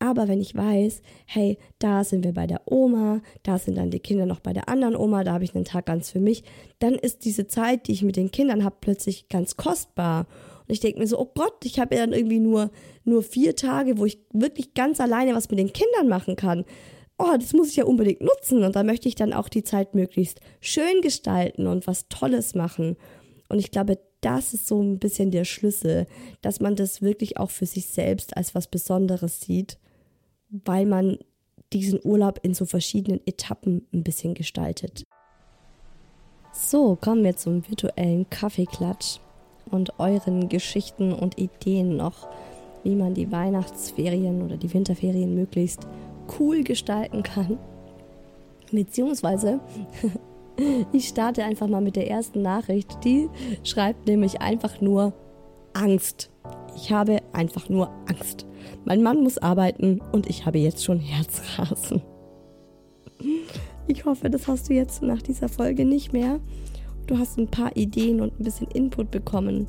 Aber 0.00 0.28
wenn 0.28 0.40
ich 0.40 0.54
weiß, 0.54 1.02
hey, 1.26 1.58
da 1.78 2.04
sind 2.04 2.24
wir 2.24 2.32
bei 2.32 2.46
der 2.46 2.62
Oma, 2.66 3.20
da 3.42 3.58
sind 3.58 3.76
dann 3.76 3.90
die 3.90 3.98
Kinder 3.98 4.26
noch 4.26 4.40
bei 4.40 4.52
der 4.52 4.68
anderen 4.68 4.94
Oma, 4.94 5.24
da 5.24 5.32
habe 5.32 5.44
ich 5.44 5.54
einen 5.54 5.64
Tag 5.64 5.86
ganz 5.86 6.10
für 6.10 6.20
mich, 6.20 6.44
dann 6.78 6.94
ist 6.94 7.24
diese 7.24 7.48
Zeit, 7.48 7.88
die 7.88 7.92
ich 7.92 8.02
mit 8.02 8.16
den 8.16 8.30
Kindern 8.30 8.64
habe, 8.64 8.76
plötzlich 8.80 9.28
ganz 9.28 9.56
kostbar. 9.56 10.26
Und 10.68 10.74
ich 10.74 10.80
denke 10.80 10.98
mir 10.98 11.06
so, 11.06 11.18
oh 11.18 11.30
Gott, 11.34 11.64
ich 11.64 11.78
habe 11.78 11.94
ja 11.94 12.02
dann 12.02 12.12
irgendwie 12.12 12.40
nur, 12.40 12.70
nur 13.04 13.22
vier 13.22 13.56
Tage, 13.56 13.96
wo 13.96 14.04
ich 14.04 14.18
wirklich 14.34 14.74
ganz 14.74 15.00
alleine 15.00 15.34
was 15.34 15.48
mit 15.48 15.58
den 15.58 15.72
Kindern 15.72 16.08
machen 16.08 16.36
kann. 16.36 16.66
Oh, 17.16 17.34
das 17.38 17.54
muss 17.54 17.70
ich 17.70 17.76
ja 17.76 17.84
unbedingt 17.84 18.20
nutzen. 18.20 18.62
Und 18.62 18.76
da 18.76 18.82
möchte 18.82 19.08
ich 19.08 19.14
dann 19.14 19.32
auch 19.32 19.48
die 19.48 19.64
Zeit 19.64 19.94
möglichst 19.94 20.40
schön 20.60 21.00
gestalten 21.00 21.66
und 21.66 21.86
was 21.86 22.08
Tolles 22.08 22.54
machen. 22.54 22.96
Und 23.48 23.60
ich 23.60 23.70
glaube, 23.70 23.98
das 24.20 24.52
ist 24.52 24.66
so 24.66 24.82
ein 24.82 24.98
bisschen 24.98 25.30
der 25.30 25.46
Schlüssel, 25.46 26.06
dass 26.42 26.60
man 26.60 26.76
das 26.76 27.00
wirklich 27.00 27.38
auch 27.38 27.50
für 27.50 27.66
sich 27.66 27.86
selbst 27.86 28.36
als 28.36 28.54
was 28.54 28.66
Besonderes 28.66 29.40
sieht, 29.40 29.78
weil 30.50 30.84
man 30.84 31.16
diesen 31.72 31.98
Urlaub 32.04 32.40
in 32.42 32.52
so 32.52 32.66
verschiedenen 32.66 33.20
Etappen 33.26 33.86
ein 33.94 34.04
bisschen 34.04 34.34
gestaltet. 34.34 35.04
So, 36.52 36.96
kommen 36.96 37.24
wir 37.24 37.36
zum 37.36 37.66
virtuellen 37.66 38.28
Kaffeeklatsch 38.28 39.18
und 39.68 39.98
euren 39.98 40.48
Geschichten 40.48 41.12
und 41.12 41.38
Ideen 41.38 41.96
noch, 41.96 42.28
wie 42.84 42.94
man 42.94 43.14
die 43.14 43.30
Weihnachtsferien 43.30 44.42
oder 44.42 44.56
die 44.56 44.72
Winterferien 44.72 45.34
möglichst 45.34 45.86
cool 46.38 46.62
gestalten 46.62 47.22
kann. 47.22 47.58
Beziehungsweise, 48.70 49.60
ich 50.92 51.08
starte 51.08 51.44
einfach 51.44 51.68
mal 51.68 51.80
mit 51.80 51.96
der 51.96 52.10
ersten 52.10 52.42
Nachricht. 52.42 53.04
Die 53.04 53.28
schreibt 53.62 54.06
nämlich 54.06 54.40
einfach 54.40 54.80
nur 54.80 55.12
Angst. 55.72 56.30
Ich 56.76 56.92
habe 56.92 57.20
einfach 57.32 57.68
nur 57.68 57.90
Angst. 58.06 58.46
Mein 58.84 59.02
Mann 59.02 59.22
muss 59.22 59.38
arbeiten 59.38 60.00
und 60.12 60.28
ich 60.28 60.46
habe 60.46 60.58
jetzt 60.58 60.84
schon 60.84 61.00
Herzrasen. 61.00 62.02
Ich 63.86 64.04
hoffe, 64.04 64.30
das 64.30 64.46
hast 64.46 64.68
du 64.68 64.74
jetzt 64.74 65.02
nach 65.02 65.22
dieser 65.22 65.48
Folge 65.48 65.84
nicht 65.84 66.12
mehr 66.12 66.40
du 67.08 67.18
hast 67.18 67.38
ein 67.38 67.48
paar 67.48 67.76
Ideen 67.76 68.20
und 68.20 68.38
ein 68.38 68.44
bisschen 68.44 68.68
Input 68.68 69.10
bekommen, 69.10 69.66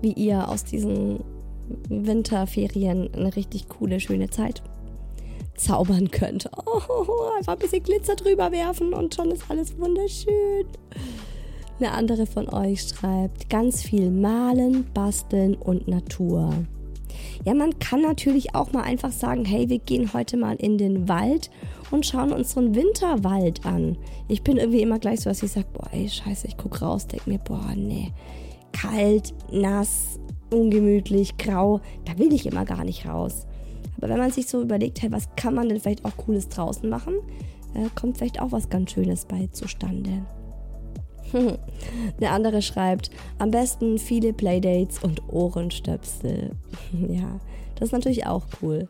wie 0.00 0.12
ihr 0.12 0.48
aus 0.48 0.64
diesen 0.64 1.24
Winterferien 1.88 3.12
eine 3.14 3.34
richtig 3.34 3.68
coole, 3.68 3.98
schöne 3.98 4.30
Zeit 4.30 4.62
zaubern 5.56 6.10
könnt. 6.10 6.48
Oh, 6.66 7.30
einfach 7.36 7.52
ein 7.52 7.58
bisschen 7.60 7.82
Glitzer 7.82 8.16
drüber 8.16 8.50
werfen 8.50 8.94
und 8.94 9.14
schon 9.14 9.30
ist 9.30 9.44
alles 9.48 9.78
wunderschön. 9.78 10.66
Eine 11.78 11.92
andere 11.92 12.26
von 12.26 12.48
euch 12.52 12.82
schreibt 12.82 13.48
ganz 13.48 13.82
viel 13.82 14.10
malen, 14.10 14.86
basteln 14.92 15.54
und 15.54 15.86
Natur. 15.86 16.52
Ja, 17.44 17.54
man 17.54 17.78
kann 17.78 18.02
natürlich 18.02 18.54
auch 18.54 18.72
mal 18.72 18.82
einfach 18.82 19.12
sagen, 19.12 19.44
hey, 19.44 19.68
wir 19.68 19.78
gehen 19.78 20.12
heute 20.12 20.36
mal 20.36 20.56
in 20.56 20.78
den 20.78 21.08
Wald 21.08 21.50
und 21.90 22.06
schauen 22.06 22.32
uns 22.32 22.52
so 22.52 22.60
einen 22.60 22.74
Winterwald 22.74 23.64
an. 23.66 23.96
Ich 24.28 24.42
bin 24.42 24.56
irgendwie 24.56 24.82
immer 24.82 24.98
gleich 24.98 25.20
so, 25.20 25.30
dass 25.30 25.42
ich 25.42 25.52
sage, 25.52 25.66
boah, 25.72 25.88
ey, 25.92 26.08
scheiße, 26.08 26.46
ich 26.46 26.56
gucke 26.56 26.80
raus, 26.80 27.06
denke 27.06 27.30
mir, 27.30 27.38
boah, 27.38 27.72
nee, 27.76 28.12
kalt, 28.72 29.34
nass, 29.52 30.18
ungemütlich, 30.50 31.36
grau, 31.36 31.80
da 32.04 32.18
will 32.18 32.32
ich 32.32 32.46
immer 32.46 32.64
gar 32.64 32.84
nicht 32.84 33.06
raus. 33.06 33.46
Aber 33.98 34.08
wenn 34.08 34.18
man 34.18 34.30
sich 34.30 34.46
so 34.46 34.60
überlegt, 34.60 35.02
hey, 35.02 35.12
was 35.12 35.28
kann 35.36 35.54
man 35.54 35.68
denn 35.68 35.80
vielleicht 35.80 36.04
auch 36.04 36.16
Cooles 36.16 36.48
draußen 36.48 36.88
machen, 36.88 37.14
äh, 37.74 37.88
kommt 37.94 38.18
vielleicht 38.18 38.40
auch 38.40 38.52
was 38.52 38.68
ganz 38.68 38.92
Schönes 38.92 39.24
bei 39.24 39.48
zustande. 39.52 40.24
Eine 42.20 42.30
andere 42.30 42.62
schreibt, 42.62 43.10
am 43.38 43.50
besten 43.50 43.98
viele 43.98 44.32
Playdates 44.32 45.02
und 45.02 45.28
Ohrenstöpsel. 45.28 46.52
ja, 47.08 47.40
das 47.74 47.88
ist 47.88 47.92
natürlich 47.92 48.26
auch 48.26 48.44
cool. 48.62 48.88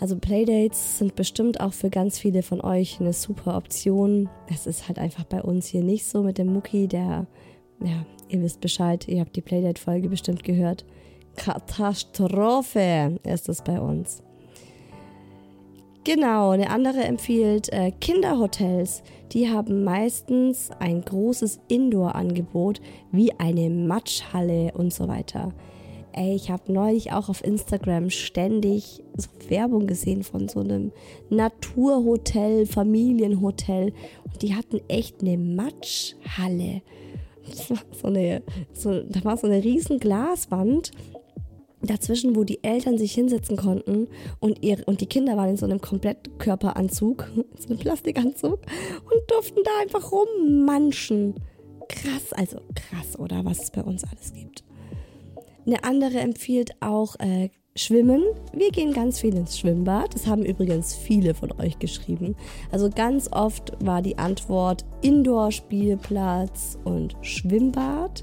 Also 0.00 0.16
Playdates 0.16 0.98
sind 0.98 1.14
bestimmt 1.14 1.60
auch 1.60 1.74
für 1.74 1.90
ganz 1.90 2.18
viele 2.18 2.42
von 2.42 2.62
euch 2.62 3.00
eine 3.00 3.12
super 3.12 3.56
Option. 3.56 4.30
Es 4.48 4.66
ist 4.66 4.88
halt 4.88 4.98
einfach 4.98 5.24
bei 5.24 5.42
uns 5.42 5.66
hier 5.66 5.82
nicht 5.82 6.06
so 6.06 6.22
mit 6.22 6.38
dem 6.38 6.52
Mucki, 6.52 6.88
der, 6.88 7.26
ja, 7.84 8.06
ihr 8.28 8.42
wisst 8.42 8.60
Bescheid, 8.60 9.06
ihr 9.08 9.20
habt 9.20 9.36
die 9.36 9.42
Playdate-Folge 9.42 10.08
bestimmt 10.08 10.42
gehört. 10.42 10.86
Katastrophe 11.36 13.18
ist 13.24 13.48
es 13.48 13.62
bei 13.62 13.78
uns. 13.78 14.22
Genau, 16.02 16.50
eine 16.50 16.70
andere 16.70 17.02
empfiehlt 17.02 17.70
äh, 17.74 17.90
Kinderhotels. 17.90 19.02
Die 19.32 19.50
haben 19.50 19.84
meistens 19.84 20.70
ein 20.78 21.02
großes 21.02 21.60
Indoor-Angebot 21.68 22.80
wie 23.12 23.32
eine 23.38 23.68
Matschhalle 23.68 24.72
und 24.72 24.94
so 24.94 25.08
weiter. 25.08 25.52
Ey, 26.12 26.34
ich 26.34 26.50
habe 26.50 26.72
neulich 26.72 27.12
auch 27.12 27.28
auf 27.28 27.44
Instagram 27.44 28.08
ständig 28.08 29.02
so 29.14 29.28
Werbung 29.48 29.86
gesehen 29.86 30.22
von 30.22 30.48
so 30.48 30.60
einem 30.60 30.90
Naturhotel, 31.28 32.64
Familienhotel. 32.64 33.92
Und 34.24 34.40
die 34.40 34.54
hatten 34.54 34.80
echt 34.88 35.20
eine 35.20 35.36
Matschhalle. 35.36 36.82
So 38.00 38.06
eine, 38.06 38.42
so, 38.72 39.00
da 39.02 39.24
war 39.24 39.36
so 39.36 39.48
eine 39.48 39.64
riesen 39.64 39.98
Glaswand 39.98 40.92
dazwischen, 41.82 42.36
wo 42.36 42.44
die 42.44 42.62
Eltern 42.62 42.98
sich 42.98 43.12
hinsetzen 43.12 43.56
konnten 43.56 44.08
und, 44.38 44.62
ihr, 44.62 44.82
und 44.86 45.00
die 45.00 45.06
Kinder 45.06 45.36
waren 45.36 45.50
in 45.50 45.56
so 45.56 45.66
einem 45.66 45.80
Komplettkörperanzug, 45.80 47.30
so 47.58 47.68
einem 47.68 47.78
Plastikanzug 47.78 48.60
und 49.04 49.30
durften 49.30 49.60
da 49.64 49.70
einfach 49.82 50.12
rummanschen. 50.12 51.34
Krass, 51.88 52.32
also 52.32 52.58
krass, 52.74 53.18
oder 53.18 53.44
was 53.44 53.62
es 53.64 53.70
bei 53.70 53.82
uns 53.82 54.04
alles 54.04 54.32
gibt. 54.32 54.64
Eine 55.66 55.84
andere 55.84 56.18
empfiehlt 56.18 56.70
auch 56.80 57.16
äh, 57.18 57.50
Schwimmen. 57.76 58.22
Wir 58.52 58.70
gehen 58.70 58.92
ganz 58.92 59.20
viel 59.20 59.34
ins 59.34 59.58
Schwimmbad. 59.58 60.14
Das 60.14 60.26
haben 60.26 60.44
übrigens 60.44 60.94
viele 60.94 61.34
von 61.34 61.52
euch 61.60 61.78
geschrieben. 61.78 62.36
Also 62.70 62.90
ganz 62.90 63.28
oft 63.32 63.72
war 63.84 64.02
die 64.02 64.18
Antwort 64.18 64.84
Indoor-Spielplatz 65.02 66.78
und 66.84 67.16
Schwimmbad. 67.22 68.22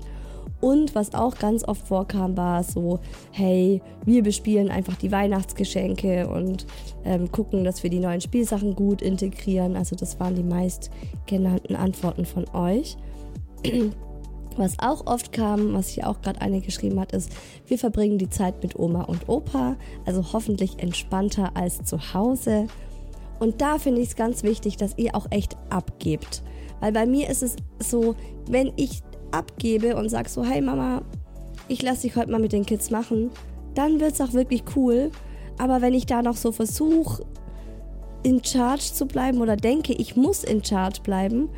Und 0.59 0.95
was 0.95 1.13
auch 1.13 1.35
ganz 1.37 1.63
oft 1.67 1.87
vorkam, 1.87 2.35
war 2.35 2.63
so, 2.63 2.99
hey, 3.31 3.81
wir 4.05 4.23
bespielen 4.23 4.69
einfach 4.69 4.95
die 4.95 5.11
Weihnachtsgeschenke 5.11 6.27
und 6.27 6.65
ähm, 7.05 7.31
gucken, 7.31 7.63
dass 7.63 7.83
wir 7.83 7.89
die 7.89 7.99
neuen 7.99 8.21
Spielsachen 8.21 8.75
gut 8.75 9.01
integrieren. 9.01 9.75
Also 9.75 9.95
das 9.95 10.19
waren 10.19 10.35
die 10.35 10.43
meist 10.43 10.89
genannten 11.27 11.75
Antworten 11.75 12.25
von 12.25 12.47
euch. 12.53 12.97
Was 14.57 14.79
auch 14.79 15.05
oft 15.05 15.31
kam, 15.31 15.75
was 15.75 15.87
hier 15.87 16.09
auch 16.09 16.19
gerade 16.23 16.41
eine 16.41 16.61
geschrieben 16.61 16.99
hat, 16.99 17.11
ist, 17.11 17.31
wir 17.67 17.77
verbringen 17.77 18.17
die 18.17 18.31
Zeit 18.31 18.63
mit 18.63 18.79
Oma 18.79 19.03
und 19.03 19.29
Opa, 19.29 19.75
also 20.03 20.33
hoffentlich 20.33 20.79
entspannter 20.79 21.51
als 21.55 21.83
zu 21.83 22.15
Hause. 22.15 22.65
Und 23.37 23.61
da 23.61 23.77
finde 23.77 24.01
ich 24.01 24.09
es 24.09 24.15
ganz 24.15 24.41
wichtig, 24.41 24.75
dass 24.77 24.97
ihr 24.97 25.15
auch 25.15 25.27
echt 25.29 25.55
abgebt. 25.69 26.41
Weil 26.79 26.91
bei 26.91 27.05
mir 27.05 27.29
ist 27.29 27.43
es 27.43 27.55
so, 27.79 28.15
wenn 28.47 28.73
ich 28.77 29.03
abgebe 29.31 29.95
und 29.95 30.09
sage 30.09 30.29
so, 30.29 30.43
hey 30.43 30.61
Mama, 30.61 31.01
ich 31.67 31.81
lasse 31.81 32.03
dich 32.03 32.15
heute 32.15 32.31
mal 32.31 32.39
mit 32.39 32.53
den 32.53 32.65
Kids 32.65 32.91
machen, 32.91 33.31
dann 33.75 33.99
wird 33.99 34.13
es 34.13 34.21
auch 34.21 34.33
wirklich 34.33 34.63
cool. 34.75 35.11
Aber 35.57 35.81
wenn 35.81 35.93
ich 35.93 36.05
da 36.05 36.21
noch 36.21 36.37
so 36.37 36.51
versuche, 36.51 37.25
in 38.23 38.43
Charge 38.43 38.93
zu 38.93 39.05
bleiben 39.05 39.41
oder 39.41 39.55
denke, 39.55 39.93
ich 39.93 40.15
muss 40.15 40.43
in 40.43 40.63
Charge 40.63 41.01
bleiben, 41.01 41.49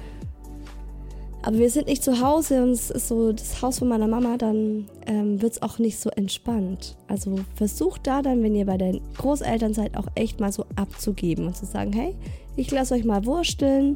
aber 1.42 1.58
wir 1.58 1.70
sind 1.70 1.88
nicht 1.88 2.04
zu 2.04 2.20
Hause 2.20 2.64
und 2.64 2.72
es 2.72 2.92
ist 2.92 3.08
so 3.08 3.32
das 3.32 3.62
Haus 3.62 3.80
von 3.80 3.88
meiner 3.88 4.08
Mama, 4.08 4.36
dann 4.38 4.88
ähm, 5.06 5.42
wird 5.42 5.54
es 5.54 5.62
auch 5.62 5.80
nicht 5.80 5.98
so 5.98 6.10
entspannt. 6.10 6.98
Also 7.08 7.40
versucht 7.56 8.08
da 8.08 8.22
dann, 8.22 8.44
wenn 8.44 8.56
ihr 8.56 8.66
bei 8.66 8.78
den 8.78 9.00
Großeltern 9.18 9.74
seid, 9.74 9.96
auch 9.96 10.08
echt 10.16 10.42
mal 10.42 10.52
so 10.52 10.66
abzugeben 10.76 11.48
und 11.48 11.56
zu 11.56 11.66
sagen, 11.66 11.94
hey, 11.94 12.14
ich 12.58 12.70
lasse 12.72 12.94
euch 12.94 13.06
mal 13.06 13.26
wursteln. 13.26 13.96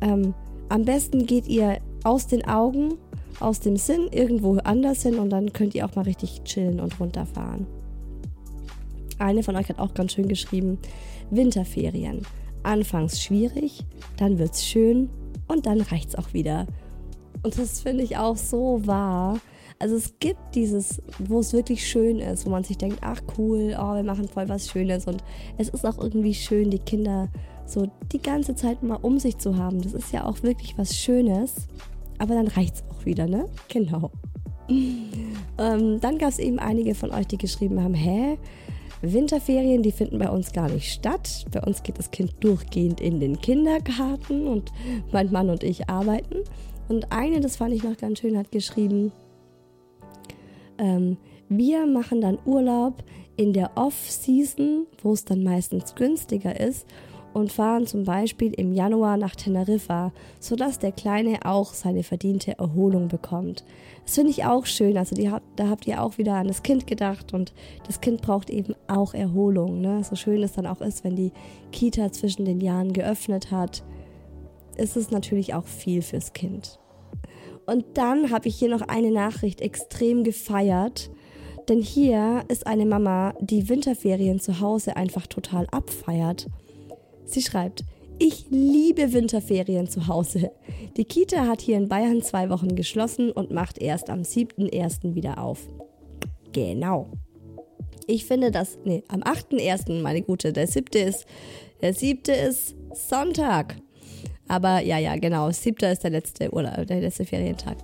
Ähm, 0.00 0.32
am 0.68 0.84
besten 0.84 1.26
geht 1.26 1.48
ihr 1.48 1.78
aus 2.04 2.26
den 2.26 2.46
Augen, 2.46 2.94
aus 3.40 3.60
dem 3.60 3.76
Sinn 3.76 4.08
irgendwo 4.10 4.58
anders 4.58 5.02
hin 5.02 5.18
und 5.18 5.30
dann 5.30 5.52
könnt 5.52 5.74
ihr 5.74 5.84
auch 5.84 5.94
mal 5.94 6.02
richtig 6.02 6.42
chillen 6.44 6.80
und 6.80 6.98
runterfahren. 7.00 7.66
Eine 9.18 9.42
von 9.42 9.56
euch 9.56 9.68
hat 9.68 9.78
auch 9.78 9.94
ganz 9.94 10.12
schön 10.12 10.28
geschrieben, 10.28 10.78
Winterferien. 11.30 12.22
Anfangs 12.62 13.22
schwierig, 13.22 13.84
dann 14.16 14.38
wird's 14.38 14.66
schön 14.66 15.08
und 15.48 15.66
dann 15.66 15.80
reicht's 15.80 16.14
auch 16.14 16.32
wieder. 16.32 16.66
Und 17.42 17.58
das 17.58 17.80
finde 17.80 18.04
ich 18.04 18.16
auch 18.16 18.36
so 18.36 18.86
wahr. 18.86 19.38
Also 19.78 19.96
es 19.96 20.18
gibt 20.18 20.54
dieses, 20.54 21.00
wo 21.18 21.40
es 21.40 21.54
wirklich 21.54 21.88
schön 21.88 22.18
ist, 22.18 22.44
wo 22.44 22.50
man 22.50 22.64
sich 22.64 22.76
denkt, 22.76 22.98
ach 23.00 23.22
cool, 23.38 23.74
oh, 23.78 23.94
wir 23.94 24.02
machen 24.02 24.28
voll 24.28 24.46
was 24.48 24.68
Schönes. 24.68 25.06
Und 25.06 25.24
es 25.56 25.70
ist 25.70 25.86
auch 25.86 25.98
irgendwie 25.98 26.34
schön, 26.34 26.70
die 26.70 26.78
Kinder 26.78 27.28
so 27.70 27.90
die 28.12 28.20
ganze 28.20 28.54
Zeit 28.54 28.82
mal 28.82 28.98
um 29.00 29.18
sich 29.18 29.38
zu 29.38 29.56
haben. 29.56 29.80
Das 29.82 29.92
ist 29.92 30.12
ja 30.12 30.24
auch 30.24 30.42
wirklich 30.42 30.76
was 30.78 30.96
Schönes. 30.96 31.68
Aber 32.18 32.34
dann 32.34 32.48
reicht's 32.48 32.84
auch 32.90 33.04
wieder, 33.06 33.26
ne? 33.26 33.46
Genau. 33.68 34.10
ähm, 34.68 36.00
dann 36.00 36.18
gab 36.18 36.28
es 36.28 36.38
eben 36.38 36.58
einige 36.58 36.94
von 36.94 37.10
euch, 37.10 37.26
die 37.26 37.38
geschrieben 37.38 37.82
haben, 37.82 37.94
hä? 37.94 38.38
Winterferien, 39.02 39.82
die 39.82 39.92
finden 39.92 40.18
bei 40.18 40.28
uns 40.28 40.52
gar 40.52 40.68
nicht 40.68 40.92
statt. 40.92 41.46
Bei 41.50 41.62
uns 41.62 41.82
geht 41.82 41.98
das 41.98 42.10
Kind 42.10 42.34
durchgehend 42.40 43.00
in 43.00 43.18
den 43.18 43.40
Kindergarten 43.40 44.46
und 44.46 44.70
mein 45.10 45.32
Mann 45.32 45.48
und 45.48 45.64
ich 45.64 45.88
arbeiten. 45.88 46.44
Und 46.88 47.10
eine, 47.10 47.40
das 47.40 47.56
fand 47.56 47.72
ich 47.72 47.82
noch 47.82 47.96
ganz 47.96 48.18
schön, 48.18 48.36
hat 48.36 48.52
geschrieben, 48.52 49.12
ähm, 50.76 51.16
wir 51.48 51.86
machen 51.86 52.20
dann 52.20 52.38
Urlaub 52.44 53.02
in 53.36 53.54
der 53.54 53.70
Off-Season, 53.76 54.86
wo 55.02 55.12
es 55.14 55.24
dann 55.24 55.42
meistens 55.42 55.94
günstiger 55.94 56.60
ist 56.60 56.86
und 57.32 57.52
fahren 57.52 57.86
zum 57.86 58.04
Beispiel 58.04 58.52
im 58.54 58.72
Januar 58.72 59.16
nach 59.16 59.36
Teneriffa, 59.36 60.12
sodass 60.38 60.78
der 60.78 60.92
Kleine 60.92 61.40
auch 61.44 61.74
seine 61.74 62.02
verdiente 62.02 62.58
Erholung 62.58 63.08
bekommt. 63.08 63.64
Das 64.04 64.16
finde 64.16 64.30
ich 64.30 64.44
auch 64.44 64.66
schön. 64.66 64.96
Also 64.96 65.14
die, 65.14 65.30
da 65.56 65.68
habt 65.68 65.86
ihr 65.86 66.02
auch 66.02 66.18
wieder 66.18 66.34
an 66.34 66.48
das 66.48 66.62
Kind 66.62 66.86
gedacht 66.86 67.32
und 67.32 67.52
das 67.86 68.00
Kind 68.00 68.22
braucht 68.22 68.50
eben 68.50 68.74
auch 68.88 69.14
Erholung. 69.14 69.80
Ne? 69.80 70.02
So 70.02 70.16
schön 70.16 70.42
es 70.42 70.52
dann 70.52 70.66
auch 70.66 70.80
ist, 70.80 71.04
wenn 71.04 71.16
die 71.16 71.32
Kita 71.70 72.10
zwischen 72.12 72.44
den 72.44 72.60
Jahren 72.60 72.92
geöffnet 72.92 73.50
hat, 73.50 73.84
ist 74.76 74.96
es 74.96 75.10
natürlich 75.10 75.54
auch 75.54 75.66
viel 75.66 76.02
fürs 76.02 76.32
Kind. 76.32 76.78
Und 77.66 77.84
dann 77.94 78.30
habe 78.30 78.48
ich 78.48 78.56
hier 78.56 78.68
noch 78.68 78.82
eine 78.82 79.12
Nachricht 79.12 79.60
extrem 79.60 80.24
gefeiert. 80.24 81.10
Denn 81.68 81.80
hier 81.80 82.42
ist 82.48 82.66
eine 82.66 82.84
Mama, 82.84 83.34
die 83.40 83.68
Winterferien 83.68 84.40
zu 84.40 84.58
Hause 84.58 84.96
einfach 84.96 85.28
total 85.28 85.68
abfeiert. 85.70 86.48
Sie 87.30 87.42
schreibt, 87.42 87.84
ich 88.18 88.46
liebe 88.50 89.12
Winterferien 89.12 89.88
zu 89.88 90.08
Hause. 90.08 90.50
Die 90.96 91.04
Kita 91.04 91.46
hat 91.46 91.60
hier 91.60 91.76
in 91.76 91.88
Bayern 91.88 92.22
zwei 92.22 92.50
Wochen 92.50 92.74
geschlossen 92.74 93.30
und 93.30 93.52
macht 93.52 93.78
erst 93.78 94.10
am 94.10 94.22
7.1. 94.22 95.14
wieder 95.14 95.38
auf. 95.38 95.68
Genau. 96.52 97.12
Ich 98.08 98.24
finde 98.24 98.50
das, 98.50 98.78
nee, 98.84 99.04
am 99.06 99.22
8.1., 99.22 100.02
meine 100.02 100.22
Gute, 100.22 100.52
der 100.52 100.66
siebte 100.66 100.98
ist, 100.98 101.24
der 101.80 101.94
siebte 101.94 102.32
ist 102.32 102.74
Sonntag. 102.92 103.76
Aber 104.50 104.80
ja, 104.82 104.98
ja, 104.98 105.14
genau. 105.14 105.48
Siebter 105.52 105.92
ist 105.92 106.02
der 106.02 106.10
letzte 106.10 106.52
Urlaub, 106.52 106.84
der 106.88 107.00
letzte 107.00 107.24
Ferientag. 107.24 107.76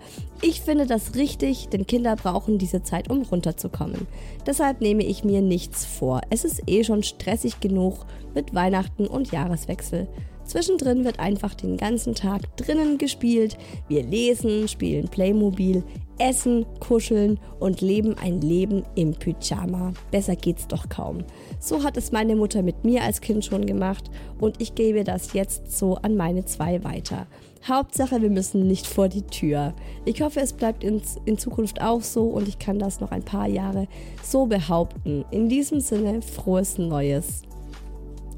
Ich 0.43 0.61
finde 0.61 0.85
das 0.85 1.14
richtig, 1.14 1.69
denn 1.69 1.87
Kinder 1.87 2.17
brauchen 2.17 2.59
diese 2.59 2.83
Zeit, 2.83 3.09
um 3.09 3.23
runterzukommen. 3.23 4.09
Deshalb 4.47 4.81
nehme 4.81 5.05
ich 5.05 5.23
mir 5.23 5.43
nichts 5.43 5.85
vor. 5.85 6.23
Es 6.29 6.45
ist 6.45 6.64
eh 6.67 6.83
schon 6.83 7.05
stressig 7.05 7.61
genug 7.61 8.05
mit 8.35 8.53
Weihnachten 8.53 9.07
und 9.07 9.31
Jahreswechsel. 9.31 10.09
Zwischendrin 10.47 11.05
wird 11.05 11.18
einfach 11.18 11.55
den 11.55 11.76
ganzen 11.76 12.14
Tag 12.14 12.57
drinnen 12.57 12.99
gespielt. 12.99 13.59
Wir 13.88 14.03
lesen, 14.05 14.68
spielen 14.68 15.09
Playmobil, 15.09 15.82
essen, 16.18 16.64
kuscheln 16.80 17.38
und 17.59 17.80
leben 17.80 18.16
ein 18.18 18.40
Leben 18.40 18.84
im 18.94 19.12
Pyjama. 19.12 19.92
Besser 20.11 20.36
geht's 20.36 20.68
doch 20.68 20.88
kaum. 20.88 21.24
So 21.61 21.82
hat 21.82 21.97
es 21.97 22.12
meine 22.12 22.36
Mutter 22.36 22.62
mit 22.62 22.84
mir 22.84 23.03
als 23.03 23.20
Kind 23.20 23.44
schon 23.44 23.66
gemacht 23.66 24.11
und 24.40 24.61
ich 24.61 24.74
gebe 24.74 25.05
das 25.05 25.32
jetzt 25.32 25.76
so 25.76 25.97
an 25.97 26.16
meine 26.16 26.44
zwei 26.44 26.82
weiter. 26.84 27.26
Hauptsache, 27.66 28.22
wir 28.22 28.30
müssen 28.30 28.68
nicht 28.68 28.86
vor 28.86 29.09
die 29.09 29.22
Tür. 29.22 29.74
Ich 30.05 30.22
hoffe, 30.22 30.40
es 30.40 30.53
bleibt 30.53 30.84
in, 30.84 31.03
Zukunft 31.36 31.80
auch 31.80 32.03
so 32.03 32.24
und 32.24 32.47
ich 32.47 32.61
kann 32.61 32.78
das 32.78 33.01
noch 33.01 33.11
ein 33.11 33.24
paar 33.24 33.49
Jahre 33.49 33.88
so 34.22 34.47
behaupten. 34.47 35.24
In 35.32 35.49
diesem 35.49 35.80
Sinne, 35.80 36.22
frohes 36.22 36.78
Neues. 36.78 37.42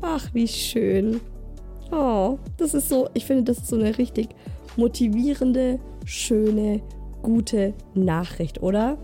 Ach, 0.00 0.32
wie 0.32 0.48
schön. 0.48 1.20
Oh, 1.90 2.38
das 2.56 2.74
ist 2.74 2.88
so, 2.88 3.08
ich 3.14 3.24
finde, 3.24 3.44
das 3.44 3.58
ist 3.58 3.68
so 3.68 3.76
eine 3.76 3.96
richtig 3.96 4.28
motivierende, 4.76 5.78
schöne, 6.04 6.80
gute 7.22 7.74
Nachricht, 7.94 8.62
oder? 8.62 8.98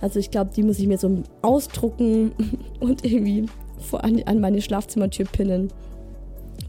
Also 0.00 0.18
ich 0.18 0.30
glaube, 0.30 0.50
die 0.54 0.62
muss 0.62 0.78
ich 0.78 0.86
mir 0.86 0.98
so 0.98 1.22
ausdrucken 1.42 2.32
und 2.80 3.04
irgendwie 3.04 3.46
vor 3.78 4.04
an, 4.04 4.22
an 4.26 4.40
meine 4.40 4.60
Schlafzimmertür 4.60 5.26
pinnen, 5.26 5.72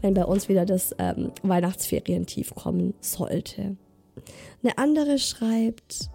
wenn 0.00 0.14
bei 0.14 0.24
uns 0.24 0.48
wieder 0.48 0.64
das 0.64 0.94
ähm, 0.98 1.30
Weihnachtsferientief 1.42 2.54
kommen 2.54 2.94
sollte. 3.00 3.76
Eine 4.62 4.78
andere 4.78 5.18
schreibt, 5.18 6.10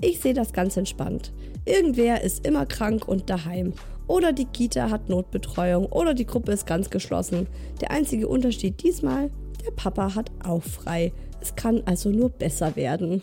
ich 0.00 0.20
sehe 0.20 0.34
das 0.34 0.52
ganz 0.52 0.76
entspannt. 0.76 1.32
Irgendwer 1.64 2.22
ist 2.22 2.46
immer 2.46 2.66
krank 2.66 3.06
und 3.06 3.30
daheim 3.30 3.72
Oder 4.12 4.34
die 4.34 4.44
Kita 4.44 4.90
hat 4.90 5.08
Notbetreuung 5.08 5.86
oder 5.86 6.12
die 6.12 6.26
Gruppe 6.26 6.52
ist 6.52 6.66
ganz 6.66 6.90
geschlossen. 6.90 7.46
Der 7.80 7.92
einzige 7.92 8.28
Unterschied 8.28 8.82
diesmal, 8.82 9.30
der 9.64 9.70
Papa 9.70 10.14
hat 10.14 10.30
auch 10.44 10.62
frei. 10.62 11.14
Es 11.40 11.54
kann 11.56 11.82
also 11.86 12.10
nur 12.10 12.28
besser 12.28 12.76
werden. 12.76 13.22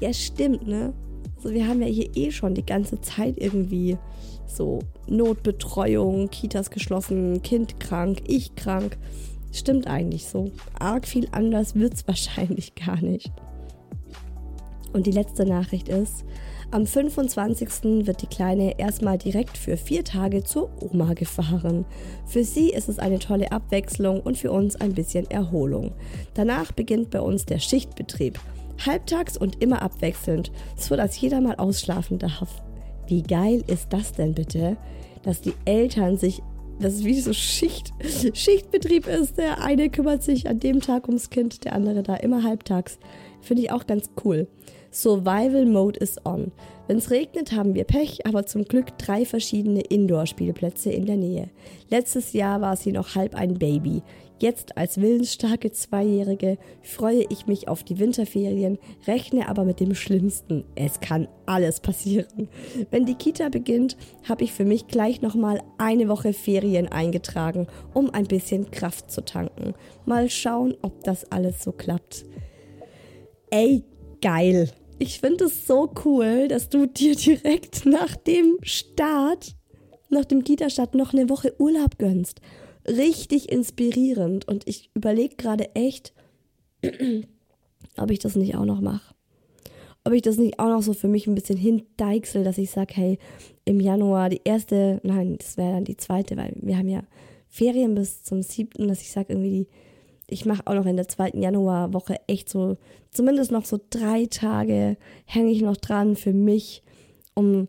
Ja, 0.00 0.14
stimmt, 0.14 0.66
ne? 0.66 0.94
Also 1.36 1.50
wir 1.50 1.68
haben 1.68 1.82
ja 1.82 1.88
hier 1.88 2.08
eh 2.16 2.30
schon 2.30 2.54
die 2.54 2.64
ganze 2.64 3.02
Zeit 3.02 3.34
irgendwie 3.36 3.98
so 4.46 4.78
Notbetreuung, 5.06 6.30
Kitas 6.30 6.70
geschlossen, 6.70 7.42
Kind 7.42 7.78
krank, 7.80 8.22
ich 8.26 8.54
krank. 8.54 8.96
Stimmt 9.52 9.86
eigentlich 9.88 10.26
so. 10.26 10.52
Arg 10.78 11.06
viel 11.06 11.28
anders 11.32 11.74
wird 11.74 11.92
es 11.92 12.08
wahrscheinlich 12.08 12.74
gar 12.76 13.02
nicht. 13.02 13.30
Und 14.94 15.06
die 15.06 15.12
letzte 15.12 15.44
Nachricht 15.44 15.90
ist, 15.90 16.24
am 16.72 16.86
25. 16.86 18.06
wird 18.06 18.22
die 18.22 18.26
Kleine 18.26 18.78
erstmal 18.78 19.18
direkt 19.18 19.58
für 19.58 19.76
vier 19.76 20.04
Tage 20.04 20.44
zur 20.44 20.70
Oma 20.80 21.14
gefahren. 21.14 21.84
Für 22.26 22.44
sie 22.44 22.70
ist 22.70 22.88
es 22.88 22.98
eine 22.98 23.18
tolle 23.18 23.50
Abwechslung 23.50 24.20
und 24.20 24.38
für 24.38 24.52
uns 24.52 24.76
ein 24.76 24.94
bisschen 24.94 25.28
Erholung. 25.30 25.92
Danach 26.34 26.70
beginnt 26.72 27.10
bei 27.10 27.20
uns 27.20 27.44
der 27.44 27.58
Schichtbetrieb. 27.58 28.38
Halbtags 28.86 29.36
und 29.36 29.62
immer 29.62 29.82
abwechselnd, 29.82 30.52
so 30.76 30.96
dass 30.96 31.20
jeder 31.20 31.40
mal 31.40 31.56
ausschlafen 31.56 32.18
darf. 32.18 32.62
Wie 33.08 33.22
geil 33.22 33.64
ist 33.66 33.92
das 33.92 34.12
denn 34.12 34.34
bitte, 34.34 34.76
dass 35.22 35.40
die 35.40 35.54
Eltern 35.64 36.16
sich 36.16 36.40
das 36.78 36.94
ist 36.94 37.04
wie 37.04 37.20
so 37.20 37.34
Schicht, 37.34 37.92
Schichtbetrieb 38.32 39.06
ist. 39.06 39.36
Der 39.36 39.62
eine 39.62 39.90
kümmert 39.90 40.22
sich 40.22 40.48
an 40.48 40.60
dem 40.60 40.80
Tag 40.80 41.08
ums 41.08 41.28
Kind, 41.28 41.64
der 41.64 41.74
andere 41.74 42.02
da 42.02 42.14
immer 42.14 42.42
halbtags. 42.42 42.98
Finde 43.42 43.62
ich 43.64 43.70
auch 43.70 43.86
ganz 43.86 44.08
cool. 44.24 44.48
Survival 44.92 45.66
Mode 45.66 45.98
ist 46.00 46.26
on. 46.26 46.52
Wenn 46.88 46.98
es 46.98 47.10
regnet, 47.10 47.52
haben 47.52 47.74
wir 47.74 47.84
Pech, 47.84 48.26
aber 48.26 48.46
zum 48.46 48.64
Glück 48.64 48.98
drei 48.98 49.24
verschiedene 49.24 49.80
Indoor-Spielplätze 49.80 50.90
in 50.90 51.06
der 51.06 51.16
Nähe. 51.16 51.50
Letztes 51.88 52.32
Jahr 52.32 52.60
war 52.60 52.76
sie 52.76 52.90
noch 52.90 53.14
halb 53.14 53.36
ein 53.36 53.54
Baby. 53.54 54.02
Jetzt 54.40 54.78
als 54.78 55.00
willensstarke 55.00 55.70
Zweijährige 55.70 56.56
freue 56.82 57.24
ich 57.28 57.46
mich 57.46 57.68
auf 57.68 57.84
die 57.84 57.98
Winterferien, 57.98 58.78
rechne 59.06 59.48
aber 59.48 59.64
mit 59.64 59.80
dem 59.80 59.94
Schlimmsten. 59.94 60.64
Es 60.74 60.98
kann 60.98 61.28
alles 61.44 61.80
passieren. 61.80 62.48
Wenn 62.90 63.04
die 63.04 63.16
Kita 63.16 63.50
beginnt, 63.50 63.98
habe 64.28 64.42
ich 64.42 64.52
für 64.52 64.64
mich 64.64 64.88
gleich 64.88 65.20
nochmal 65.20 65.62
eine 65.76 66.08
Woche 66.08 66.32
Ferien 66.32 66.88
eingetragen, 66.88 67.68
um 67.92 68.08
ein 68.10 68.26
bisschen 68.26 68.70
Kraft 68.70 69.10
zu 69.10 69.24
tanken. 69.24 69.74
Mal 70.06 70.30
schauen, 70.30 70.74
ob 70.80 71.04
das 71.04 71.30
alles 71.30 71.62
so 71.62 71.70
klappt. 71.70 72.24
Ey, 73.50 73.84
geil. 74.20 74.70
Ich 74.98 75.20
finde 75.20 75.46
es 75.46 75.66
so 75.66 75.90
cool, 76.04 76.48
dass 76.48 76.68
du 76.68 76.86
dir 76.86 77.16
direkt 77.16 77.86
nach 77.86 78.16
dem 78.16 78.58
Start, 78.62 79.56
nach 80.10 80.24
dem 80.24 80.44
Kita-Start 80.44 80.94
noch 80.94 81.12
eine 81.12 81.30
Woche 81.30 81.54
Urlaub 81.58 81.98
gönnst. 81.98 82.40
Richtig 82.86 83.50
inspirierend. 83.50 84.46
Und 84.46 84.68
ich 84.68 84.90
überlege 84.94 85.36
gerade 85.36 85.74
echt, 85.74 86.12
ob 87.96 88.10
ich 88.10 88.18
das 88.18 88.36
nicht 88.36 88.56
auch 88.56 88.64
noch 88.64 88.80
mache. 88.80 89.14
Ob 90.04 90.12
ich 90.12 90.22
das 90.22 90.38
nicht 90.38 90.58
auch 90.58 90.68
noch 90.68 90.82
so 90.82 90.92
für 90.92 91.08
mich 91.08 91.26
ein 91.26 91.34
bisschen 91.34 91.58
hindeichsel, 91.58 92.42
dass 92.42 92.58
ich 92.58 92.70
sage, 92.70 92.94
hey, 92.94 93.18
im 93.64 93.80
Januar 93.80 94.28
die 94.30 94.40
erste, 94.44 95.00
nein, 95.02 95.36
das 95.38 95.56
wäre 95.56 95.72
dann 95.72 95.84
die 95.84 95.96
zweite, 95.96 96.36
weil 96.36 96.54
wir 96.60 96.76
haben 96.76 96.88
ja 96.88 97.02
Ferien 97.48 97.94
bis 97.94 98.22
zum 98.22 98.42
siebten, 98.42 98.88
dass 98.88 99.02
ich 99.02 99.10
sage, 99.10 99.32
irgendwie 99.32 99.50
die 99.50 99.68
ich 100.30 100.46
mache 100.46 100.62
auch 100.66 100.74
noch 100.74 100.86
in 100.86 100.96
der 100.96 101.08
zweiten 101.08 101.42
Januarwoche 101.42 102.16
echt 102.26 102.48
so, 102.48 102.76
zumindest 103.10 103.50
noch 103.50 103.64
so 103.64 103.78
drei 103.90 104.26
Tage 104.26 104.96
hänge 105.24 105.50
ich 105.50 105.62
noch 105.62 105.76
dran 105.76 106.16
für 106.16 106.32
mich, 106.32 106.82
um, 107.34 107.68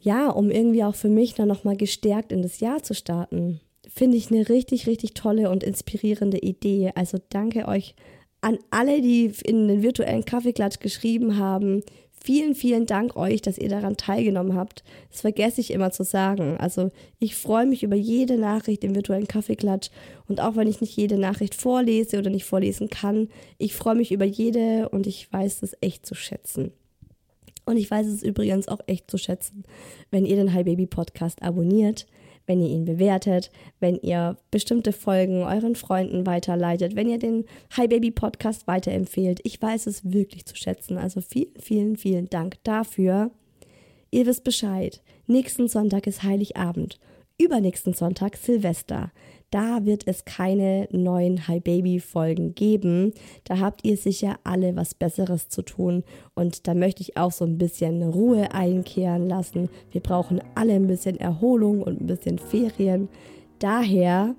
ja, 0.00 0.30
um 0.30 0.50
irgendwie 0.50 0.84
auch 0.84 0.94
für 0.94 1.08
mich 1.08 1.34
dann 1.34 1.48
nochmal 1.48 1.76
gestärkt 1.76 2.32
in 2.32 2.42
das 2.42 2.60
Jahr 2.60 2.82
zu 2.82 2.94
starten. 2.94 3.60
Finde 3.88 4.16
ich 4.16 4.30
eine 4.30 4.48
richtig, 4.48 4.86
richtig 4.86 5.14
tolle 5.14 5.50
und 5.50 5.62
inspirierende 5.62 6.38
Idee. 6.38 6.92
Also 6.94 7.18
danke 7.28 7.68
euch 7.68 7.94
an 8.40 8.58
alle, 8.70 9.00
die 9.00 9.32
in 9.44 9.68
den 9.68 9.82
virtuellen 9.82 10.24
Kaffeeklatsch 10.24 10.80
geschrieben 10.80 11.38
haben. 11.38 11.82
Vielen, 12.26 12.54
vielen 12.54 12.86
Dank 12.86 13.16
euch, 13.16 13.42
dass 13.42 13.58
ihr 13.58 13.68
daran 13.68 13.98
teilgenommen 13.98 14.56
habt. 14.56 14.82
Das 15.10 15.20
vergesse 15.20 15.60
ich 15.60 15.70
immer 15.70 15.90
zu 15.90 16.04
sagen. 16.04 16.56
Also 16.56 16.90
ich 17.18 17.36
freue 17.36 17.66
mich 17.66 17.82
über 17.82 17.96
jede 17.96 18.38
Nachricht 18.38 18.82
im 18.82 18.94
virtuellen 18.94 19.28
Kaffeeklatsch 19.28 19.90
und 20.26 20.40
auch 20.40 20.56
wenn 20.56 20.66
ich 20.66 20.80
nicht 20.80 20.96
jede 20.96 21.18
Nachricht 21.18 21.54
vorlese 21.54 22.18
oder 22.18 22.30
nicht 22.30 22.46
vorlesen 22.46 22.88
kann, 22.88 23.28
ich 23.58 23.74
freue 23.74 23.96
mich 23.96 24.10
über 24.10 24.24
jede 24.24 24.88
und 24.88 25.06
ich 25.06 25.30
weiß 25.30 25.62
es 25.64 25.76
echt 25.82 26.06
zu 26.06 26.14
schätzen. 26.14 26.72
Und 27.66 27.76
ich 27.76 27.90
weiß 27.90 28.06
es 28.06 28.22
übrigens 28.22 28.68
auch 28.68 28.80
echt 28.86 29.10
zu 29.10 29.18
schätzen, 29.18 29.64
wenn 30.10 30.24
ihr 30.24 30.36
den 30.36 30.54
Hi 30.54 30.64
Baby 30.64 30.86
Podcast 30.86 31.42
abonniert 31.42 32.06
wenn 32.46 32.60
ihr 32.60 32.68
ihn 32.68 32.84
bewertet, 32.84 33.50
wenn 33.80 33.96
ihr 33.96 34.36
bestimmte 34.50 34.92
Folgen 34.92 35.42
euren 35.42 35.74
Freunden 35.74 36.26
weiterleitet, 36.26 36.96
wenn 36.96 37.08
ihr 37.08 37.18
den 37.18 37.44
Hi 37.76 37.88
Baby 37.88 38.10
Podcast 38.10 38.66
weiterempfehlt. 38.66 39.40
Ich 39.44 39.60
weiß 39.60 39.86
es 39.86 40.12
wirklich 40.12 40.46
zu 40.46 40.56
schätzen. 40.56 40.98
Also 40.98 41.20
vielen, 41.20 41.54
vielen, 41.58 41.96
vielen 41.96 42.28
Dank 42.28 42.56
dafür. 42.64 43.30
Ihr 44.10 44.26
wisst 44.26 44.44
Bescheid. 44.44 45.02
Nächsten 45.26 45.68
Sonntag 45.68 46.06
ist 46.06 46.22
Heiligabend. 46.22 47.00
Übernächsten 47.38 47.94
Sonntag 47.94 48.36
Silvester. 48.36 49.10
Da 49.50 49.84
wird 49.84 50.06
es 50.06 50.24
keine 50.24 50.88
neuen 50.90 51.46
Hi 51.46 51.60
Baby 51.60 52.00
Folgen 52.00 52.54
geben. 52.54 53.12
Da 53.44 53.58
habt 53.58 53.84
ihr 53.84 53.96
sicher 53.96 54.36
alle 54.44 54.76
was 54.76 54.94
Besseres 54.94 55.48
zu 55.48 55.62
tun. 55.62 56.02
Und 56.34 56.66
da 56.66 56.74
möchte 56.74 57.02
ich 57.02 57.16
auch 57.16 57.32
so 57.32 57.44
ein 57.44 57.58
bisschen 57.58 58.02
Ruhe 58.02 58.52
einkehren 58.52 59.28
lassen. 59.28 59.68
Wir 59.92 60.00
brauchen 60.00 60.40
alle 60.54 60.74
ein 60.74 60.86
bisschen 60.86 61.18
Erholung 61.18 61.82
und 61.82 62.00
ein 62.00 62.06
bisschen 62.06 62.38
Ferien. 62.38 63.08
Daher, 63.58 64.34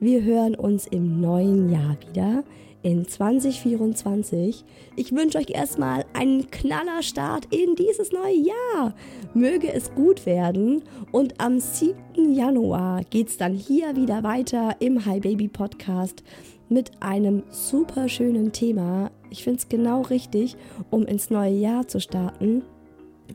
wir 0.00 0.22
hören 0.22 0.54
uns 0.54 0.86
im 0.86 1.20
neuen 1.20 1.70
Jahr 1.70 1.96
wieder 2.08 2.44
in 2.82 3.06
2024. 3.06 4.64
Ich 4.96 5.12
wünsche 5.12 5.38
euch 5.38 5.50
erstmal 5.50 6.04
einen 6.12 6.50
Knallerstart 6.50 7.52
in 7.52 7.74
dieses 7.74 8.12
neue 8.12 8.36
Jahr. 8.36 8.94
Möge 9.34 9.72
es 9.72 9.92
gut 9.94 10.26
werden. 10.26 10.82
Und 11.12 11.40
am 11.40 11.60
7. 11.60 12.32
Januar 12.32 13.02
geht 13.04 13.28
es 13.28 13.36
dann 13.36 13.54
hier 13.54 13.96
wieder 13.96 14.22
weiter 14.22 14.76
im 14.80 15.04
Hi 15.04 15.20
Baby 15.20 15.48
Podcast 15.48 16.22
mit 16.68 16.90
einem 17.00 17.42
super 17.50 18.08
schönen 18.08 18.52
Thema. 18.52 19.10
Ich 19.30 19.44
finde 19.44 19.58
es 19.58 19.68
genau 19.68 20.02
richtig, 20.02 20.56
um 20.90 21.06
ins 21.06 21.30
neue 21.30 21.54
Jahr 21.54 21.88
zu 21.88 22.00
starten. 22.00 22.62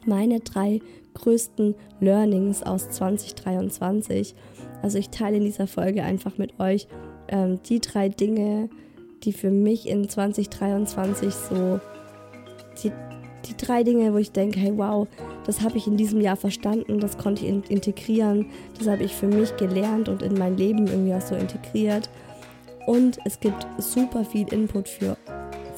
Meine 0.06 0.40
drei 0.40 0.80
größten 1.14 1.76
Learnings 2.00 2.64
aus 2.64 2.90
2023. 2.90 4.36
Also 4.82 4.98
ich 4.98 5.10
teile 5.10 5.38
in 5.38 5.46
dieser 5.46 5.68
Folge 5.68 6.04
einfach 6.04 6.38
mit 6.38 6.60
euch 6.60 6.88
ähm, 7.28 7.60
die 7.64 7.80
drei 7.80 8.10
Dinge, 8.10 8.70
die 9.24 9.34
für 9.34 9.52
mich 9.52 9.88
in 9.88 10.08
2023 10.08 11.34
so 11.34 11.80
die, 12.82 12.92
die 13.46 13.58
drei 13.58 13.84
Dinge, 13.84 14.14
wo 14.14 14.18
ich 14.18 14.32
denke, 14.32 14.60
hey 14.60 14.74
wow, 14.76 15.08
das 15.46 15.62
habe 15.62 15.78
ich 15.78 15.88
in 15.88 15.98
diesem 15.98 16.22
Jahr 16.22 16.36
verstanden, 16.36 17.00
das 17.00 17.18
konnte 17.18 17.44
ich 17.44 17.50
in 17.50 17.64
integrieren, 17.64 18.48
das 18.78 18.88
habe 18.88 19.04
ich 19.04 19.14
für 19.14 19.28
mich 19.28 19.56
gelernt 19.58 20.10
und 20.10 20.22
in 20.22 20.38
mein 20.38 20.58
Leben 20.58 20.88
irgendwie 20.88 21.14
auch 21.14 21.22
so 21.22 21.36
integriert. 21.36 22.10
Und 22.86 23.18
es 23.26 23.40
gibt 23.40 23.66
super 23.78 24.26
viel 24.26 24.52
Input 24.52 24.90
für 24.90 25.18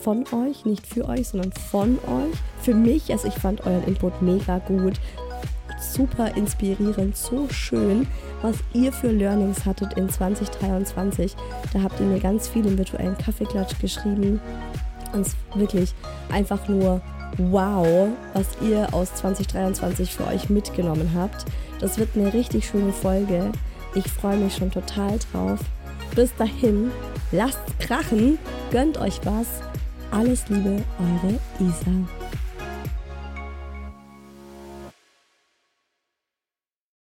von 0.01 0.23
euch, 0.33 0.65
nicht 0.65 0.85
für 0.85 1.07
euch, 1.09 1.29
sondern 1.29 1.51
von 1.51 1.97
euch. 1.97 2.35
Für 2.61 2.75
mich, 2.75 3.11
also 3.11 3.27
ich 3.27 3.33
fand 3.33 3.65
euren 3.65 3.83
Input 3.85 4.21
mega 4.21 4.59
gut 4.59 4.99
super 5.93 6.35
inspirierend, 6.35 7.15
so 7.15 7.47
schön, 7.49 8.07
was 8.41 8.57
ihr 8.73 8.91
für 8.91 9.11
Learnings 9.11 9.65
hattet 9.65 9.93
in 9.93 10.09
2023. 10.09 11.35
Da 11.73 11.81
habt 11.81 11.99
ihr 11.99 12.05
mir 12.05 12.19
ganz 12.19 12.47
viel 12.47 12.65
im 12.65 12.77
virtuellen 12.77 13.17
Kaffeeklatsch 13.17 13.79
geschrieben. 13.79 14.39
Und 15.13 15.27
wirklich 15.55 15.93
einfach 16.29 16.67
nur 16.67 17.01
wow, 17.37 18.09
was 18.33 18.47
ihr 18.61 18.93
aus 18.93 19.13
2023 19.15 20.13
für 20.13 20.27
euch 20.27 20.49
mitgenommen 20.49 21.11
habt. 21.15 21.45
Das 21.79 21.97
wird 21.97 22.09
eine 22.15 22.33
richtig 22.33 22.67
schöne 22.67 22.93
Folge. 22.93 23.51
Ich 23.93 24.07
freue 24.11 24.37
mich 24.37 24.55
schon 24.55 24.71
total 24.71 25.17
drauf. 25.31 25.59
Bis 26.15 26.33
dahin, 26.35 26.91
lasst 27.31 27.59
krachen, 27.79 28.37
gönnt 28.71 28.97
euch 28.97 29.19
was. 29.23 29.47
Alles 30.11 30.47
Liebe, 30.49 30.81
eure 30.99 31.39
Isa. 31.59 32.24